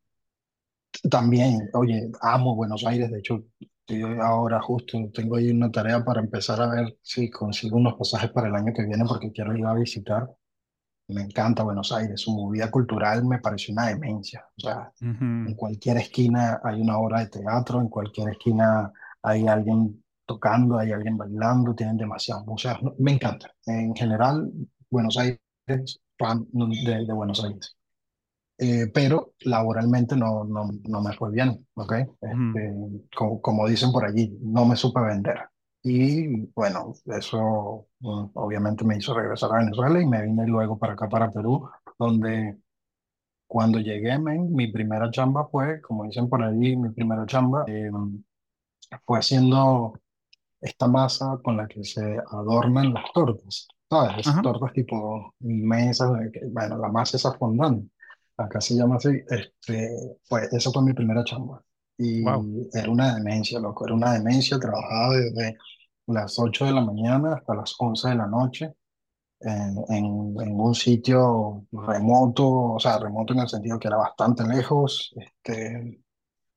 [1.09, 3.43] También, oye, amo Buenos Aires, de hecho,
[3.81, 8.31] estoy ahora justo tengo ahí una tarea para empezar a ver si consigo unos pasajes
[8.31, 10.27] para el año que viene porque quiero ir a visitar.
[11.09, 14.45] Me encanta Buenos Aires, su movida cultural me pareció una demencia.
[14.57, 14.91] O sea,
[15.45, 18.91] en Ujú, cualquier esquina hay una obra de teatro, en cualquier esquina
[19.21, 22.79] hay alguien tocando, hay alguien bailando, tienen demasiados museos.
[22.99, 23.51] Me encanta.
[23.65, 24.51] En general,
[24.89, 25.39] Buenos Aires,
[26.17, 27.75] fan de, de Buenos Aires
[28.57, 31.93] eh, pero laboralmente no, no, no me fue bien, ¿ok?
[32.21, 32.73] Este,
[33.15, 35.39] como, como dicen por allí, no me supe vender.
[35.89, 40.93] Y bueno, eso mm, obviamente me hizo regresar a Venezuela y me vine luego para
[40.93, 42.57] acá, para Perú, donde
[43.47, 47.91] cuando llegué, mi primera chamba fue, como dicen por allí, mi primera chamba eh,
[49.05, 49.93] fue haciendo
[50.61, 54.17] esta masa con la que se adornan las tortas, ¿sabes?
[54.27, 56.11] Esas Ajá, tortas tipo inmensas,
[56.51, 57.89] bueno, la masa es fondant,
[58.37, 59.91] acá se llama así, este,
[60.29, 61.63] pues esa fue mi primera chamba.
[62.21, 62.45] wow.
[62.45, 65.57] Y era una demencia, loco, era una demencia, trabajaba desde
[66.07, 68.73] las 8 de la mañana hasta las 11 de la noche
[69.41, 74.43] en, en, en un sitio remoto, o sea, remoto en el sentido que era bastante
[74.47, 76.01] lejos, este,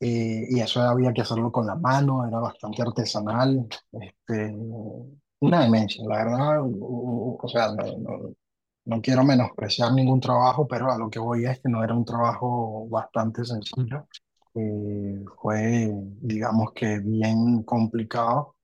[0.01, 4.55] y, y eso había que hacerlo con la mano, era bastante artesanal, este,
[5.41, 8.35] una demencia, la verdad, o, o sea, no, no,
[8.87, 12.05] no quiero menospreciar ningún trabajo, pero a lo que voy es que no era un
[12.05, 14.07] trabajo bastante sencillo,
[14.55, 15.91] eh, fue,
[16.21, 18.57] digamos que bien complicado,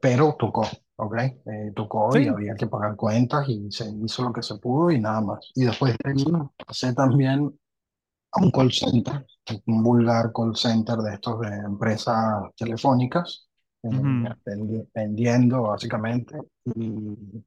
[0.00, 0.62] pero tocó,
[0.96, 1.14] ¿ok?
[1.18, 2.28] Eh, tocó y Sí.
[2.28, 5.50] había que pagar cuentas y se hizo lo que se pudo y nada más.
[5.54, 6.24] Y después de ahí
[6.66, 7.58] pasé también
[8.32, 9.26] a un call center,
[9.66, 12.16] un vulgar call center de estos de empresas
[12.56, 13.48] telefónicas,
[13.82, 16.36] eh, ujú, vendi- vendiendo básicamente,
[16.76, 17.44] y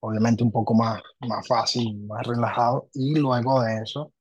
[0.00, 4.12] obviamente un poco más, más fácil, más relajado, y luego de eso,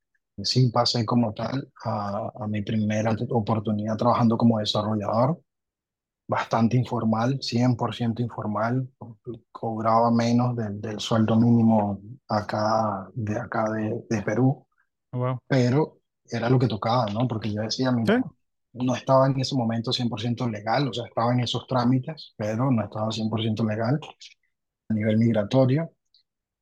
[0.43, 5.39] sí pasé como tal a, a mi primera oportunidad trabajando como desarrollador,
[6.27, 8.89] bastante informal, 100% informal,
[9.51, 14.65] cobraba menos del, del sueldo mínimo acá, de acá de, de Perú
[15.13, 15.39] Wow.
[15.47, 15.99] pero
[16.29, 17.27] era lo que tocaba, ¿no?
[17.27, 18.13] Porque yo decía, Sí.
[18.13, 18.19] mira,
[18.73, 22.83] no estaba en ese momento 100% legal, o sea, estaba en esos trámites, pero no
[22.83, 23.99] estaba 100% legal
[24.89, 25.91] a nivel migratorio,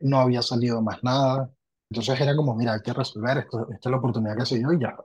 [0.01, 1.51] no había salido más nada,
[1.89, 4.73] entonces era como, mira, hay que resolver esto, esta es la oportunidad que se dio
[4.73, 4.95] y ya.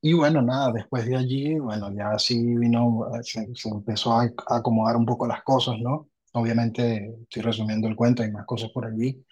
[0.00, 4.28] Y bueno, nada, después de allí, bueno, ya sí vino, eh, se, se empezó a,
[4.48, 6.08] acomodar un poco las cosas, ¿no?
[6.32, 9.24] Obviamente, estoy resumiendo el cuento, hay más cosas por allí.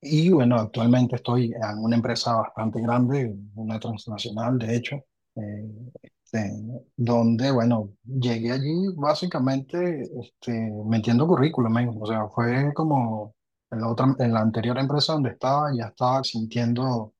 [0.00, 4.96] Y bueno, actualmente estoy en una empresa bastante grande, una transnacional, de hecho,
[5.36, 5.70] eh,
[6.02, 6.52] este,
[6.96, 10.52] donde, bueno, llegué allí básicamente este,
[10.86, 11.90] metiendo currículum, men.
[12.00, 13.34] O sea, fue como
[13.70, 17.14] en la otra, en la anterior empresa donde estaba, ya estaba sintiendo,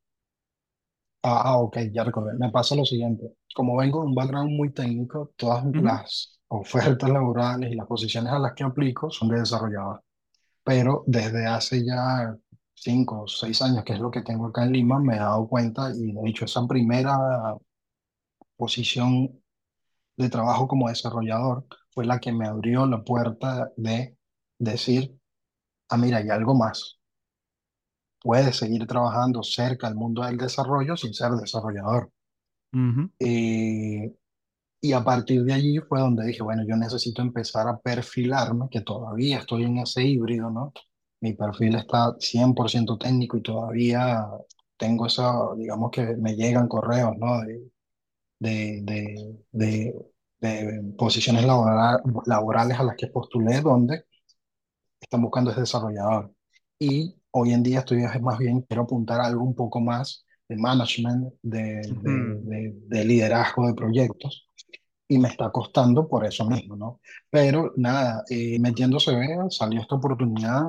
[1.24, 4.72] ah, ah, ok, ya recordé, me pasa lo siguiente, como vengo de un background muy
[4.72, 9.40] técnico, todas ujú, las ofertas laborales y las posiciones a las que aplico son de
[9.40, 10.02] desarrollador.
[10.64, 12.36] Pero desde hace ya
[12.74, 15.48] cinco o seis años, que es lo que tengo acá en Lima, me he dado
[15.48, 17.18] cuenta y de hecho esa primera
[18.56, 19.40] posición
[20.16, 24.16] de trabajo como desarrollador fue la que me abrió la puerta de
[24.58, 25.18] decir,
[25.90, 26.98] ah, mira, hay algo más.
[28.24, 32.12] Puedes seguir trabajando cerca del mundo del desarrollo sin ser desarrollador.
[32.74, 34.12] ujú, Eh,
[34.82, 38.82] y a partir de allí fue donde dije, bueno, yo necesito empezar a perfilarme, que
[38.82, 40.72] todavía estoy en ese híbrido, ¿no?
[41.20, 44.26] Mi perfil está 100% técnico y todavía
[44.78, 47.40] tengo esa, digamos que me llegan correos, ¿no?
[47.42, 47.70] De,
[48.40, 49.94] de, de, de,
[50.40, 54.04] de posiciones labora- laborales a las que postulé, donde
[55.00, 56.32] están buscando ese desarrollador.
[56.78, 60.24] Y hoy en día estoy es más bien, quiero apuntar a algo un poco más
[60.49, 62.51] de management, de, de, ujú.
[62.51, 64.49] de, de liderazgo de proyectos
[65.09, 67.01] y me está costando por eso mismo, ¿no?
[67.30, 70.64] Pero nada, eh, metiéndose, vea, salió esta oportunidad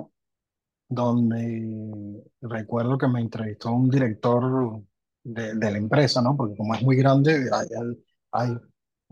[0.89, 4.81] donde recuerdo que me entrevistó un director
[5.23, 6.35] de, de la empresa, ¿no?
[6.37, 7.67] Porque como es muy grande, hay,
[8.31, 8.57] hay,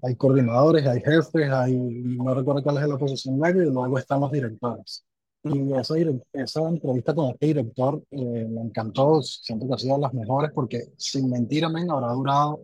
[0.04, 4.32] hay coordinadores, hay jefes, hay, no recuerdo cuál es la posición y luego están los
[4.32, 5.06] directores.
[5.44, 5.96] Y esa,
[6.34, 10.52] esa entrevista con este director eh, me encantó, siento que ha sido de las mejores
[10.54, 12.62] porque sin mentira, men, habrá durado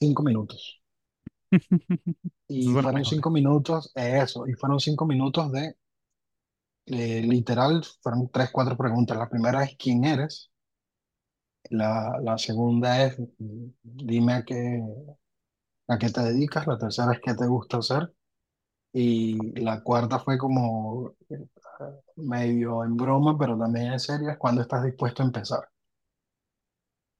[0.00, 0.82] cinco minutos.
[2.48, 3.04] Y suena fueron mejor.
[3.04, 5.74] cinco minutos, eso, y fueron cinco minutos de,
[6.86, 9.16] eh, literal, fueron tres, cuatro preguntas.
[9.16, 10.50] La primera es, ¿quién eres?
[11.70, 13.16] La, la segunda es,
[13.82, 14.80] dime a qué,
[15.86, 16.66] a qué te dedicas.
[16.66, 18.12] La tercera es, ¿qué te gusta hacer?
[18.94, 21.46] Y la cuarta fue como eh,
[22.16, 25.60] medio en broma, pero también en serio, es cuando estás dispuesto a empezar.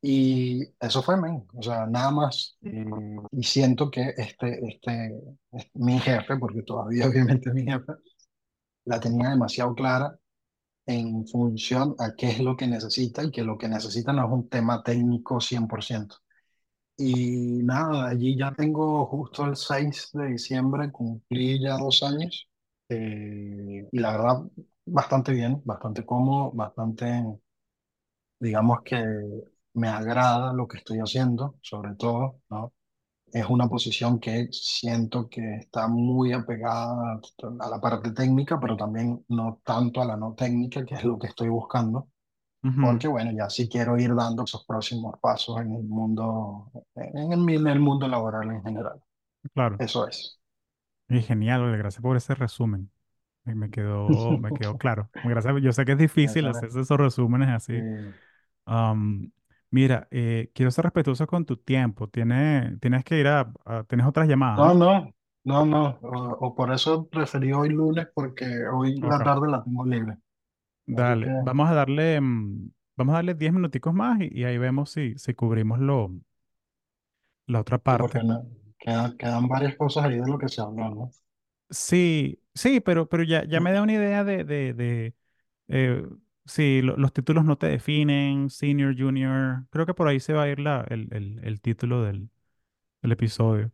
[0.05, 2.57] Y eso fue, men, o sea, nada más.
[2.62, 2.85] eh,
[3.33, 5.14] y siento que este, este,
[5.53, 7.93] es mi jefe, porque todavía obviamente es mi jefe,
[8.85, 10.16] la tenía demasiado clara
[10.87, 14.33] en función a qué es lo que necesita y que lo que necesita no es
[14.33, 16.16] un tema técnico 100%.
[16.97, 22.49] Y nada, allí ya tengo justo el 6 de diciembre, cumplí ya dos años
[22.88, 24.43] eh, y la verdad
[24.84, 27.07] bastante bien, bastante cómodo, bastante,
[28.40, 28.97] digamos que
[29.74, 32.72] me agrada lo que estoy haciendo, sobre todo, ¿no?
[33.32, 37.20] Es una posición que siento que está muy apegada
[37.61, 41.18] a la parte técnica, pero también no tanto a la no técnica, que es lo
[41.18, 42.11] que estoy buscando.
[42.78, 47.48] Porque bueno, ya sí quiero ir dando esos próximos pasos en el mundo, en el,
[47.50, 49.02] en el mundo laboral en general.
[49.54, 49.78] claro.
[49.78, 50.40] Eso es.
[51.08, 52.90] Y genial, Ole, gracias por ese resumen.
[53.44, 55.10] Me, quedó, me quedó claro.
[55.22, 56.76] Gracias, yo sé que es difícil hacer es.
[56.76, 57.84] esos resúmenes así.
[58.66, 59.32] Am,
[59.70, 62.08] mira, eh, quiero ser respetuoso con tu tiempo.
[62.08, 65.14] Tienes, tienes que ir a, a- Tienes otras llamadas, no, ¿no?
[65.44, 65.98] no, no.
[66.02, 70.18] O, o por eso preferí hoy lunes, porque hoy la tarde la tengo libre.
[70.91, 71.35] Que, Dale.
[71.41, 75.16] Vamos a darle, mm, vamos a darle 10 minuticos más y, y ahí vemos si,
[75.18, 76.11] si cubrimos lo,
[77.47, 78.24] la otra sí, porque parte.
[78.24, 78.45] no,
[78.78, 81.11] quedan, quedan varias cosas ahí de lo que se habló, ¿no?
[81.70, 85.14] Sí, sí, pero, pero ya, ya me da una idea de, de, de
[85.68, 86.07] eh,
[86.47, 89.66] si lo- los títulos no te definen, senior, junior.
[89.70, 92.30] Creo que por ahí se va a ir la, el, el, el título del,
[93.03, 93.72] del episodio.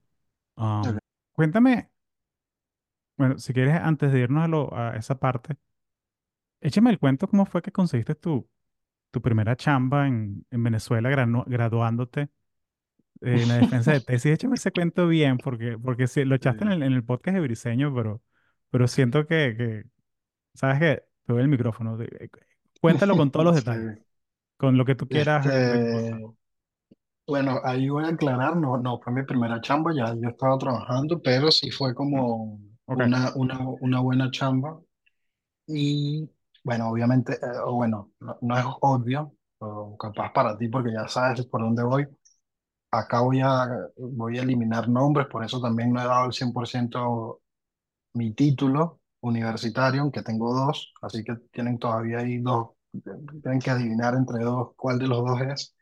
[0.57, 0.99] Am,
[1.33, 1.91] cuéntame,
[3.17, 5.57] bueno, si quieres, antes de irnos a, lo, a esa parte,
[6.61, 8.49] échame el cuento cómo fue que conseguiste tu,
[9.13, 12.23] tu primera chamba en, en Venezuela granu- graduándote
[13.23, 14.33] eh, en la defensa de tesis.
[14.33, 17.41] Échame ese cuento bien, porque, porque sí, lo echaste en el, en el podcast de
[17.43, 18.23] Briseño, pero,
[18.71, 19.85] pero siento que, que
[20.55, 21.05] ¿sabes qué?
[21.27, 22.01] Te doy el micrófono.
[22.03, 22.31] eh,
[22.81, 23.65] Cuéntalo con todos los sí.
[23.65, 23.99] detalles,
[24.59, 26.23] con lo que tú quieras Este, recordar.
[27.27, 31.21] bueno, ahí voy a aclarar, no, no fue mi primera chamba, ya yo estaba trabajando,
[31.23, 33.05] pero sí fue como Ok.
[33.05, 34.81] una, una, una buena chamba.
[35.67, 36.31] Y
[36.65, 37.39] bueno, obviamente, eh,
[37.71, 42.07] bueno, no, no es obvio, o capaz para ti, porque ya sabes por dónde voy.
[42.91, 47.43] Acá voy a, voy a eliminar nombres, por eso también no he dado el 100%
[48.15, 52.71] mi título universitario, aunque tengo dos, así que tienen todavía ahí dos,
[53.43, 55.75] tienen que adivinar entre dos cuál de los dos es.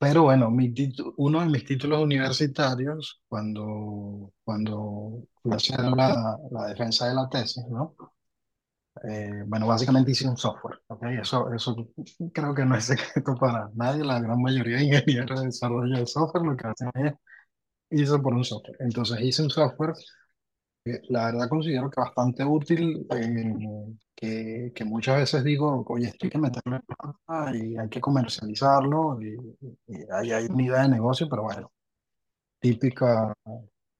[0.00, 6.38] Pero bueno, mi titu- uno de mis títulos universitarios, cuando, cuando fui a hacer la,
[6.50, 7.94] la defensa de la tesis, ¿no?
[9.04, 11.02] Eh, bueno, básicamente hice un software, ¿ok?
[11.20, 11.74] Eso, eso
[12.32, 16.06] creo que no es secreto para nadie, la gran mayoría de ingenieros de desarrollo de
[16.06, 17.14] software lo que hacen es
[17.90, 18.76] hizo por un software.
[18.80, 19.94] Entonces hice un software
[20.84, 23.54] que la verdad considero que bastante útil, eh,
[24.16, 29.20] que, que muchas veces digo, oye, esto hay que meterle plata y hay que comercializarlo
[29.22, 29.36] y,
[29.88, 31.72] y ahí hay una idea de negocio, pero bueno,
[32.60, 33.34] típica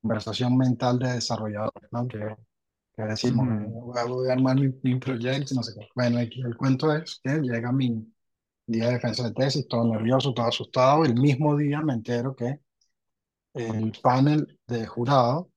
[0.03, 2.09] conversación mental de desarrolladores, ¿no?
[2.09, 2.37] Que,
[2.97, 5.89] que decimos, eh, Ujú, voy a, voy a armar mi, mi proyecto, no sé qué.
[5.95, 8.13] Bueno, el cuento es que llega mi
[8.67, 12.61] día de defensa de tesis, todo nervioso, todo asustado, el mismo día me entero que
[13.55, 15.51] el panel de jurado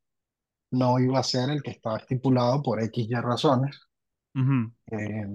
[0.71, 3.77] no iba a ser el que estaba estipulado por X y razones.
[4.35, 5.25] ujú, eh,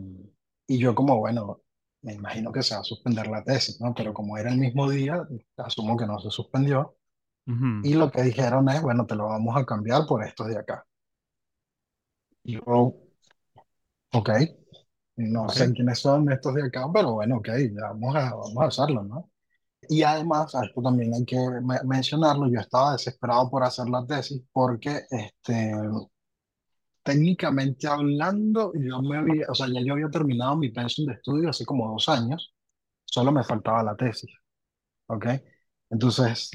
[0.66, 1.62] y yo como, bueno,
[2.02, 3.94] me imagino que se va a suspender la tesis, ¿no?
[3.94, 5.22] Pero como era el mismo día,
[5.56, 6.96] asumo que no se suspendió.
[7.46, 7.68] ujú.
[7.82, 10.86] Y lo que dijeron es, bueno, te lo vamos a cambiar por estos de acá.
[12.44, 12.94] Yo,
[14.12, 14.30] ok,
[15.16, 15.56] no Ok.
[15.56, 19.02] sé quiénes son estos de acá, pero bueno, ok, ya vamos a, vamos a hacerlo,
[19.04, 19.30] ¿no?
[19.88, 24.06] Y además, a esto también hay que me- mencionarlo, yo estaba desesperado por hacer la
[24.06, 25.72] tesis porque, este,
[27.02, 31.50] técnicamente hablando, yo me había, o sea, ya yo había terminado mi pensum de estudio
[31.50, 32.54] hace como dos años,
[33.04, 34.30] solo me faltaba la tesis,
[35.08, 35.26] ¿ok?
[35.90, 36.50] Entonces,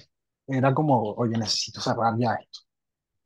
[0.47, 2.61] era como, oye, necesito cerrar ya esto,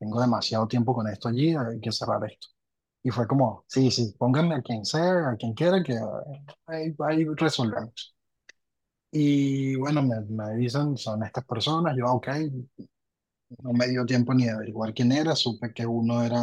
[0.00, 2.48] tengo demasiado tiempo con esto allí, hay que cerrar esto.
[3.04, 5.94] Y fue como, sí, sí, pónganme a quien sea, a quien quiera, que
[6.66, 8.16] ahí, ahí resolvemos.
[9.12, 12.28] Y bueno, me, me dicen, son estas personas, yo, ok,
[13.62, 16.40] no me dio tiempo ni de averiguar quién era, supe que uno era,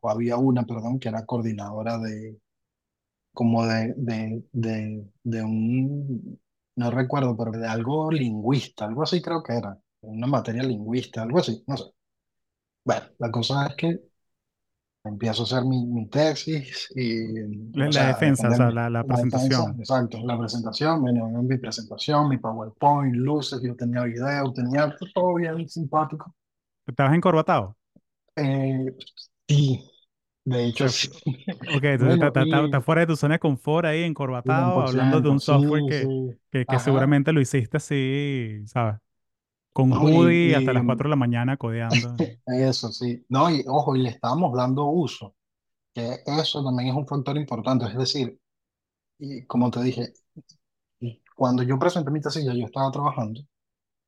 [0.00, 2.38] o había una, perdón, que era coordinadora de,
[3.34, 6.40] como de, de, de, de un,
[6.76, 11.40] no recuerdo, pero de algo lingüista, algo así creo que era, una materia lingüista, algo
[11.40, 11.84] así, no sé.
[12.88, 14.00] Bueno, la cosa es que
[15.04, 17.24] empiezo a hacer mi, mi tesis y,
[17.72, 19.76] La, o sea, defensa, o sea, la, la la defensa, presentación.
[19.78, 25.68] exacto, la presentación, venía mi presentación, mi PowerPoint, luces, yo tenía video, tenía todo bien
[25.68, 26.34] simpático.
[26.86, 27.76] ¿Estabas encorbatado?
[28.36, 28.94] Eh,
[29.48, 29.90] sí,
[30.44, 31.10] de hecho sí.
[31.70, 32.18] Ok, entonces
[32.64, 35.84] estás fuera de tu zona de confort ahí, encorbatado, hablando de un ciento sí, software
[35.84, 38.96] que, sí, que, que seguramente lo hiciste así, ¿sabes?
[39.78, 42.22] Con No, y, hoodie hasta las 4 de la mañana codeando.
[42.46, 45.34] eso sí, no, y ojo, y le estábamos dando uso,
[45.94, 48.38] que eso también es un factor importante, es decir,
[49.18, 50.12] y como te dije,
[51.34, 53.40] cuando yo presenté mi tesis ya yo estaba trabajando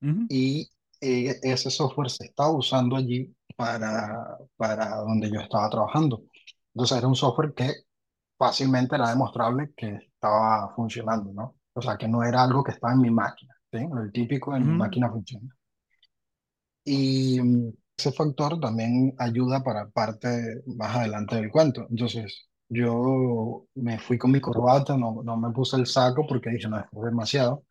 [0.02, 0.68] Ujú, y
[1.00, 6.24] eh, ese software se estaba usando allí para, para donde yo estaba trabajando.
[6.74, 7.72] Entonces era un software que
[8.38, 11.56] fácilmente era demostrable que estaba funcionando, ¿no?
[11.74, 13.78] O sea, que no era algo que estaba en mi máquina, ¿sí?
[13.80, 15.48] El típico en mi ujú, máquina funciona.
[16.84, 21.86] Y mm, ese factor también ayuda para parte más adelante del cuento.
[21.90, 26.68] Entonces, yo me fui con mi corbata, no, no me puse el saco porque dije,
[26.68, 27.64] no, esto es demasiado.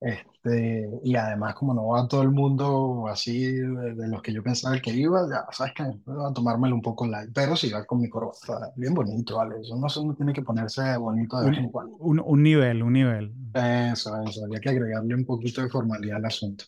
[0.00, 4.42] Este, y además, como no va todo el mundo así de, de los que yo
[4.42, 7.84] pensaba que iba, ya sabes que voy a tomármelo un poco light, pero sí va
[7.86, 9.60] con mi corbata, bien bonito, ¿vale?
[9.60, 12.00] Eso no, se- no tiene que ponerse bonito de vez Un, en cuando.
[12.12, 13.34] un, un nivel, un nivel.
[13.54, 16.64] Eso, eso, había que agregarle un poquito de formalidad al asunto.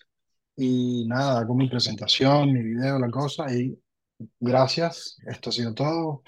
[0.56, 3.76] Y nada, hago mi presentación, mi video, la cosa, y
[4.40, 6.22] gracias, esto ha sido todo.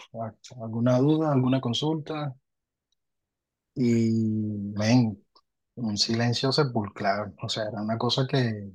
[0.63, 2.35] ¿Alguna duda, alguna consulta?
[3.75, 5.23] Y ven,
[5.77, 8.73] un silencio sepulcral, o sea, era una cosa que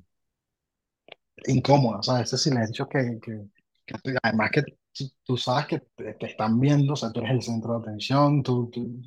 [1.47, 3.45] incómoda, sea, ese silencio que, que,
[4.23, 4.63] además que
[5.23, 8.69] tú sabes que te, están viendo, o sea, tú eres el centro de atención, tú,
[8.71, 9.01] tú-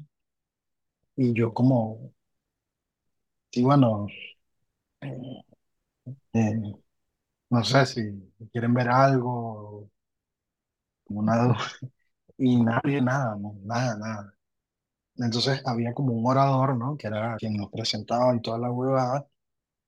[1.17, 2.13] y yo como,
[3.51, 4.07] sí, bueno,
[5.03, 5.43] eh,
[6.35, 6.61] eh,
[7.51, 8.03] no sé si
[8.53, 9.91] quieren ver algo,
[11.07, 11.57] una,
[12.39, 14.35] y nadie, nada, no, nada, nada.
[15.17, 16.97] Entonces había como un orador, ¿no?
[16.97, 19.27] Que era quien nos presentaba y toda la huevada.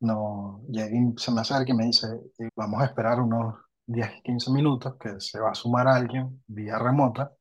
[0.01, 0.79] No, y
[1.19, 2.09] se me acerca y me dice,
[2.41, 6.79] eh, vamos a esperar unos 10 15 minutos que se va a sumar alguien vía
[6.79, 7.33] remota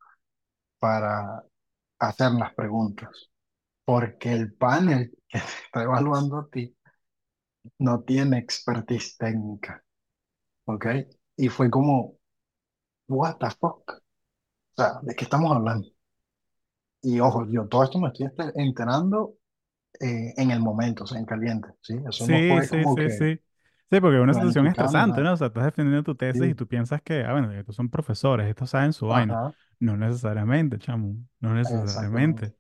[0.80, 1.44] para
[2.00, 3.10] hacer las preguntas.
[3.86, 6.76] Porque el panel que te está evaluando a ti
[7.80, 9.84] no tiene expertise técnica,
[10.66, 10.88] ¿ok?
[11.38, 12.18] Y fue como,
[13.10, 13.92] what the fuck?
[13.92, 14.02] O
[14.78, 15.90] sea, ¿de qué estamos hablando?
[17.02, 19.36] Y ojo, yo todo esto me estoy enter- enterando
[20.02, 21.96] eh, en el momento, o sea, en caliente, ¿sí?
[22.10, 23.40] Eso no Sí, fue sí, como sí, que sí.
[23.92, 25.22] Sí, porque es una situación estresante.
[25.22, 25.34] ¿no?
[25.34, 28.48] O sea, estás defendiendo tu tesis y tú piensas que, ah, bueno, estos son profesores,
[28.48, 29.40] estos saben su vaina.
[29.40, 32.54] ajá, No necesariamente, chamo, no necesariamente.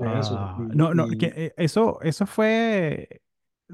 [0.00, 0.52] Eso.
[0.56, 3.22] Ah, Y, no, no, que, y eh, eso, eso fue,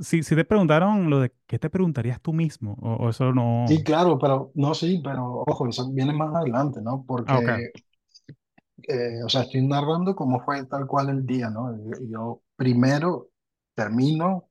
[0.00, 3.32] si, si te preguntaron lo de qué te preguntarías tú mismo, o, o eso
[3.66, 3.82] sí, no.
[3.84, 6.92] claro, pero no, sí, pero ojo, eso viene más adelante, ¿no?
[6.92, 7.04] Ah.
[7.06, 7.72] Porque,
[8.88, 11.76] eh, o sea, estoy narrando cómo fue tal cual el día, ¿no?
[12.08, 13.28] Yo primero
[13.74, 14.48] termino,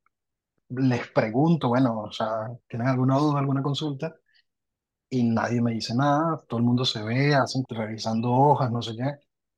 [0.70, 4.16] les pregunto, bueno, o sea, ¿tienen alguna duda, alguna consulta?
[5.10, 8.96] y nadie me dice nada, todo el mundo se ve, hacen revisando hojas, no sé
[8.96, 9.04] qué.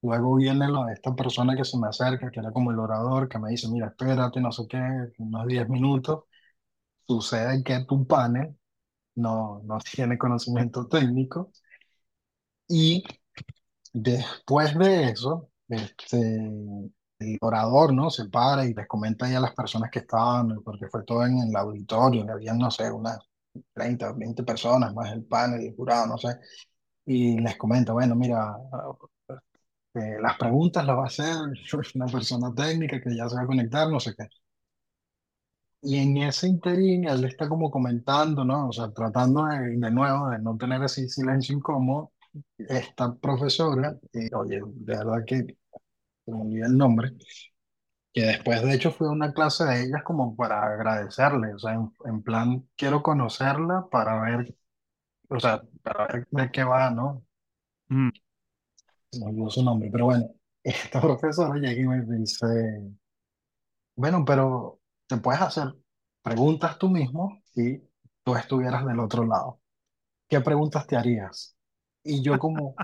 [0.04, 3.40] Luego viene la, esta persona que se me acerca, que era como el orador, que
[3.40, 4.80] me dice, mira, espérate, no sé qué,
[5.20, 6.26] unos 10 minutos.
[7.08, 8.58] Sucede que tu panel
[9.16, 11.52] no, no tiene conocimiento técnico
[12.68, 13.04] y
[13.94, 16.18] después de eso, este,
[17.20, 18.10] el orador, ¿no?
[18.10, 21.40] Se para y les comenta ahí a las personas que estaban, porque fue todo en
[21.40, 23.20] el auditorio, habían, no sé, unas
[23.74, 26.30] 30 20 personas, más el panel, el jurado, no sé.
[27.06, 28.56] y les comento, bueno, mira,
[29.96, 31.36] eh, las preguntas las va a hacer
[31.96, 34.28] una persona técnica que ya se va a conectar, no sé qué.
[35.82, 38.70] Y en ese interín, él está como comentando, ¿no?
[38.70, 42.12] O sea, tratando de, de nuevo de no tener ese silencio incómodo,
[42.58, 45.58] esta profesora, eh, oye, de verdad que
[46.28, 47.14] me olvidó el nombre,
[48.14, 51.92] que después de hecho fue una clase de ellas como para agradecerle, o sea, en,
[52.06, 54.56] en plan, quiero conocerla para ver,
[55.30, 57.24] o sea, para ver de qué va, ¿no?
[57.90, 58.10] Mm.
[59.20, 60.28] Me olvidó su nombre, pero bueno,
[60.64, 62.46] esta profesora llega y me dice,
[63.96, 65.76] bueno, pero te puedes hacer
[66.22, 67.88] preguntas tú mismo si
[68.24, 69.60] tú estuvieras del otro lado.
[70.30, 71.58] ¿Qué preguntas te harías?
[72.04, 72.80] Y yo como,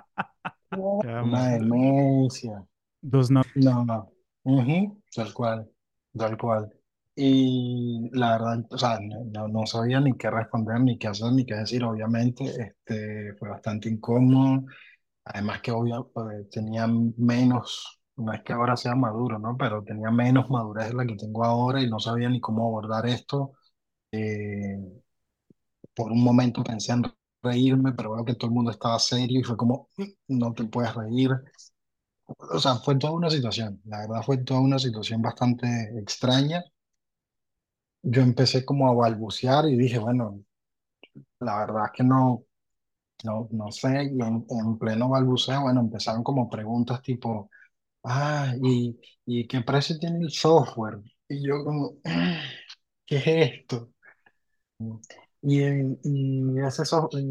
[1.01, 2.65] Chamo, Una demencia.
[3.01, 3.43] dos no.
[3.55, 4.11] No, no.
[4.43, 5.69] Ujú, Tal cual,
[6.17, 6.69] tal cual.
[7.15, 11.31] Y la verdad, o sea, no, no- no sabía ni qué responder, ni qué hacer,
[11.33, 11.83] ni qué decir.
[11.83, 14.65] Obviamente, este, fue bastante incómodo.
[15.29, 19.57] Además que obvio, pues, tenía menos, no es que ahora sea maduro, ¿no?
[19.57, 23.07] Pero tenía menos madurez de la que tengo ahora y no sabía ni cómo abordar
[23.07, 23.53] esto.
[24.11, 24.77] Eh,
[25.95, 27.03] por un momento pensé en
[27.43, 30.03] reírme, pero veo que todo el mundo estaba serio y fue como, "Mm,
[30.39, 31.31] no te puedes reír.
[32.55, 35.67] O sea, fue toda una situación, la verdad fue toda una situación bastante
[35.99, 36.63] extraña.
[38.03, 40.43] Yo empecé como a balbucear y dije, bueno,
[41.39, 42.45] la verdad es que no,
[43.23, 47.49] no, no sé, y en, en pleno balbuceo, bueno, empezaron como preguntas tipo,
[48.05, 50.99] ah, ¿y, y qué precio tiene el software?
[51.29, 51.93] Y yo como,
[53.05, 53.91] ¿qué es esto?
[55.41, 55.61] Y,
[56.03, 57.23] y ese software,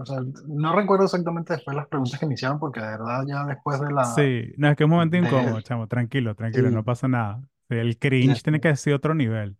[0.00, 3.44] o sea, no recuerdo exactamente después las preguntas que me hicieron porque de verdad ya
[3.44, 5.88] después de la, Sí, no, es que es un momento incómodo, de, chamo.
[5.88, 7.42] Tranquilo, tranquilo, no sí, pasa nada.
[7.68, 9.56] El cringe tiene que ser otro nivel.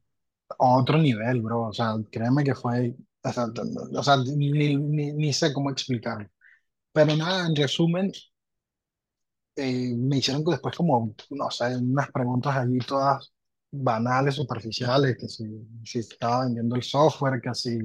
[0.58, 1.62] otro nivel, bro.
[1.68, 2.94] O sea, créeme que fue,
[3.24, 3.62] o sea, t-
[3.98, 6.28] o sea, ni, ni, ni sé cómo explicarlo.
[6.92, 8.12] Pero nada, en resumen,
[9.56, 13.32] eh, me hicieron después como, no sé, unas preguntas allí todas
[13.70, 15.44] banales, superficiales, que si,
[15.84, 17.78] si estaba vendiendo el software, que si,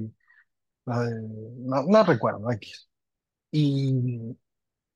[0.86, 2.88] no, no recuerdo, X.
[3.52, 4.36] Y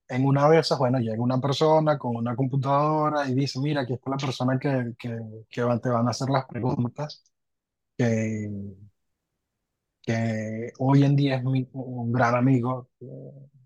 [0.09, 3.95] en una de esas, bueno, llega una persona con una computadora y dice, mira, aquí
[3.95, 5.11] está la persona que, que,
[5.51, 7.25] que te van a hacer las preguntas.
[7.99, 8.51] que
[10.05, 13.07] que hoy en día es mi, un gran amigo, eh,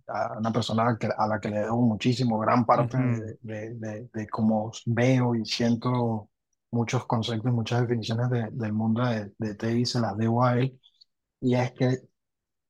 [0.09, 2.99] a una persona que- a la que le debo muchísimo, gran parte Ujú.
[2.99, 6.31] de, de, de, de cómo veo y siento
[6.71, 10.79] muchos conceptos, muchas definiciones de- del mundo de, de TI, se las debo a él.
[11.41, 11.99] Y es que,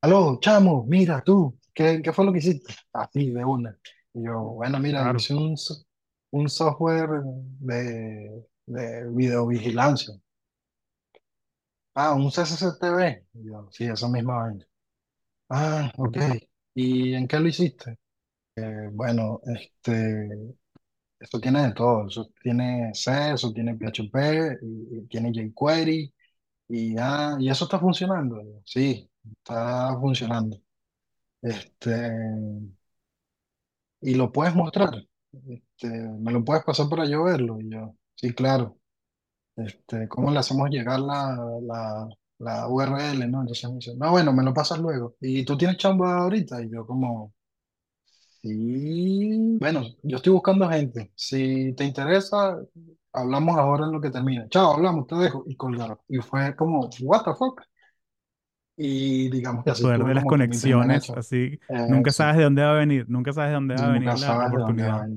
[0.03, 2.75] aló, chamo, mira tú, ¿qué, qué fue lo que hiciste?
[2.93, 3.77] Así, de una.
[4.15, 5.57] Y yo, bueno, mira, Claro, hice un,
[6.31, 7.09] un software
[7.61, 10.15] de, de videovigilancia.
[11.95, 13.27] Ah, un CCCTV.
[13.35, 14.67] Y yo, sí, esa misma vaina.
[15.51, 16.19] Ah, ok.
[16.75, 17.99] ¿Y en qué lo hiciste?
[18.57, 20.29] Eh, bueno, este,
[21.21, 22.09] esto tiene de todo.
[22.09, 26.15] Eso tiene C, eso tiene PHP, y, y tiene jQuery,
[26.69, 28.43] y, ah, ¿y eso está funcionando?
[28.67, 29.11] Sí,
[29.43, 30.61] está funcionando.
[31.43, 31.93] Este,
[34.01, 35.07] ¿y lo puedes mostrar?
[35.49, 37.61] Este, ¿me lo puedes pasar para yo verlo?
[37.61, 38.79] Y yo, sí, claro.
[39.59, 43.41] Este, ¿cómo le hacemos llegar la, la, la URL, no?
[43.41, 45.17] Entonces me dice, no, bueno, me lo pasas luego.
[45.21, 46.63] ¿Y tú tienes chamba ahorita?
[46.63, 47.35] Y yo como...
[48.41, 51.11] Sí, bueno, yo estoy buscando gente.
[51.17, 52.57] Si te interesa,
[53.13, 54.49] hablamos ahora en lo que termine.
[54.49, 55.43] Chao, hablamos, te dejo.
[55.47, 55.99] Y colgaron.
[56.09, 57.61] Y fue como, what the fuck?
[58.77, 62.71] Y digamos que el poder de las conexiones, así, nunca Eso, sabes de dónde va
[62.71, 65.09] a venir, nunca sabes de dónde va a venir la, oportunidad.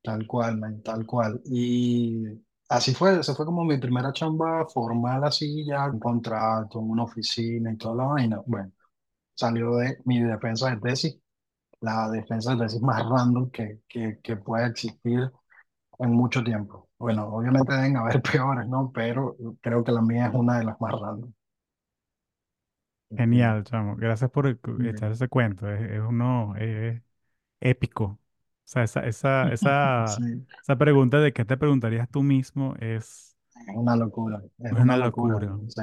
[0.00, 1.40] Tal cual, man, tal cual.
[1.44, 2.24] Y
[2.70, 7.72] así fue, esa fue como mi primera chamba formal, así ya, un contrato, una oficina
[7.72, 8.42] y toda la vaina.
[8.46, 8.72] Bueno,
[9.34, 11.18] salió de mi defensa de tesis
[11.80, 15.30] la defensa de tesis más random que, que, que pueda existir
[16.00, 16.90] en mucho tiempo.
[16.98, 18.92] Bueno, obviamente deben haber peores, ¿no?
[18.94, 21.32] Pero creo que la mía es una de las más random.
[23.16, 23.96] Genial, chamo.
[23.96, 24.46] Gracias por
[24.84, 25.68] echar ese cuento.
[25.70, 27.02] Es, es uno es
[27.60, 28.20] épico.
[28.66, 33.36] O sea, esa, esa, esa, Sí, esa pregunta de qué te preguntarías tú mismo es,
[33.54, 35.40] es una locura, es una una locura.
[35.40, 35.58] locura.
[35.68, 35.80] Sí,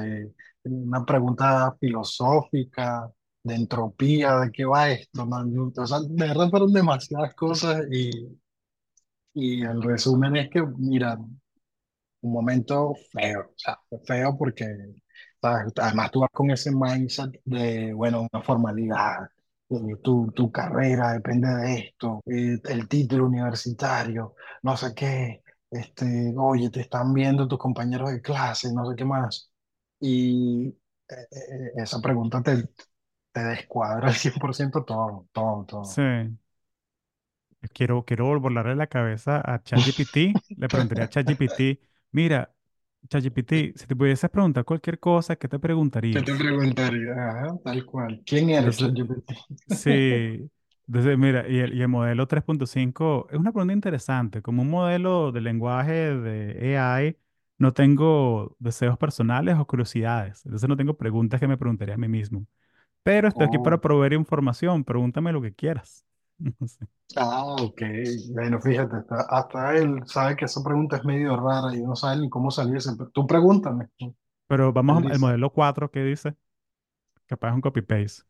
[0.64, 3.10] una pregunta filosófica,
[3.42, 5.26] de entropía, ¿de qué va esto?
[5.26, 5.52] man?
[5.76, 8.10] O sea, de verdad fueron demasiadas cosas y,
[9.34, 11.16] y el resumen es que, mira,
[12.20, 14.66] un momento feo, o sea, feo porque
[15.42, 19.28] además tú vas con ese mindset de, bueno, una formalidad,
[20.02, 26.70] tu, tu carrera depende de esto, eh, el título universitario, no sé qué, este, oye,
[26.70, 29.50] te están viendo tus compañeros de clase, no sé qué más.
[30.00, 30.68] Y
[31.08, 32.68] eh, eh, esa pregunta te,
[33.32, 36.02] te descuadra al 100% todo, todo, todo.
[36.02, 36.02] Sí.
[37.72, 40.40] Quiero, quiero volarle la cabeza a ChatGPT.
[40.56, 41.80] Le preguntaría a ChatGPT,
[42.12, 42.54] mira,
[43.08, 45.58] ChatGPT, si te pudieses preguntar cualquier cosa, ¿qué te
[46.10, 47.12] ¿Qué te preguntaría?
[47.12, 48.22] Ajá, tal cual.
[48.26, 49.30] ¿Quién eres, ChatGPT?
[49.66, 50.50] Sí,
[50.86, 54.42] entonces mira, y el, y el modelo tres punto cinco es una pregunta interesante.
[54.42, 57.16] Como un modelo de lenguaje de AI,
[57.58, 60.44] no tengo deseos personales o curiosidades.
[60.46, 62.46] Entonces no tengo preguntas que me preguntaría a mí mismo.
[63.04, 63.82] Pero estoy aquí para Oh.
[63.82, 64.84] proveer información.
[64.84, 66.06] Pregúntame lo que quieras.
[66.60, 66.86] No sé.
[67.16, 67.82] Ah, ok.
[68.34, 72.18] Bueno, fíjate, hasta, hasta él sabe que esa pregunta es medio rara y no sabe
[72.22, 72.90] ni cómo salirse.
[73.12, 73.88] Tú pregúntame.
[74.46, 76.34] Pero vamos al modelo 4, ¿qué dice?
[77.26, 78.24] Capaz es un copy-paste.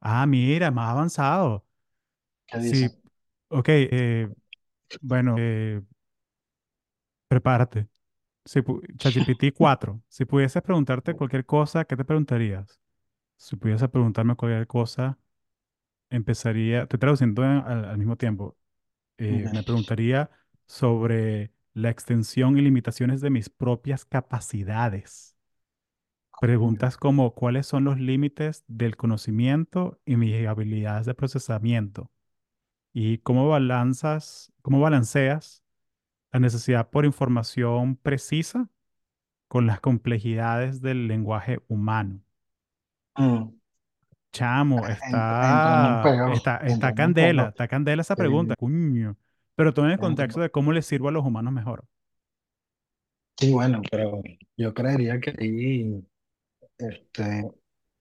[0.00, 1.66] Ah, mira, más avanzado.
[2.46, 2.90] ¿qué dice?
[3.48, 4.28] Ok, eh,
[5.00, 5.82] bueno, eh,
[7.28, 7.88] prepárate.
[8.44, 8.62] Si
[8.98, 12.80] ChatGPT 4, si pudieses preguntarte cualquier cosa, ¿qué te preguntarías?
[13.36, 15.18] Si pudieses preguntarme cualquier cosa,
[16.10, 18.56] empezaría, te traduciendo en- al, al mismo tiempo,
[19.18, 20.30] eh, me preguntaría
[20.66, 25.36] sobre la extensión y limitaciones de mis propias capacidades.
[26.38, 32.10] Preguntas como cuáles son los límites del conocimiento y mis habilidades de procesamiento
[32.92, 35.64] y cómo balanzas, cómo balanceas
[36.32, 38.70] la necesidad por información precisa
[39.48, 42.22] con las complejidades del lenguaje humano.
[43.18, 43.54] Mm.
[44.34, 49.16] Chamo, en está, está, está candela, está candela esa pregunta, Sí, cuño.
[49.54, 51.86] Pero todo en el contexto de cómo le sirvo a los humanos mejor.
[53.38, 54.22] sí, bueno, pero
[54.56, 56.04] yo creería que ahí,
[56.78, 57.50] este,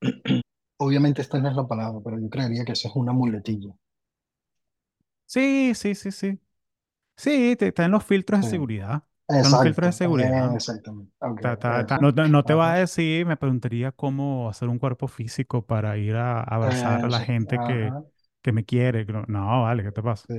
[0.79, 3.75] obviamente esta no es la palabra, pero yo creería que esa es una muletilla.
[5.25, 6.39] Sí, sí, sí, sí.
[7.17, 8.67] Sí, te- está en los filtros de Sí.
[9.27, 10.55] Los filtros de seguridad.
[10.55, 11.13] exactamente.
[11.19, 12.01] Ok, Ta- ta- ta- eso.
[12.01, 15.97] No, te no te va a decir, me preguntaría cómo hacer un cuerpo físico para
[15.97, 17.95] ir a abrazar a la gente que,
[18.41, 19.05] que me quiere.
[19.27, 20.27] No, vale, ¿qué te pasa?
[20.27, 20.35] Sí.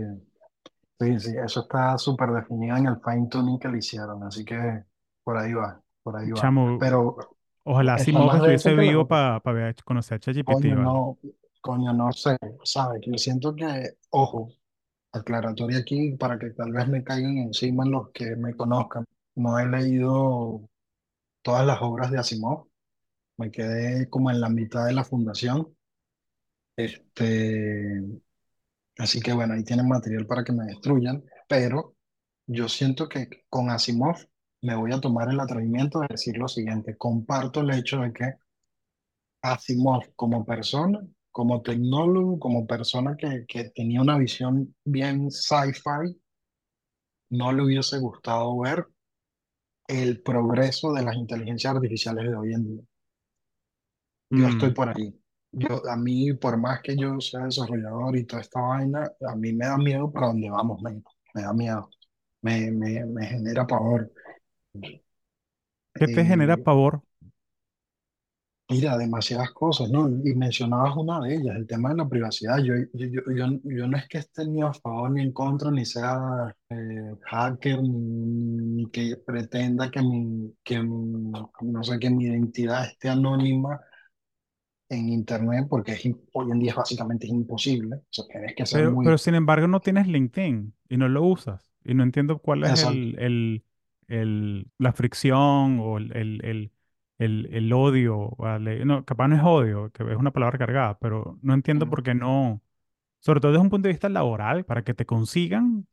[1.01, 4.85] Sí, sí, eso está súper definido en el fine tuning que le hicieron, así que
[5.25, 6.57] por ahí va, por ahí va.
[6.69, 7.17] Chamo, Pero
[7.65, 7.97] ojalá
[8.43, 9.21] denso estuviese vivo otra.
[9.43, 9.43] para
[9.85, 10.95] conocer a ChatGPT, Coño, ¿vale?
[10.95, 11.19] no,
[11.61, 13.01] coño, no sé, ¿sabes?
[13.07, 13.67] Yo siento que,
[14.11, 14.49] ojo,
[15.15, 19.05] aclaratoria aquí para que tal vez me caigan encima los que me conozcan.
[19.37, 20.69] No he leído
[21.43, 22.69] todas las obras de Asimov,
[23.39, 25.75] me quedé como en la mitad de la fundación.
[26.77, 28.03] Este,
[28.99, 31.97] así que bueno, ahí tienen material para que me destruyan, pero
[32.47, 34.17] yo siento que con Asimov
[34.63, 36.97] me voy a tomar el atrevimiento de decir lo siguiente.
[36.97, 38.35] Comparto el hecho de que
[39.43, 41.01] Asimov como persona,
[41.35, 46.17] como tecnólogo, como persona que, que tenía una visión bien sci-fi,
[47.29, 48.87] no le hubiese gustado ver
[49.89, 52.83] el progreso de las inteligencias artificiales de hoy en día.
[54.35, 55.15] Yo estoy Mm, por ahí.
[55.53, 59.53] Yo, a mí, por más que yo sea desarrollador y toda esta vaina, a mí
[59.53, 61.03] me da miedo para dónde vamos, men.
[61.35, 61.91] Me da miedo.
[62.43, 64.13] Me, me, me genera pavor.
[65.97, 67.03] ¿Qué te genera Eh, pavor?
[68.71, 70.09] Mira, demasiadas cosas, ¿no?
[70.09, 72.59] Y mencionabas una de ellas, el tema de la privacidad.
[72.63, 75.71] Yo, yo, yo, yo, yo no es que esté ni a favor ni en contra,
[75.71, 81.31] ni sea eh, hacker, ni, ni que pretenda que mi, que mi-
[81.63, 83.81] no sé, que mi identidad esté anónima
[84.89, 87.97] en Internet, porque es im- hoy en día es básicamente imposible.
[87.97, 89.19] O sea, tienes que ser Pero, pero muy...
[89.19, 91.73] sin embargo no tienes LinkedIn y no lo usas.
[91.85, 93.13] Y no entiendo cuál es Exacto.
[93.13, 93.65] el, el,
[94.09, 96.73] el- la fricción o el, el, el,
[97.19, 98.31] el- el odio.
[98.39, 98.85] ¿vale?
[98.85, 102.15] No, capaz no es odio, que es una palabra cargada, pero no entiendo por qué
[102.15, 102.63] no.
[103.21, 105.87] Sobre todo desde un punto de vista laboral, para que te consigan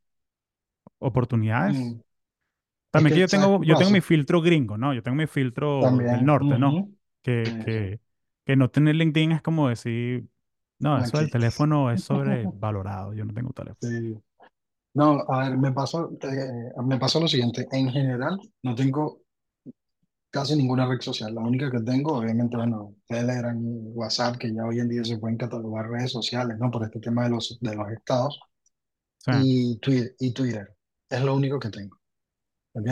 [0.99, 1.77] oportunidades.
[1.83, 2.01] Mm.
[2.95, 4.93] Es También que que, yo ¿sabes tengo, yo tengo mi filtro gringo, ¿no?
[4.93, 6.75] Yo tengo mi filtro del También, norte, ¿no?
[6.75, 6.97] ujú,
[7.43, 8.01] Sí, Que, que,
[8.45, 10.27] que no tener LinkedIn es como decir,
[10.79, 13.81] no, eso del teléfono es sobrevalorado, yo no tengo teléfono.
[13.81, 14.15] Sí.
[14.95, 17.67] No, a ver, me pasó, eh, me pasó lo siguiente.
[17.71, 19.20] En general, no tengo
[20.31, 21.35] casi ninguna red social.
[21.35, 23.57] La única que tengo, obviamente, bueno, Telegram,
[23.95, 26.71] WhatsApp, que ya hoy en día se pueden catalogar redes sociales, ¿no?
[26.71, 28.39] Por este tema de los, de los estados.
[29.17, 30.75] Sea, Y Twitter, y Twitter.
[31.09, 31.97] Es lo único que tengo.
[32.73, 32.87] ¿ok?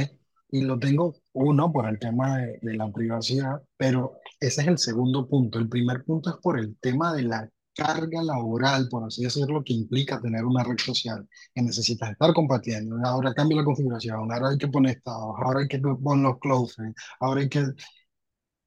[0.52, 4.78] Y lo tengo, uno, por el tema de, de la privacidad, pero ese es el
[4.80, 5.60] segundo punto.
[5.60, 9.74] El primer punto es por el tema de la carga laboral, por así decirlo, que
[9.74, 12.98] implica tener una red social, que necesitas estar compartiendo.
[13.06, 16.94] Ahora cambia la configuración, ahora hay que poner estados, ahora hay que poner los closes,
[17.20, 17.66] ahora hay que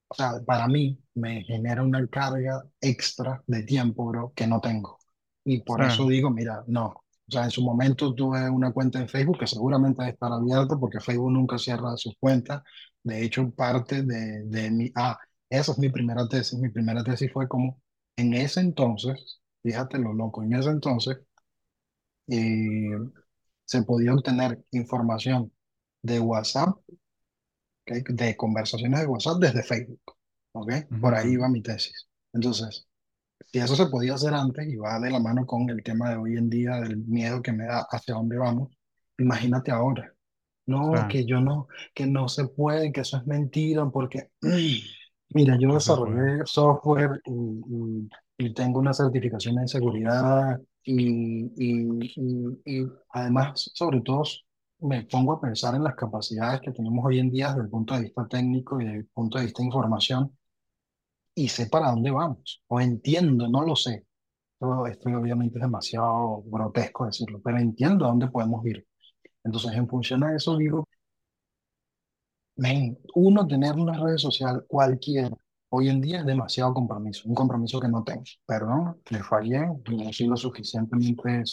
[0.08, 4.98] o sea, para mí me genera una carga extra de tiempo, bro, que no tengo.
[5.44, 6.88] Y por eso digo, mira, no.
[6.88, 10.76] O sea, en su momento tuve una cuenta en Facebook que seguramente debe estar abierta
[10.78, 12.62] porque Facebook nunca cierra sus cuentas.
[13.02, 14.92] De hecho, parte de, de mi...
[14.94, 16.58] Ah, esa es mi primera tesis.
[16.58, 17.80] Mi primera tesis fue como,
[18.16, 21.18] en ese entonces, fíjate lo loco, en ese entonces
[22.28, 22.98] eh,
[23.64, 25.52] se podía obtener información
[26.02, 26.76] de WhatsApp
[27.86, 30.00] de conversaciones de WhatsApp desde Facebook.
[30.52, 30.72] ¿ok?
[31.00, 32.08] Por ahí va mi tesis.
[32.32, 32.86] Entonces,
[33.50, 36.16] si eso se podía hacer antes y va de la mano con el tema de
[36.16, 38.70] hoy en día del miedo que me da hacia dónde vamos,
[39.18, 40.14] imagínate ahora.
[40.64, 44.30] No, sea, que yo no, que no se puede, que eso es mentira, porque,
[45.34, 48.08] mira, yo desarrollé software y, y-
[48.38, 51.52] y tengo una certificación en seguridad y,
[52.64, 54.22] y, además, sobre todo,
[54.80, 57.94] me pongo a pensar en las capacidades que tenemos hoy en día desde el punto
[57.94, 60.36] de vista técnico y desde el punto de vista de información
[61.34, 64.06] y sé para dónde vamos, o entiendo, no lo sé,
[64.54, 68.86] esto, esto obviamente es demasiado grotesco decirlo, pero entiendo a dónde podemos ir.
[69.44, 70.86] Entonces, en función de eso, digo,
[72.56, 75.30] men, uno tener una red social cualquiera,
[75.70, 78.22] hoy en día es demasiado compromiso, un compromiso que no tengo.
[78.46, 81.44] Perdón, le fallé, no soy lo suficientemente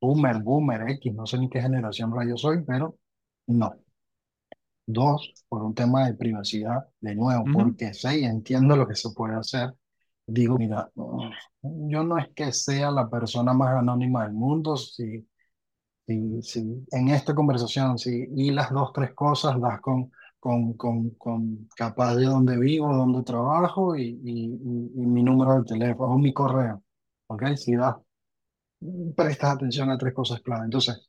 [0.00, 2.96] boomer, boomer, X, no sé ni qué generación rayo soy, pero
[3.46, 3.74] no.
[4.86, 8.94] Dos, por un tema de privacidad, de nuevo, Ujú, porque sé y entiendo lo que
[8.94, 9.74] se puede hacer.
[10.26, 15.28] Digo, mira, yo no es que sea la persona más anónima del mundo, si,
[16.06, 20.10] si, si en esta conversación, si y las dos, tres cosas, das con,
[20.40, 24.44] con, con, con capaz de dónde vivo, dónde trabajo y, y-
[25.02, 26.82] y mi número de teléfono o mi correo,
[27.28, 27.44] ¿ok?
[27.56, 27.96] Si das,
[29.16, 30.64] prestas atención a tres cosas clave.
[30.64, 31.08] Entonces,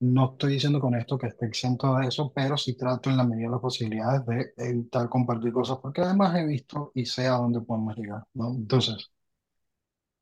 [0.00, 3.24] no estoy diciendo con esto que esté exento de eso, pero sí trato en la
[3.24, 7.34] medida de las posibilidades de evitar compartir cosas, porque además he visto y sé a
[7.38, 8.50] dónde podemos llegar, ¿no?
[8.54, 9.10] Entonces,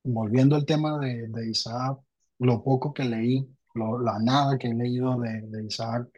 [0.05, 1.99] volviendo al tema de, de Isaac,
[2.39, 6.09] lo poco que leí, lo- la nada que he leído de, de Isaac,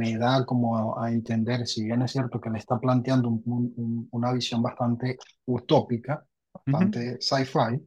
[0.00, 3.42] me da como a, a entender, si bien es cierto que le está planteando un-
[3.46, 6.24] un- un- una visión bastante utópica,
[6.54, 7.80] bastante sci-fi,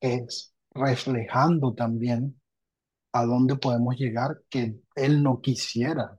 [0.00, 2.40] es reflejando también
[3.12, 6.18] a dónde podemos llegar que él no quisiera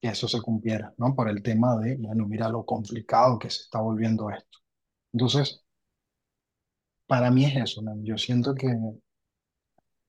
[0.00, 1.14] que eso se cumpliera, ¿no?
[1.16, 4.58] Por el tema de, bueno, mira lo complicado que se está volviendo esto.
[5.12, 5.64] Entonces,
[7.06, 7.96] para mí es eso, ¿no?
[8.02, 8.66] Yo siento que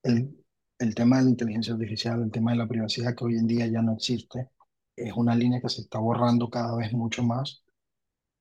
[0.04, 0.45] el,
[0.80, 3.68] el tema de la inteligencia artificial, el tema de la privacidad que hoy en día
[3.68, 4.50] ya no existe,
[4.96, 7.64] es una línea que se está borrando cada vez mucho más.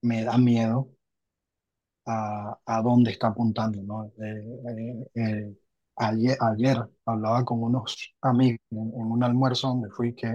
[0.02, 0.90] Me da miedo
[2.06, 4.06] a, a dónde está apuntando, ¿no?
[4.06, 5.56] Eh, eh, eh,
[5.96, 10.34] ayer, ayer hablaba con unos amigos en, en un almuerzo donde fui que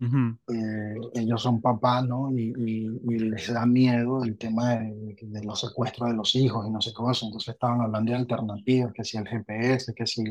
[0.00, 2.30] ujú, eh, ellos son papás, ¿no?
[2.36, 6.66] Y, y, y les da miedo el tema de, de los secuestros de los hijos
[6.66, 7.26] y no sé qué cosa.
[7.26, 10.22] Entonces estaban hablando de alternativas, que si el GPS, que si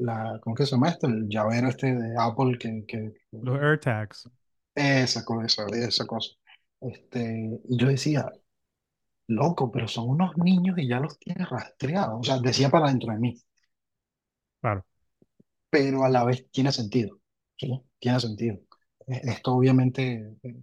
[0.00, 1.06] la, ¿cómo que se llama esto?
[1.08, 4.28] El llavero este de Apple, que, que, Los AirTags.
[4.74, 6.30] esa cosa, esa cosa.
[6.80, 8.30] Este, y yo decía,
[9.28, 12.20] loco, pero son unos niños y ya los tienes rastreados.
[12.20, 13.42] O sea, decía para dentro de mí,
[14.60, 14.84] Claro.
[15.70, 17.18] pero a la vez tiene sentido,
[17.56, 17.80] ¿sí?
[17.98, 18.56] Tiene sentido.
[19.06, 20.56] Eh, Esto obviamente eh,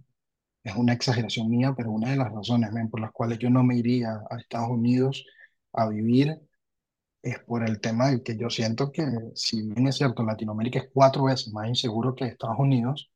[0.64, 3.64] Es una exageración mía, pero una de las razones, men, por las cuales yo no
[3.64, 5.26] me iría a Estados Unidos
[5.74, 6.40] a vivir
[7.30, 9.04] es por el tema de que yo siento que,
[9.34, 13.10] si bien es cierto, Latinoamérica es cuatro veces más inseguro que Estados Unidos,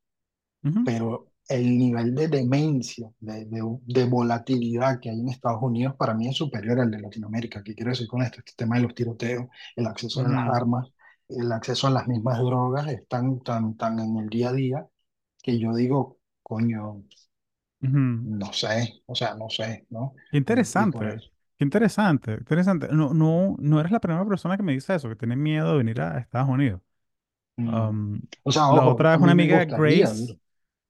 [0.63, 5.95] Ujú, pero el nivel de demencia, de, de, de volatilidad que hay en Estados Unidos,
[5.97, 7.63] para mí es superior al de Latinoamérica.
[7.63, 8.39] ¿Qué quiero decir con esto?
[8.39, 10.89] Este tema de los tiroteos, el acceso a las armas,
[11.29, 14.87] el acceso a las mismas drogas, están tan, tan en el día a día
[15.43, 17.03] que yo digo, coño.
[17.81, 18.33] ujú.
[18.39, 18.71] No sé,
[19.05, 20.13] o sea, no sé, ¿no?
[20.39, 21.07] Interesante.
[21.63, 22.33] Qué interesante.
[22.33, 22.87] Interesante.
[22.91, 25.77] No, no, no eres la primera persona que me dice eso, que tiene miedo de
[25.77, 26.81] venir a Estados Unidos.
[27.57, 30.35] mm, Um, O sea, la ojo, otra es una mí me amiga, gustaría Grace.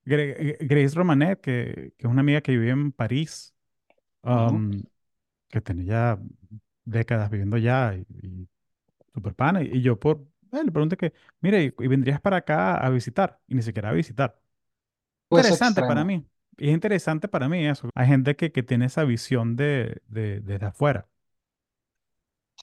[0.06, 3.54] Gre- Grace Romanet, que, que es una amiga que vive en París,
[4.34, 4.64] Ujú.
[4.64, 4.84] um,
[5.50, 6.18] que tiene ya
[6.84, 8.48] décadas viviendo allá y, y
[9.14, 9.62] super pana.
[9.62, 12.90] Y, y yo por, eh, le pregunté que, mire, ¿y, y vendrías para acá a
[12.90, 13.40] visitar?
[13.48, 14.40] Y ni siquiera a visitar.
[15.28, 16.26] Pues Interesante para extremo, mí.
[16.58, 17.90] Y es interesante para mí eso.
[17.94, 21.08] Hay gente que, que tiene esa visión de, de, desde afuera.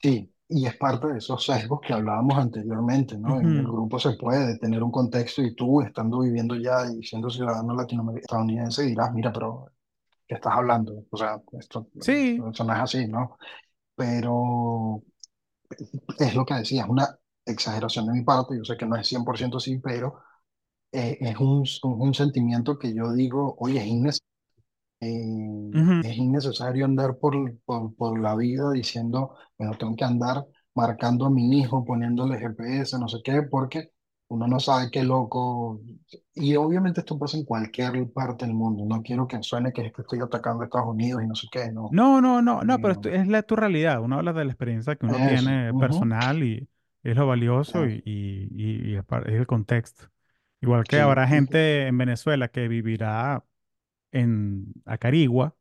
[0.02, 0.28] sí.
[0.54, 3.40] Y es parte de esos sesgos que hablábamos anteriormente, ¿no?
[3.40, 7.30] En el grupo se puede tener un contexto y tú, estando viviendo ya y siendo
[7.30, 9.72] ciudadano latinoamericano, estadounidense, dirás, mira, pero
[10.28, 11.04] ¿qué estás hablando?
[11.10, 12.50] O sea, esto, Sí.
[12.52, 13.38] eso no es así, ¿no?
[13.96, 15.02] Pero
[16.18, 19.06] es lo que decía, es una exageración de mi parte, yo sé que no es
[19.06, 20.20] 100% así, pero
[20.92, 24.28] eh, es un, un sentimiento que yo digo, oye, es innecesario
[25.00, 26.02] eh, ujú.
[26.02, 31.30] es innecesario andar por, por, por la vida diciendo, bueno, tengo que andar marcando a
[31.30, 33.92] mi hijo, poniéndole GPS, no sé qué, porque
[34.28, 35.80] uno no sabe qué loco.
[36.34, 38.84] Y obviamente esto pasa en cualquier parte del mundo.
[38.86, 41.48] No quiero que suene que es que estoy atacando a Estados Unidos y no sé
[41.52, 41.98] qué, no.
[41.98, 44.00] No, no, no, no, pero Eh, esto es la, tu realidad.
[44.00, 45.52] Uno habla de la experiencia que uno eso.
[45.60, 46.68] tiene ujú, personal y
[47.02, 48.48] es lo valioso y, y,
[48.94, 49.04] y- es
[49.34, 50.10] el contexto.
[50.62, 51.00] Igual que sí.
[51.00, 53.44] habrá gente en Venezuela que vivirá
[54.12, 55.56] en Acarigua,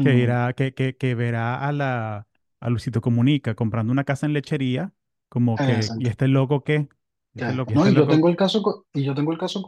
[0.00, 2.28] que irá, que, que, que verá a la
[2.60, 4.92] a Luisito Comunica comprando una casa en lechería,
[5.28, 6.88] como que, ¿y este loco qué?
[7.34, 8.08] ¿Y este loco, No, este y yo loco?
[8.08, 9.62] tengo el caso, y yo tengo el caso,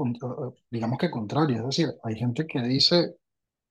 [0.70, 3.16] digamos que contrario, es decir, hay gente que dice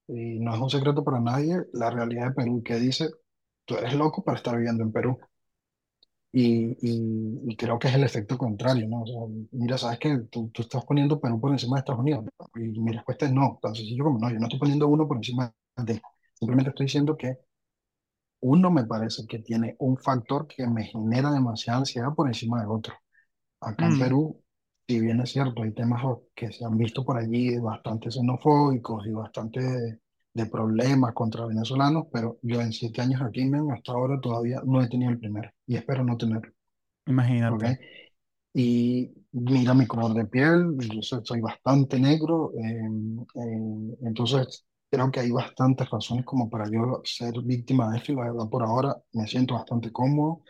[0.08, 3.10] Y no es un secreto para nadie la realidad de Perú, que dice,
[3.66, 5.20] tú eres loco para estar viviendo en Perú.
[6.32, 9.02] Y, y, y creo que es el efecto contrario, ¿no?
[9.04, 12.26] O sea, mira, sabes que tú, tú estás poniendo Perú por encima de Estados Unidos.
[12.56, 15.18] Y mi respuesta es no, tan sencillo como no, yo no estoy poniendo uno por
[15.18, 16.02] encima de.
[16.36, 17.40] Simplemente estoy diciendo que
[18.42, 22.72] uno me parece que tiene un factor que me genera demasiada ansiedad por encima del
[22.72, 22.94] otro.
[23.62, 24.44] Acá en Mm, Perú,
[24.88, 26.04] si bien es cierto, hay temas
[26.36, 30.02] que se han visto por allí bastante xenofóbicos y bastante
[30.44, 34.82] de, problemas contra venezolanos, pero yo en siete años aquí, men, hasta ahora todavía no
[34.82, 36.52] he tenido el primero y espero no tenerlo,
[37.06, 37.80] imagínate.
[38.54, 42.90] Y mira mi color de piel, yo soy, soy bastante negro, eh,
[43.36, 48.16] eh, entonces creo que hay bastantes razones como para yo ser víctima de esto y
[48.16, 50.44] la verdad por ahora me siento bastante cómodo.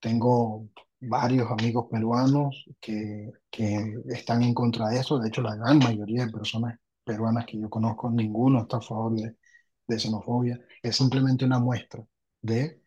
[0.00, 0.68] Tengo
[1.00, 6.26] varios amigos peruanos que, que están en contra de eso, de hecho la gran mayoría
[6.26, 6.78] de personas
[7.08, 9.36] peruanas que yo conozco, ninguno está a favor de,
[9.88, 12.04] de xenofobia, es simplemente una muestra
[12.42, 12.82] de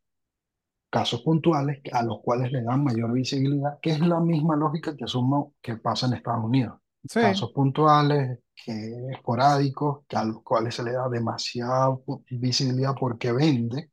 [0.89, 5.05] casos puntuales a los cuales le dan mayor visibilidad, que es la misma lógica que
[5.05, 6.79] asumo que pasa en Estados Unidos.
[7.09, 8.73] Sí, Casos puntuales, que,
[9.11, 11.97] esporádicos, que a los cuales se le da demasiada
[12.29, 13.91] visibilidad porque vende,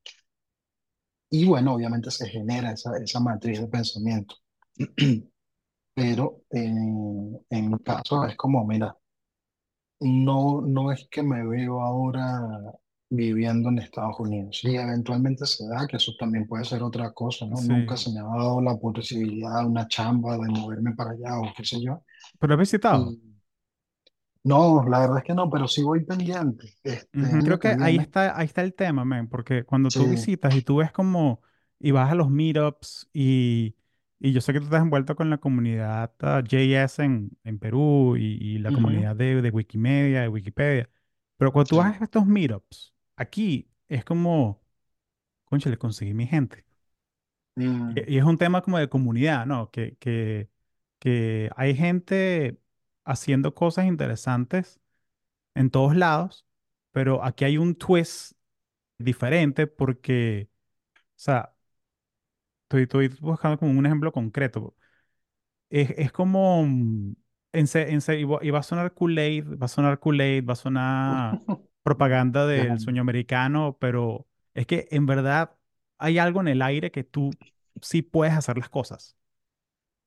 [1.31, 4.37] y bueno, obviamente se genera esa, esa matriz de pensamiento.
[5.95, 8.97] Pero en, en mi caso es como, mira,
[10.01, 12.41] no, no es que me veo ahora
[13.11, 14.59] viviendo en Estados Unidos.
[14.61, 17.61] Sí, eventualmente se da, que eso también puede ser otra cosa, ¿no?
[17.63, 21.65] Nunca se me ha dado la posibilidad una chamba, de moverme para allá o qué
[21.65, 22.03] sé yo.
[22.39, 23.11] Pero he visitado.
[23.11, 23.29] Y
[24.45, 26.75] no, la verdad es que no, pero sí voy pendiente.
[26.83, 30.63] Este Creo que ahí está, ahí está el tema, man, porque cuando tú visitas y
[30.63, 31.43] tú ves como,
[31.79, 33.75] y vas a los meetups y,
[34.21, 38.17] y yo sé que tú estás envuelto con la comunidad ah, JS en, en Perú
[38.17, 40.91] y, y la ujú, comunidad de, de Wikimedia, de Wikipedia,
[41.37, 44.63] pero cuando tú sí, a estos meetups, aquí es como,
[45.47, 46.67] concha, le conseguí mi gente.
[47.57, 49.71] mm, Y, y es un tema como de comunidad, ¿no?
[49.71, 50.51] Que, que,
[50.99, 52.61] que hay gente
[53.05, 54.81] haciendo cosas interesantes
[55.55, 56.47] en todos lados,
[56.93, 58.35] pero aquí hay un twist
[58.99, 60.51] diferente porque,
[60.95, 61.55] o sea,
[62.69, 64.77] estoy, estoy buscando como un ejemplo concreto.
[65.71, 67.15] Es, es como, mm,
[67.53, 70.57] en se- en se- y va a sonar Kool-Aid, va a sonar Kool-Aid, va a
[70.57, 71.41] sonar
[71.83, 75.57] propaganda del sueño americano, pero es que en verdad
[75.99, 77.39] hay algo en el aire que tú
[77.83, 79.17] sí puedes hacer las cosas.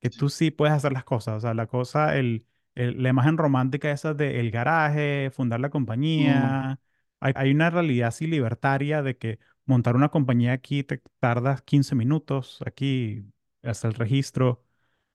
[0.00, 1.36] que tú sí puedes hacer las cosas.
[1.38, 5.70] O sea, la cosa, el, el- la imagen romántica esa de el garaje, fundar la
[6.16, 6.80] mm, compañía.
[7.20, 11.94] Hay, hay una realidad así libertaria de que montar una compañía aquí te tardas 15
[11.94, 13.24] minutos, aquí
[13.62, 14.64] hasta el registro.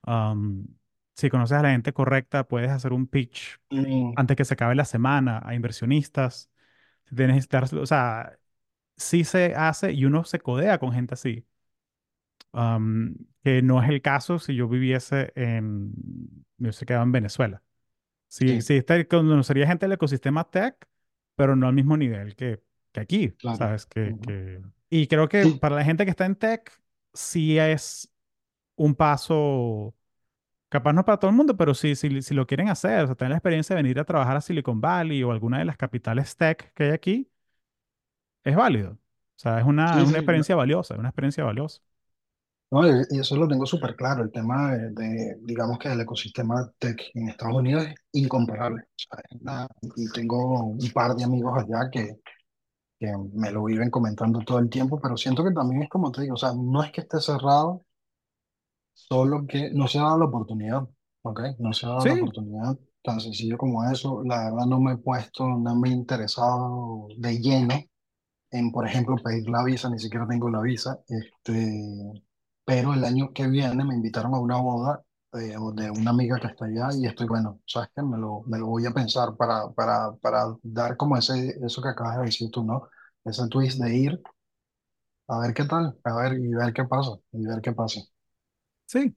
[0.03, 0.68] Am,
[1.15, 4.76] si conoces a la gente correcta, puedes hacer un pitch mm, antes que se acabe
[4.76, 6.52] la semana a inversionistas.
[7.06, 8.38] Si tienes, o sea,
[8.95, 11.45] sí se hace y uno se codea con gente así
[12.57, 15.94] am, que no es el caso si yo viviese en,
[16.57, 17.64] me hubiese quedado en Venezuela.
[18.28, 20.76] Sí, sí, sí, este, conocería gente del ecosistema tech,
[21.36, 22.61] pero no al mismo nivel que,
[22.98, 23.65] que aquí, claro.
[23.65, 23.86] ¿sabes?
[23.86, 24.22] Que, ujú.
[24.22, 24.61] que...
[24.90, 26.72] Y creo que Sí, para la gente que está en tech,
[27.14, 28.11] sí es
[28.76, 29.95] un paso,
[30.69, 33.15] capaz no para todo el mundo, pero sí, sí, si lo quieren hacer, o sea,
[33.15, 36.36] tener la experiencia de venir a trabajar a Silicon Valley o alguna de las capitales
[36.38, 37.32] tech que hay aquí,
[38.44, 38.91] es válido.
[38.94, 38.99] O
[39.40, 40.19] sea, es una, sí, es una sí.
[40.19, 41.82] experiencia valiosa, es una experiencia valiosa.
[42.69, 44.24] No, y y eso lo tengo súper claro.
[44.24, 48.82] El tema de, de, digamos que el ecosistema tech en Estados Unidos es incomparable.
[48.84, 52.19] O sea, es una- y tengo un par de amigos allá que,
[52.99, 56.22] que me lo viven comentando todo el tiempo, pero siento que también es como te
[56.24, 57.86] digo, o sea, no es que esté cerrado,
[58.94, 60.88] solo que no se ha dado la oportunidad,
[61.24, 61.41] ¿ok?
[61.60, 64.24] No se ha dado la Sí, oportunidad, tan sencillo como eso.
[64.24, 67.84] La verdad no me he puesto, no me he interesado de lleno
[68.52, 72.24] en, por ejemplo, pedir la visa, ni siquiera tengo la visa, este,
[72.65, 75.03] pero el año que viene me invitaron a una boda
[75.34, 78.58] de, de una amiga que está allá y estoy, bueno, sabes que me lo, me
[78.60, 82.49] lo voy a pensar para, para, para dar como ese, eso que acabas de decir
[82.52, 82.90] tú, ¿no?
[83.26, 84.22] Ese twist de ir
[85.30, 88.02] a ver qué tal, a ver y ver qué pasa, y ver qué pasa.
[88.86, 89.16] sí.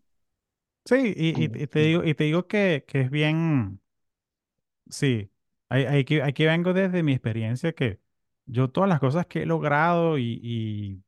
[0.86, 3.80] Sí, y, y- y te digo, y te digo que, que es bien,
[4.90, 5.30] sí,
[6.06, 8.00] que, aquí vengo desde mi experiencia que
[8.46, 11.02] yo todas las cosas que he logrado y, y,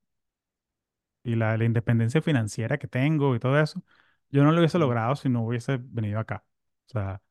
[1.24, 3.82] y la, la independencia financiera que tengo y todo eso,
[4.32, 6.44] yo no lo hubiese logrado si no hubiese venido acá.
[6.88, 7.22] O sea,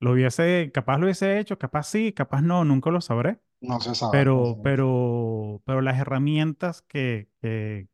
[0.00, 3.94] lo hubiese, capaz lo hubiese hecho, capaz sí, capaz no, nunca lo sabré, No se
[3.94, 7.88] sabe, pero, pero, pero las herramientas que, que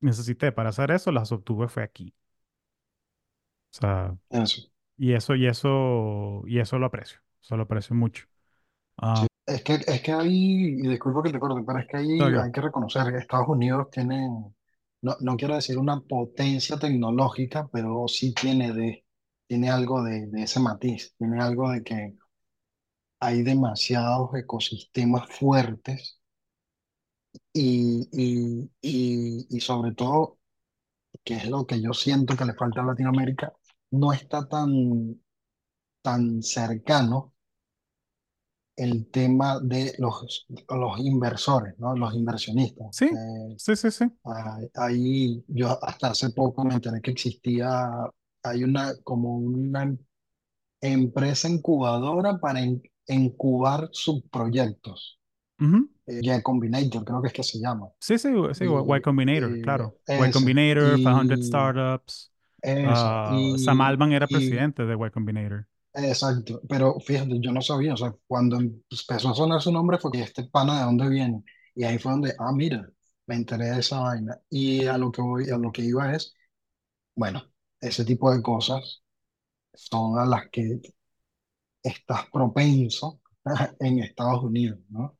[0.00, 2.14] necesité para hacer eso las obtuve fue aquí.
[3.72, 4.70] O sea, Eso.
[4.98, 7.20] Y eso, y eso, y eso lo aprecio.
[7.42, 8.26] Eso lo aprecio mucho.
[9.12, 9.26] Sí.
[9.26, 10.30] Ah, Es que, es que ahí,
[10.78, 13.90] y disculpa que te corte, pero es que ahí hay que reconocer que Estados Unidos
[13.90, 14.28] tiene,
[15.02, 19.04] no, no quiero decir una potencia tecnológica, pero sí tiene, de,
[19.46, 22.14] tiene algo de, de ese matiz, tiene algo de que
[23.18, 26.20] hay demasiados ecosistemas fuertes
[27.52, 30.38] y, y, y, y sobre todo,
[31.24, 33.52] que es lo que yo siento que le falta a Latinoamérica,
[33.92, 35.20] no está tan,
[36.02, 37.34] tan cercano
[38.80, 41.94] el tema de los, los inversores, ¿no?
[41.96, 42.90] Los inversionistas.
[42.90, 44.04] Sí, Eh, sí, sí, sí.
[44.26, 47.90] ah, ahí yo hasta hace poco me enteré que existía,
[48.42, 49.96] hay una como una
[50.80, 55.20] empresa incubadora para in- incubar subproyectos.
[55.60, 55.88] Ujú.
[56.06, 57.88] Eh, Y Combinator, creo que es que se llama.
[57.98, 59.94] Sí, sí, sí, Y Y, Combinator, y claro.
[60.16, 62.32] Y esa, Combinator, 500 y Startups.
[62.82, 65.66] ah, Sam y, Altman era y presidente de Y Combinator.
[65.94, 66.60] Exacto.
[66.68, 70.22] Pero fíjate, yo no sabía, o sea, cuando empezó a sonar su nombre fue que
[70.22, 71.44] este pana de dónde viene.
[71.74, 72.88] Y ahí fue donde, ah, mira,
[73.26, 74.40] me enteré de esa vaina.
[74.50, 76.34] Y a lo que voy, a lo que iba es,
[77.16, 77.44] bueno,
[77.80, 79.02] ese tipo de cosas
[79.74, 80.80] son a las que
[81.82, 83.20] estás propenso
[83.80, 85.16] en Estados Unidos, ¿no?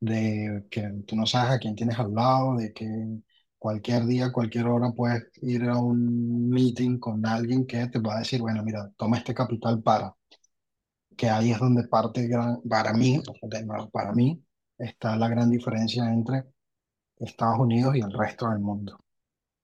[0.00, 2.86] De que tú no sabes a quién tienes al lado, de que
[3.64, 8.18] cualquier día, cualquier hora puedes ir a un meeting con alguien que te va a
[8.18, 10.14] decir, bueno, mira, toma este capital para,
[11.16, 13.22] que ahí es donde parte gran, para mí,
[13.90, 14.44] para mí,
[14.76, 16.44] está la gran diferencia entre
[17.16, 19.00] Estados Unidos y el resto del mundo.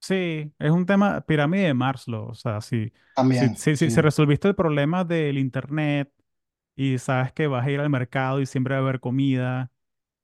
[0.01, 2.31] Sí, es un tema pirámide de Maslow.
[2.31, 6.11] O sea, si, si, También, si, si, si sí, resolviste el problema del internet
[6.75, 9.71] y sabes que vas a ir al mercado y siempre va a haber comida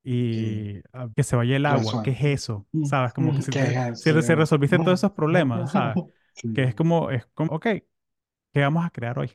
[0.07, 2.13] y ah, que se vaya el agua, ¿qué resuelve.
[2.13, 2.69] es eso?
[2.73, 3.13] Mm, ¿Sabes?
[3.15, 6.01] Como que mm, si, ¿Qué te- si, si resolviste todos esos problemas, ¿sabes?
[6.55, 6.77] Que es Sí.
[6.77, 9.33] como, es como, ok, ¿qué vamos a crear hoy?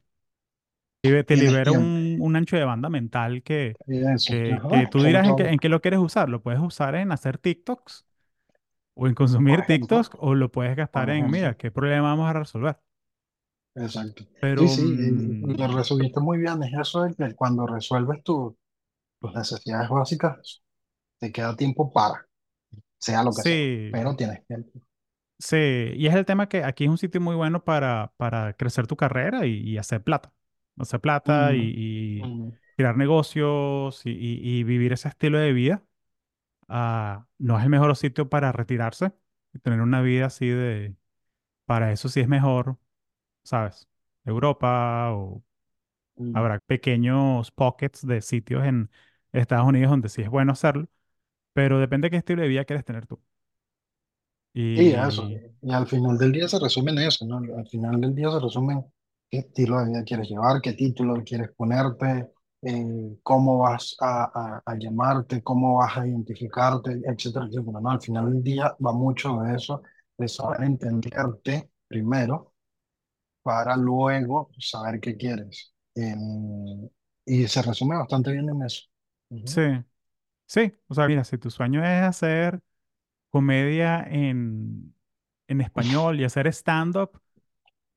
[1.25, 3.79] Te Tienes libera un, un ancho de banda mental que,
[4.23, 6.29] que, que, tú dirás en qué, en qué lo quieres usar.
[6.29, 8.05] Lo puedes usar en hacer TikToks
[8.95, 12.79] o en consumir TikToks o lo puedes gastar en, mira, ¿qué problema vamos a resolver?
[13.75, 14.23] exacto.
[14.55, 14.97] Sí, Pero, sí,
[15.41, 18.57] lo mm, resumiste muy bien, es eso de que cuando resuelves tu-
[19.21, 20.63] tus necesidades básicas,
[21.19, 22.27] te queda tiempo para,
[22.99, 24.81] sea lo que sea, sí, pero tienes tiempo.
[25.39, 25.57] sí.
[25.95, 28.95] Y es el tema que aquí es un sitio muy bueno para, para crecer tu
[28.97, 30.33] carrera y, y hacer plata.
[30.77, 32.35] Hacer plata y, Ujú, y
[32.75, 35.83] crear negocios y, y- y vivir ese estilo de vida.
[36.69, 39.13] Ah, no es el mejor sitio para retirarse
[39.53, 40.95] y tener una vida así de...
[41.65, 42.77] Para eso sí es mejor,
[43.43, 43.87] ¿sabes?
[44.25, 45.43] Europa o
[46.15, 46.33] ujú.
[46.33, 48.89] habrá pequeños pockets de sitios en
[49.33, 50.87] Estados Unidos donde sí es bueno hacerlo,
[51.53, 53.21] pero depende de qué estilo de vida quieres tener tú.
[54.73, 57.37] Y eso, Y y al final del día se resume en eso, ¿no?
[57.57, 58.85] Al final del día se resume en
[59.29, 62.31] qué estilo de vida quieres llevar, qué título quieres ponerte,
[62.63, 64.23] eh, cómo vas a,
[64.57, 67.89] a- a llamarte, cómo vas a identificarte, etcétera, etcétera, ¿no?
[67.91, 69.81] Al final del día va mucho de eso,
[70.17, 72.53] de saber entenderte primero
[73.43, 75.73] para luego saber qué quieres.
[75.95, 76.89] Em,
[77.25, 78.83] y se resume bastante bien en eso.
[79.45, 79.75] Sí, Ujú.
[80.47, 82.61] sí, o sea, mira, si tu sueño es hacer
[83.31, 84.95] comedia en,
[85.47, 87.21] en español y hacer stand-up,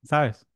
[0.05, 0.47] ¿sabes?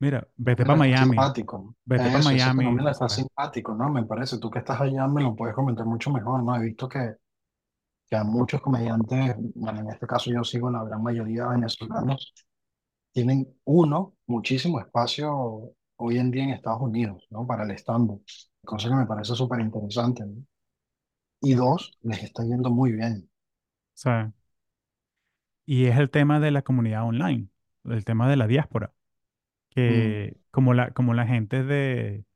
[0.00, 1.74] Mira, vete para está Miami, simpático.
[1.84, 3.08] vete para Eso, ese Miami, fenómeno está ¿sabes?
[3.08, 3.88] simpático, ¿no?
[3.90, 4.38] Me parece.
[4.38, 6.56] Tú que estás allá me lo puedes comentar mucho mejor, ¿no?
[6.56, 7.14] He visto que,
[8.08, 12.34] que a muchos comediantes, bueno, en este caso yo sigo la gran mayoría venezolanos,
[13.12, 17.46] tienen uno, muchísimo espacio hoy en día en Estados Unidos, ¿no?
[17.46, 18.24] Para el stand-up.
[18.64, 20.44] Cosa que me parece súper interesante, ¿no?
[21.42, 23.28] Y dos, les está yendo muy bien.
[23.94, 24.32] Sea,
[25.66, 27.48] y es el tema de la comunidad online,
[27.84, 28.94] el tema de la diáspora.
[29.88, 32.26] Mm, que como la, como la gente de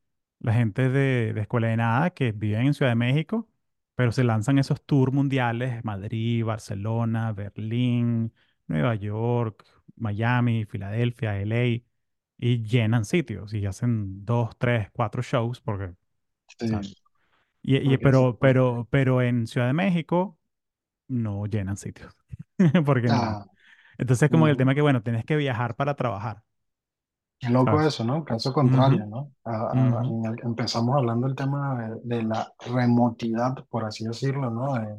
[0.40, 3.48] la gente de, de Escuela de Nada que viven en Ciudad de México,
[3.96, 8.34] pero se lanzan esos tours mundiales, Madrid, Barcelona, Berlín,
[8.68, 9.64] Nueva York,
[9.96, 11.84] Miami, Filadelfia, LA,
[12.38, 15.94] y llenan sitios y hacen dos, tres, cuatro shows, porque,
[16.58, 16.96] sí,
[17.62, 20.38] y, y- porque sí, pero, pero, pero en Ciudad de México
[21.08, 22.14] no llenan sitios,
[22.86, 23.20] porque no.
[23.20, 23.46] Ah,
[23.98, 24.76] Entonces, como el tema ujú.
[24.76, 26.44] que, bueno, tienes que viajar para trabajar,
[27.38, 27.86] Qué loco ¿sabes?
[27.86, 28.24] eso, ¿no?
[28.24, 29.32] Caso contrario, ¿no?
[29.44, 30.06] A- a- ujú.
[30.06, 34.74] en el- empezamos hablando del tema de, de la remotidad, por así decirlo, ¿no?
[34.74, 34.96] De,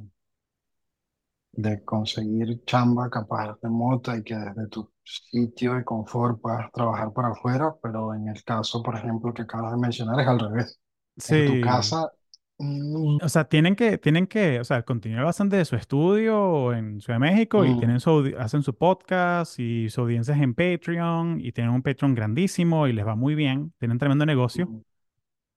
[1.54, 7.30] de conseguir chamba capaz remota y que desde tu sitio de confort puedas trabajar para
[7.30, 10.80] afuera, pero en el caso, por ejemplo, que acabas de mencionar, es al revés.
[11.28, 12.12] En tu Sí, casa,
[12.58, 17.00] mm, o sea, tienen que, tienen que, o sea, continuar bastante de su estudio en
[17.02, 20.54] Ciudad de México y mm, tienen su, hacen su podcast y su audiencia es en
[20.54, 24.84] Patreon y tienen un Patreon grandísimo y les va muy bien, tienen tremendo negocio, mm,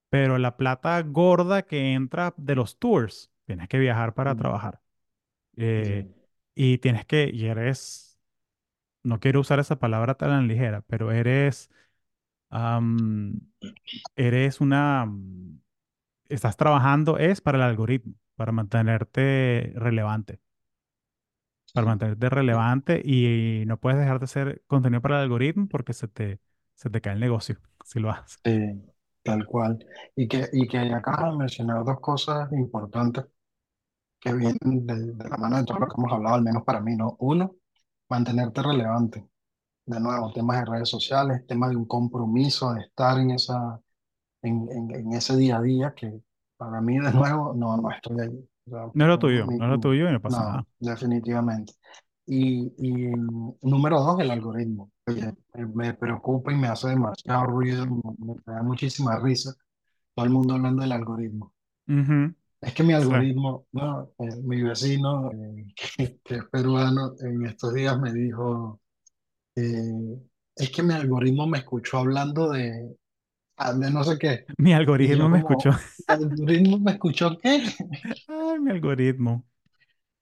[0.09, 4.81] pero la plata gorda que entra de los tours, tienes que viajar para mm, trabajar.
[5.57, 6.13] Eh, sí.
[6.55, 8.19] y tienes que, y eres,
[9.03, 11.69] no quiero usar esa palabra tan ligera, pero eres,
[14.15, 15.59] eres una, mm,
[16.29, 18.15] estás trabajando es para el algoritmo.
[18.35, 20.41] para mantenerte relevante.
[21.73, 26.07] Para mantenerte relevante y no puedes dejar de hacer contenido para el algoritmo porque se
[26.07, 26.39] te,
[26.75, 28.39] se te cae el negocio si lo haces.
[28.43, 28.83] sí,
[29.23, 29.85] tal cual.
[30.15, 33.25] Y que, y que acabas de mencionar dos cosas importantes
[34.19, 36.81] que vienen de, de la mano de todo lo que hemos hablado, al menos para
[36.81, 37.17] mí, ¿no?
[37.19, 37.55] Uno,
[38.09, 39.25] mantenerte relevante.
[39.87, 43.81] De nuevo, temas de redes sociales, tema de un compromiso de estar en esa,
[44.43, 46.21] en, en, en ese día a día que
[46.57, 48.49] para mí, de nuevo, no, no estoy ahí.
[48.67, 50.67] O sea, No lo tuyo, mi- no lo tuyo y no pasa no, nada.
[50.79, 51.73] definitivamente.
[52.27, 53.11] Y, y
[53.63, 54.91] número dos, el algoritmo.
[55.07, 58.01] Oye, me me preocupa y me hace demasiado ruido, me,
[58.45, 59.55] me da muchísima risa
[60.15, 61.53] todo el mundo hablando del algoritmo.
[61.87, 65.65] Ujú, Es que mi Sí, algoritmo, no, eh, mi vecino, eh,
[65.97, 68.79] que, que es peruano, en estos días me dijo,
[69.57, 70.21] eh,
[70.55, 72.97] es que mi algoritmo me escuchó hablando de,
[73.57, 74.45] ah, de no sé qué.
[74.57, 75.71] mi algoritmo me escuchó.
[76.07, 77.63] ¿el algoritmo me escuchó qué?
[78.27, 79.45] Ay, mi algoritmo.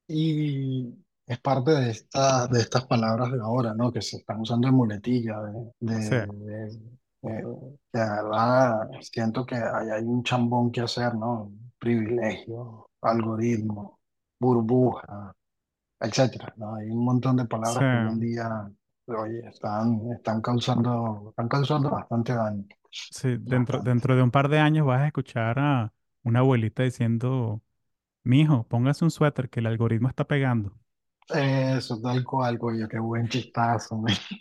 [0.07, 0.94] Y
[1.26, 3.91] es parte de, esta, de estas palabras de ahora, ¿no?
[3.91, 6.26] Que se están usando de muletilla, de, Sí, de,
[7.22, 11.52] de- de- verdad, siento que hay, hay un chambón que hacer, ¿no?
[11.80, 13.99] Privilegio, algoritmo,
[14.40, 15.36] burbuja,
[15.99, 16.76] etcétera, ¿no?
[16.76, 18.72] Hay un montón de sí, palabras que hoy en día,
[19.07, 22.65] oye, están, están causando, están causando bastante daño,
[23.10, 23.38] sí.
[23.40, 23.82] Dentro, bastante.
[23.82, 27.61] dentro de un par de años vas a escuchar a una abuelita diciendo,
[28.23, 30.80] mijo, póngase un suéter que el algoritmo está pegando.
[31.30, 34.03] Eso, tal cual, coño, qué buen chistazo,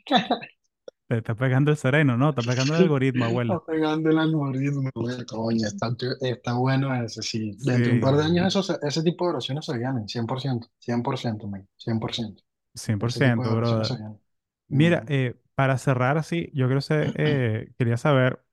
[1.08, 2.28] Te está pegando el sereno, ¿no?
[2.30, 3.54] Está pegando el algoritmo, abuela.
[3.54, 5.24] Está pegando el algoritmo, güey.
[5.26, 5.88] Coño, está,
[6.20, 7.56] está bueno ese, sí.
[7.60, 10.68] Dentro de un par de años eso, se- ese tipo de oraciones se vienen, 100%,
[10.78, 12.42] 100%, men, 100%.
[13.08, 13.84] cien por
[14.68, 18.44] Mira, Mm, eh, para cerrar así, yo creo que eh, quería saber,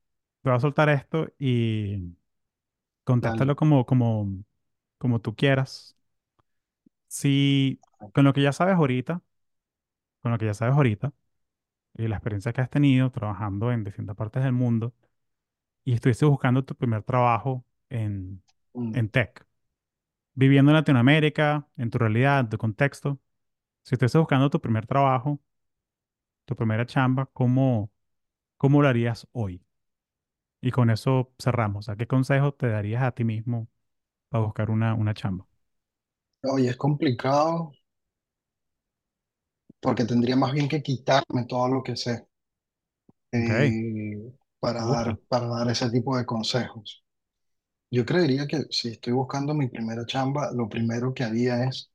[0.41, 2.15] te voy a soltar esto y
[3.19, 3.45] dale.
[3.45, 4.27] contéstalo como, como,
[4.99, 5.97] como tú quieras.
[7.07, 7.79] Si
[8.13, 9.21] con lo que ya sabes ahorita,
[10.21, 11.13] con lo que ya sabes ahorita,
[11.97, 14.93] y la experiencia que has tenido trabajando en distintas partes del mundo,
[15.85, 18.43] y estuviste buscando tu primer trabajo en,
[18.75, 18.93] Mm.
[18.93, 19.45] en tech,
[20.35, 23.19] viviendo en Latinoamérica, en tu realidad, en tu contexto,
[23.83, 25.41] si estuviste buscando tu primer trabajo,
[26.51, 27.91] tu primera chamba, ¿cómo,
[28.57, 29.63] cómo lo harías hoy?
[30.61, 31.89] Y con eso cerramos.
[31.89, 33.67] ¿A qué consejo te darías a ti mismo
[34.29, 35.47] para buscar una, una chamba?
[36.43, 37.71] Oye, es complicado
[39.79, 42.25] porque tendría más bien que quitarme todo lo que sé
[43.39, 45.19] Ok, eh, para dar, gusta.
[45.27, 47.03] para dar ese tipo de consejos.
[47.91, 51.91] Yo creería que si estoy buscando mi primera chamba, lo primero que haría es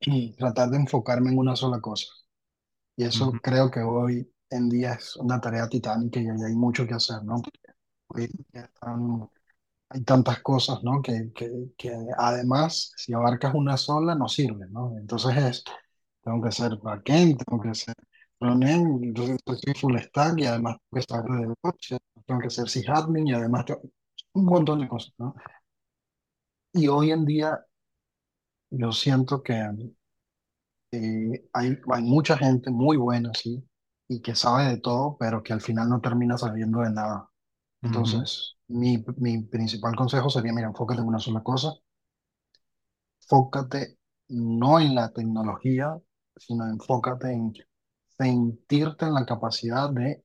[0.38, 2.06] tratar de enfocarme en una sola cosa.
[2.98, 6.86] Y eso Ujú, creo que hoy en día es una tarea titánica y hay mucho
[6.88, 7.42] que hacer, ¿no?
[8.08, 9.28] Hoy están-
[9.90, 11.02] hay tantas cosas, ¿no?
[11.02, 14.96] Que, que, que además, si abarcas una sola, no sirve, ¿no?
[14.98, 15.64] Entonces es,
[16.22, 17.94] tengo que ser backend, tengo que ser
[18.38, 21.96] frontend, entonces soy full stack y además tengo que estar de DevOps,
[22.26, 23.82] tengo que ser sysadmin y además tengo-
[24.34, 25.34] un montón de cosas, ¿no?
[26.72, 27.62] Y hoy en día
[28.70, 29.54] yo siento que
[30.92, 33.64] eh, hay, hay mucha gente muy buena, sí,
[34.08, 37.30] y que sabe de todo, pero que al final no termina sabiendo de nada.
[37.84, 41.74] Entonces, mi, mi principal consejo sería, mira, enfócate en una sola cosa,
[43.22, 43.98] enfócate
[44.28, 45.98] no en la tecnología,
[46.36, 47.52] sino enfócate en
[48.18, 50.24] sentirte en la capacidad de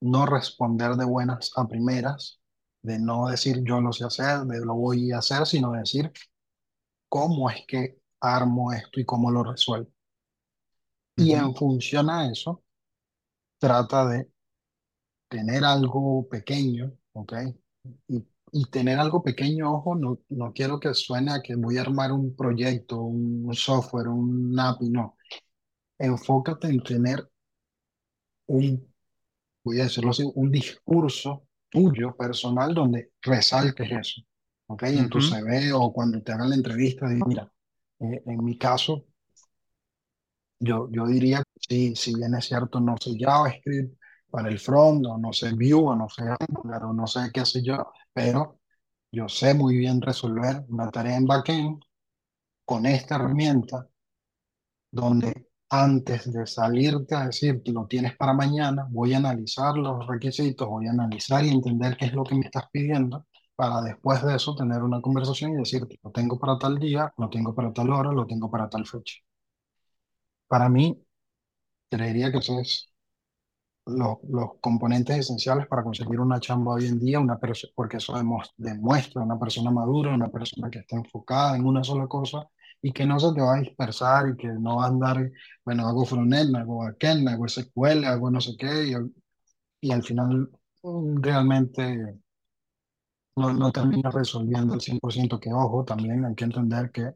[0.00, 2.40] no responder de buenas a primeras,
[2.82, 6.12] de no decir yo lo sé hacer, de lo voy a hacer, sino decir
[7.08, 9.90] cómo es que armo esto y cómo lo resuelvo.
[11.16, 12.62] Y ujú, en función a eso,
[13.58, 14.30] trata de
[15.28, 17.32] tener algo pequeño, ¿ok?
[18.08, 21.82] Y, y tener algo pequeño, ojo, no, no quiero que suene a que voy a
[21.82, 25.16] armar un proyecto, un software, un API, no.
[25.98, 27.28] Enfócate en tener
[28.46, 28.92] un,
[29.64, 34.22] voy a decirlo así, un discurso tuyo personal donde resaltes eso,
[34.68, 34.84] ¿ok?
[34.84, 37.52] En tu ujú, CV o cuando te hagan la entrevista, di, mira,
[38.02, 39.06] eh, en mi caso,
[40.60, 43.98] Yo, yo diría que sí, si bien es cierto, no sé JavaScript
[44.30, 47.44] para el front, o no sé Vue, o no sé Angular, o no sé qué
[47.44, 48.60] sé yo, pero
[49.12, 51.82] yo sé muy bien resolver una tarea en backend
[52.66, 53.88] con esta herramienta,
[54.90, 60.06] donde antes de salirte a decir que lo tienes para mañana, voy a analizar los
[60.06, 63.26] requisitos, voy a analizar y entender qué es lo que me estás pidiendo,
[63.56, 67.30] para después de eso tener una conversación y decirte, lo tengo para tal día, lo
[67.30, 69.16] tengo para tal hora, lo tengo para tal fecha.
[70.48, 71.02] Para mí,
[71.90, 72.90] creería que eso es
[73.86, 77.38] los, los componentes esenciales para conseguir una chamba hoy en día, una
[77.74, 78.14] porque eso
[78.56, 82.48] demuestra una persona madura, una persona que está enfocada en una sola cosa
[82.82, 85.30] y que no se te va a dispersar y que no va a andar,
[85.64, 88.94] bueno, hago frontend, hago backend, hago SQL, hago no sé qué, y,
[89.88, 90.50] y al final
[90.82, 92.18] mm, realmente
[93.36, 97.12] no, no terminas resolviendo el 100% que, ojo, también hay que entender que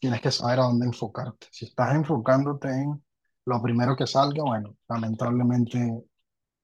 [0.00, 1.48] tienes que saber a dónde enfocarte.
[1.52, 3.02] Si estás enfocándote en
[3.46, 6.04] lo primero que salga, bueno, lamentablemente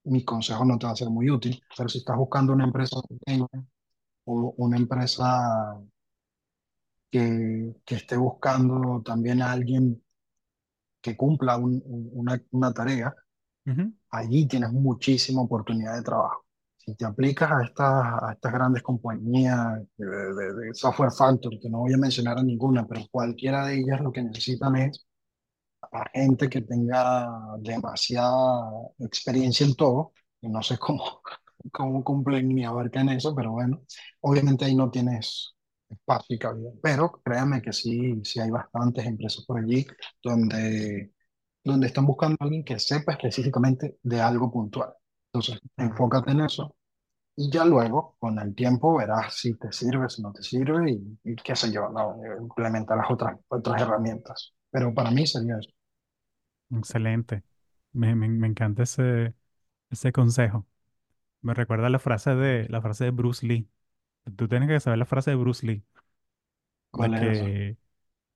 [0.05, 2.97] mi consejo no te va a ser muy útil, pero si estás buscando una empresa
[3.09, 3.47] pequeña
[4.27, 5.81] o una empresa
[7.11, 10.03] que, que esté buscando también a alguien
[11.03, 13.15] que cumpla un- un- una, una tarea,
[14.11, 16.47] allí tienes muchísima oportunidad de trabajo.
[16.85, 17.89] Si te aplicas a estas,
[18.23, 22.87] a estas grandes compañías de, de- software factory, que no voy a mencionar a ninguna,
[22.87, 25.07] pero cualquiera de ellas lo que necesitan es
[25.93, 27.29] a gente que tenga
[27.61, 28.71] demasiada
[29.01, 31.23] experiencia en todo, y no sé cómo,
[31.73, 33.83] cómo cumplen ni abarcan eso, pero bueno,
[34.21, 35.55] obviamente ahí no tienes
[35.89, 36.71] espacio y cabida.
[36.83, 39.87] Pero créanme que sí, sí hay bastantes empresas por allí
[40.23, 41.13] donde,
[41.65, 44.95] donde están buscando a alguien que sepa específicamente de algo puntual.
[45.33, 46.75] Entonces, enfócate en eso
[47.37, 51.19] y ya luego, con el tiempo, verás si te sirve, si no te sirve y,
[51.25, 54.55] y qué sé yo, no, implementarás otras, otras herramientas.
[54.71, 55.71] Pero para mí sería eso.
[56.71, 57.43] Excelente.
[57.93, 59.35] Me, me, me encanta ese,
[59.91, 60.67] ese consejo.
[61.43, 63.71] Me recuerda la frase de, la frase de Bruce Lee.
[64.37, 65.85] Tú tienes que saber la frase de Bruce Lee,
[67.15, 67.77] que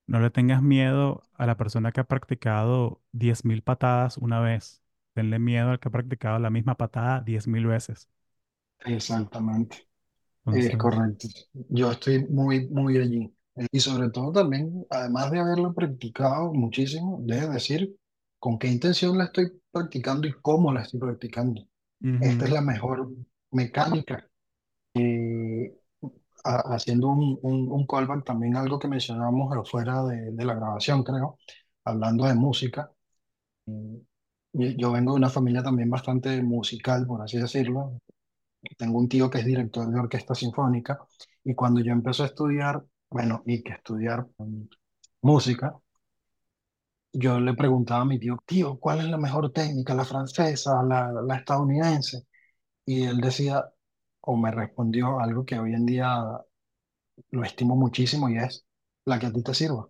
[0.09, 4.84] no le tengas miedo a la persona que ha practicado 10.000 patadas una vez.
[5.15, 8.09] Tenle miedo al que ha practicado la misma patada 10.000 veces.
[8.87, 9.89] Exactamente,
[10.51, 11.29] es Entonces, correcto.
[11.71, 13.35] Yo estoy muy, muy allí.
[13.57, 17.97] Eh, Y sobre todo también, además de haberlo practicado muchísimo, de decir
[18.41, 21.67] con qué intención la estoy practicando y cómo la estoy practicando.
[22.21, 23.11] Esta es la mejor
[23.53, 24.29] mecánica.
[26.45, 31.03] Ha- haciendo un, un, un callback también algo que mencionamos afuera de, de la grabación,
[31.03, 31.39] creo,
[31.85, 32.91] hablando de música.
[34.55, 38.01] Yo, yo vengo de una familia también bastante musical, por así decirlo.
[38.79, 40.99] Tengo un tío que es director de orquesta sinfónica
[41.45, 44.27] y cuando yo empecé a estudiar, bueno, y que estudiar
[45.23, 45.75] música,
[47.13, 51.13] yo le preguntaba a mi tío, tío, ¿cuál es la mejor técnica, la francesa, la,
[51.13, 52.27] la estadounidense?
[52.87, 53.65] Y él decía,
[54.23, 56.25] o me respondió algo que hoy en día
[57.33, 58.65] lo estimo muchísimo y es
[59.05, 59.89] la que a ti te sirva.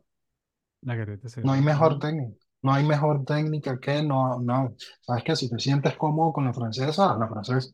[0.83, 1.63] la que te No hay sirva.
[1.63, 2.44] mejor técnica.
[2.65, 4.75] No hay mejor técnica que no, no.
[5.03, 7.71] Sabes que si te sientes cómodo con la francesa, haz la francesa.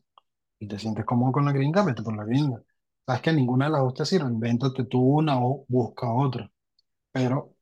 [0.59, 2.61] Si te sientes cómodo con la gringa, vete por la gringa.
[3.05, 6.51] Sabes que ninguna de las dos te sirve, invéntate tú una o busca otra.
[7.11, 7.55] Pero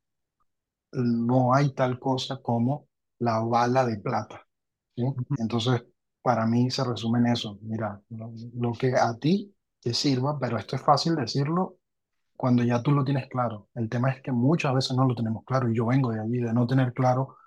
[0.91, 2.87] no hay tal cosa como
[3.19, 4.47] la bala de plata,
[4.95, 5.03] ¿sí?
[5.39, 5.83] Entonces,
[6.21, 7.57] para mí se resume en eso.
[7.61, 11.78] Mira, lo, lo que a ti te sirva, pero esto es fácil decirlo
[12.39, 13.69] cuando ya tú lo tienes claro.
[13.75, 16.39] El tema es que muchas veces no lo tenemos claro y yo vengo de allí,
[16.39, 17.37] de no tener claro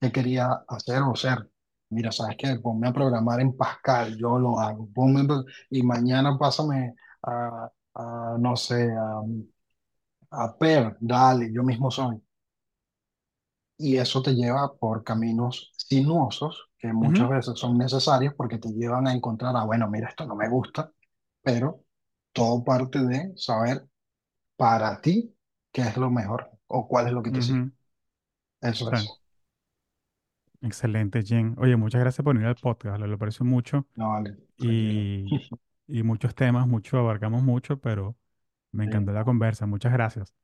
[0.00, 1.48] qué quería hacer o ser.
[1.90, 2.56] Mira, ¿sabes qué?
[2.56, 4.88] Ponme a programar en Pascal, yo lo hago.
[4.94, 9.20] Ponme, Pas- y mañana pásame a, a, no sé, a,
[10.30, 12.20] a Per, dale, yo mismo soy.
[13.78, 18.68] Y eso te lleva por caminos sinuosos que muchas ujú, veces son necesarios porque te
[18.72, 20.92] llevan a encontrar, ah, bueno, mira, esto no me gusta,
[21.42, 21.82] pero
[22.32, 23.86] todo parte de saber
[24.62, 25.14] para ti
[25.72, 27.66] qué es lo mejor o cuál es lo que te sirve.
[28.62, 29.20] Eso es.
[30.60, 31.54] Excelente, Jen.
[31.58, 33.00] Oye, muchas gracias por venir al podcast.
[33.00, 35.30] Lo, lo aprecio mucho No, vale, y,
[35.88, 38.16] y muchos temas, mucho, abarcamos mucho, pero
[38.72, 39.66] me Sí, encantó la conversa.
[39.66, 40.34] Muchas gracias.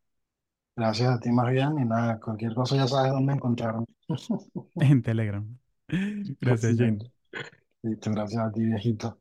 [0.76, 3.84] Gracias a ti bien y nada, cualquier cosa ya sabes dónde encontrarme.
[4.80, 5.58] En Telegram.
[6.40, 7.12] Gracias, Jen.
[7.82, 9.18] Listo, gracias a ti, viejito.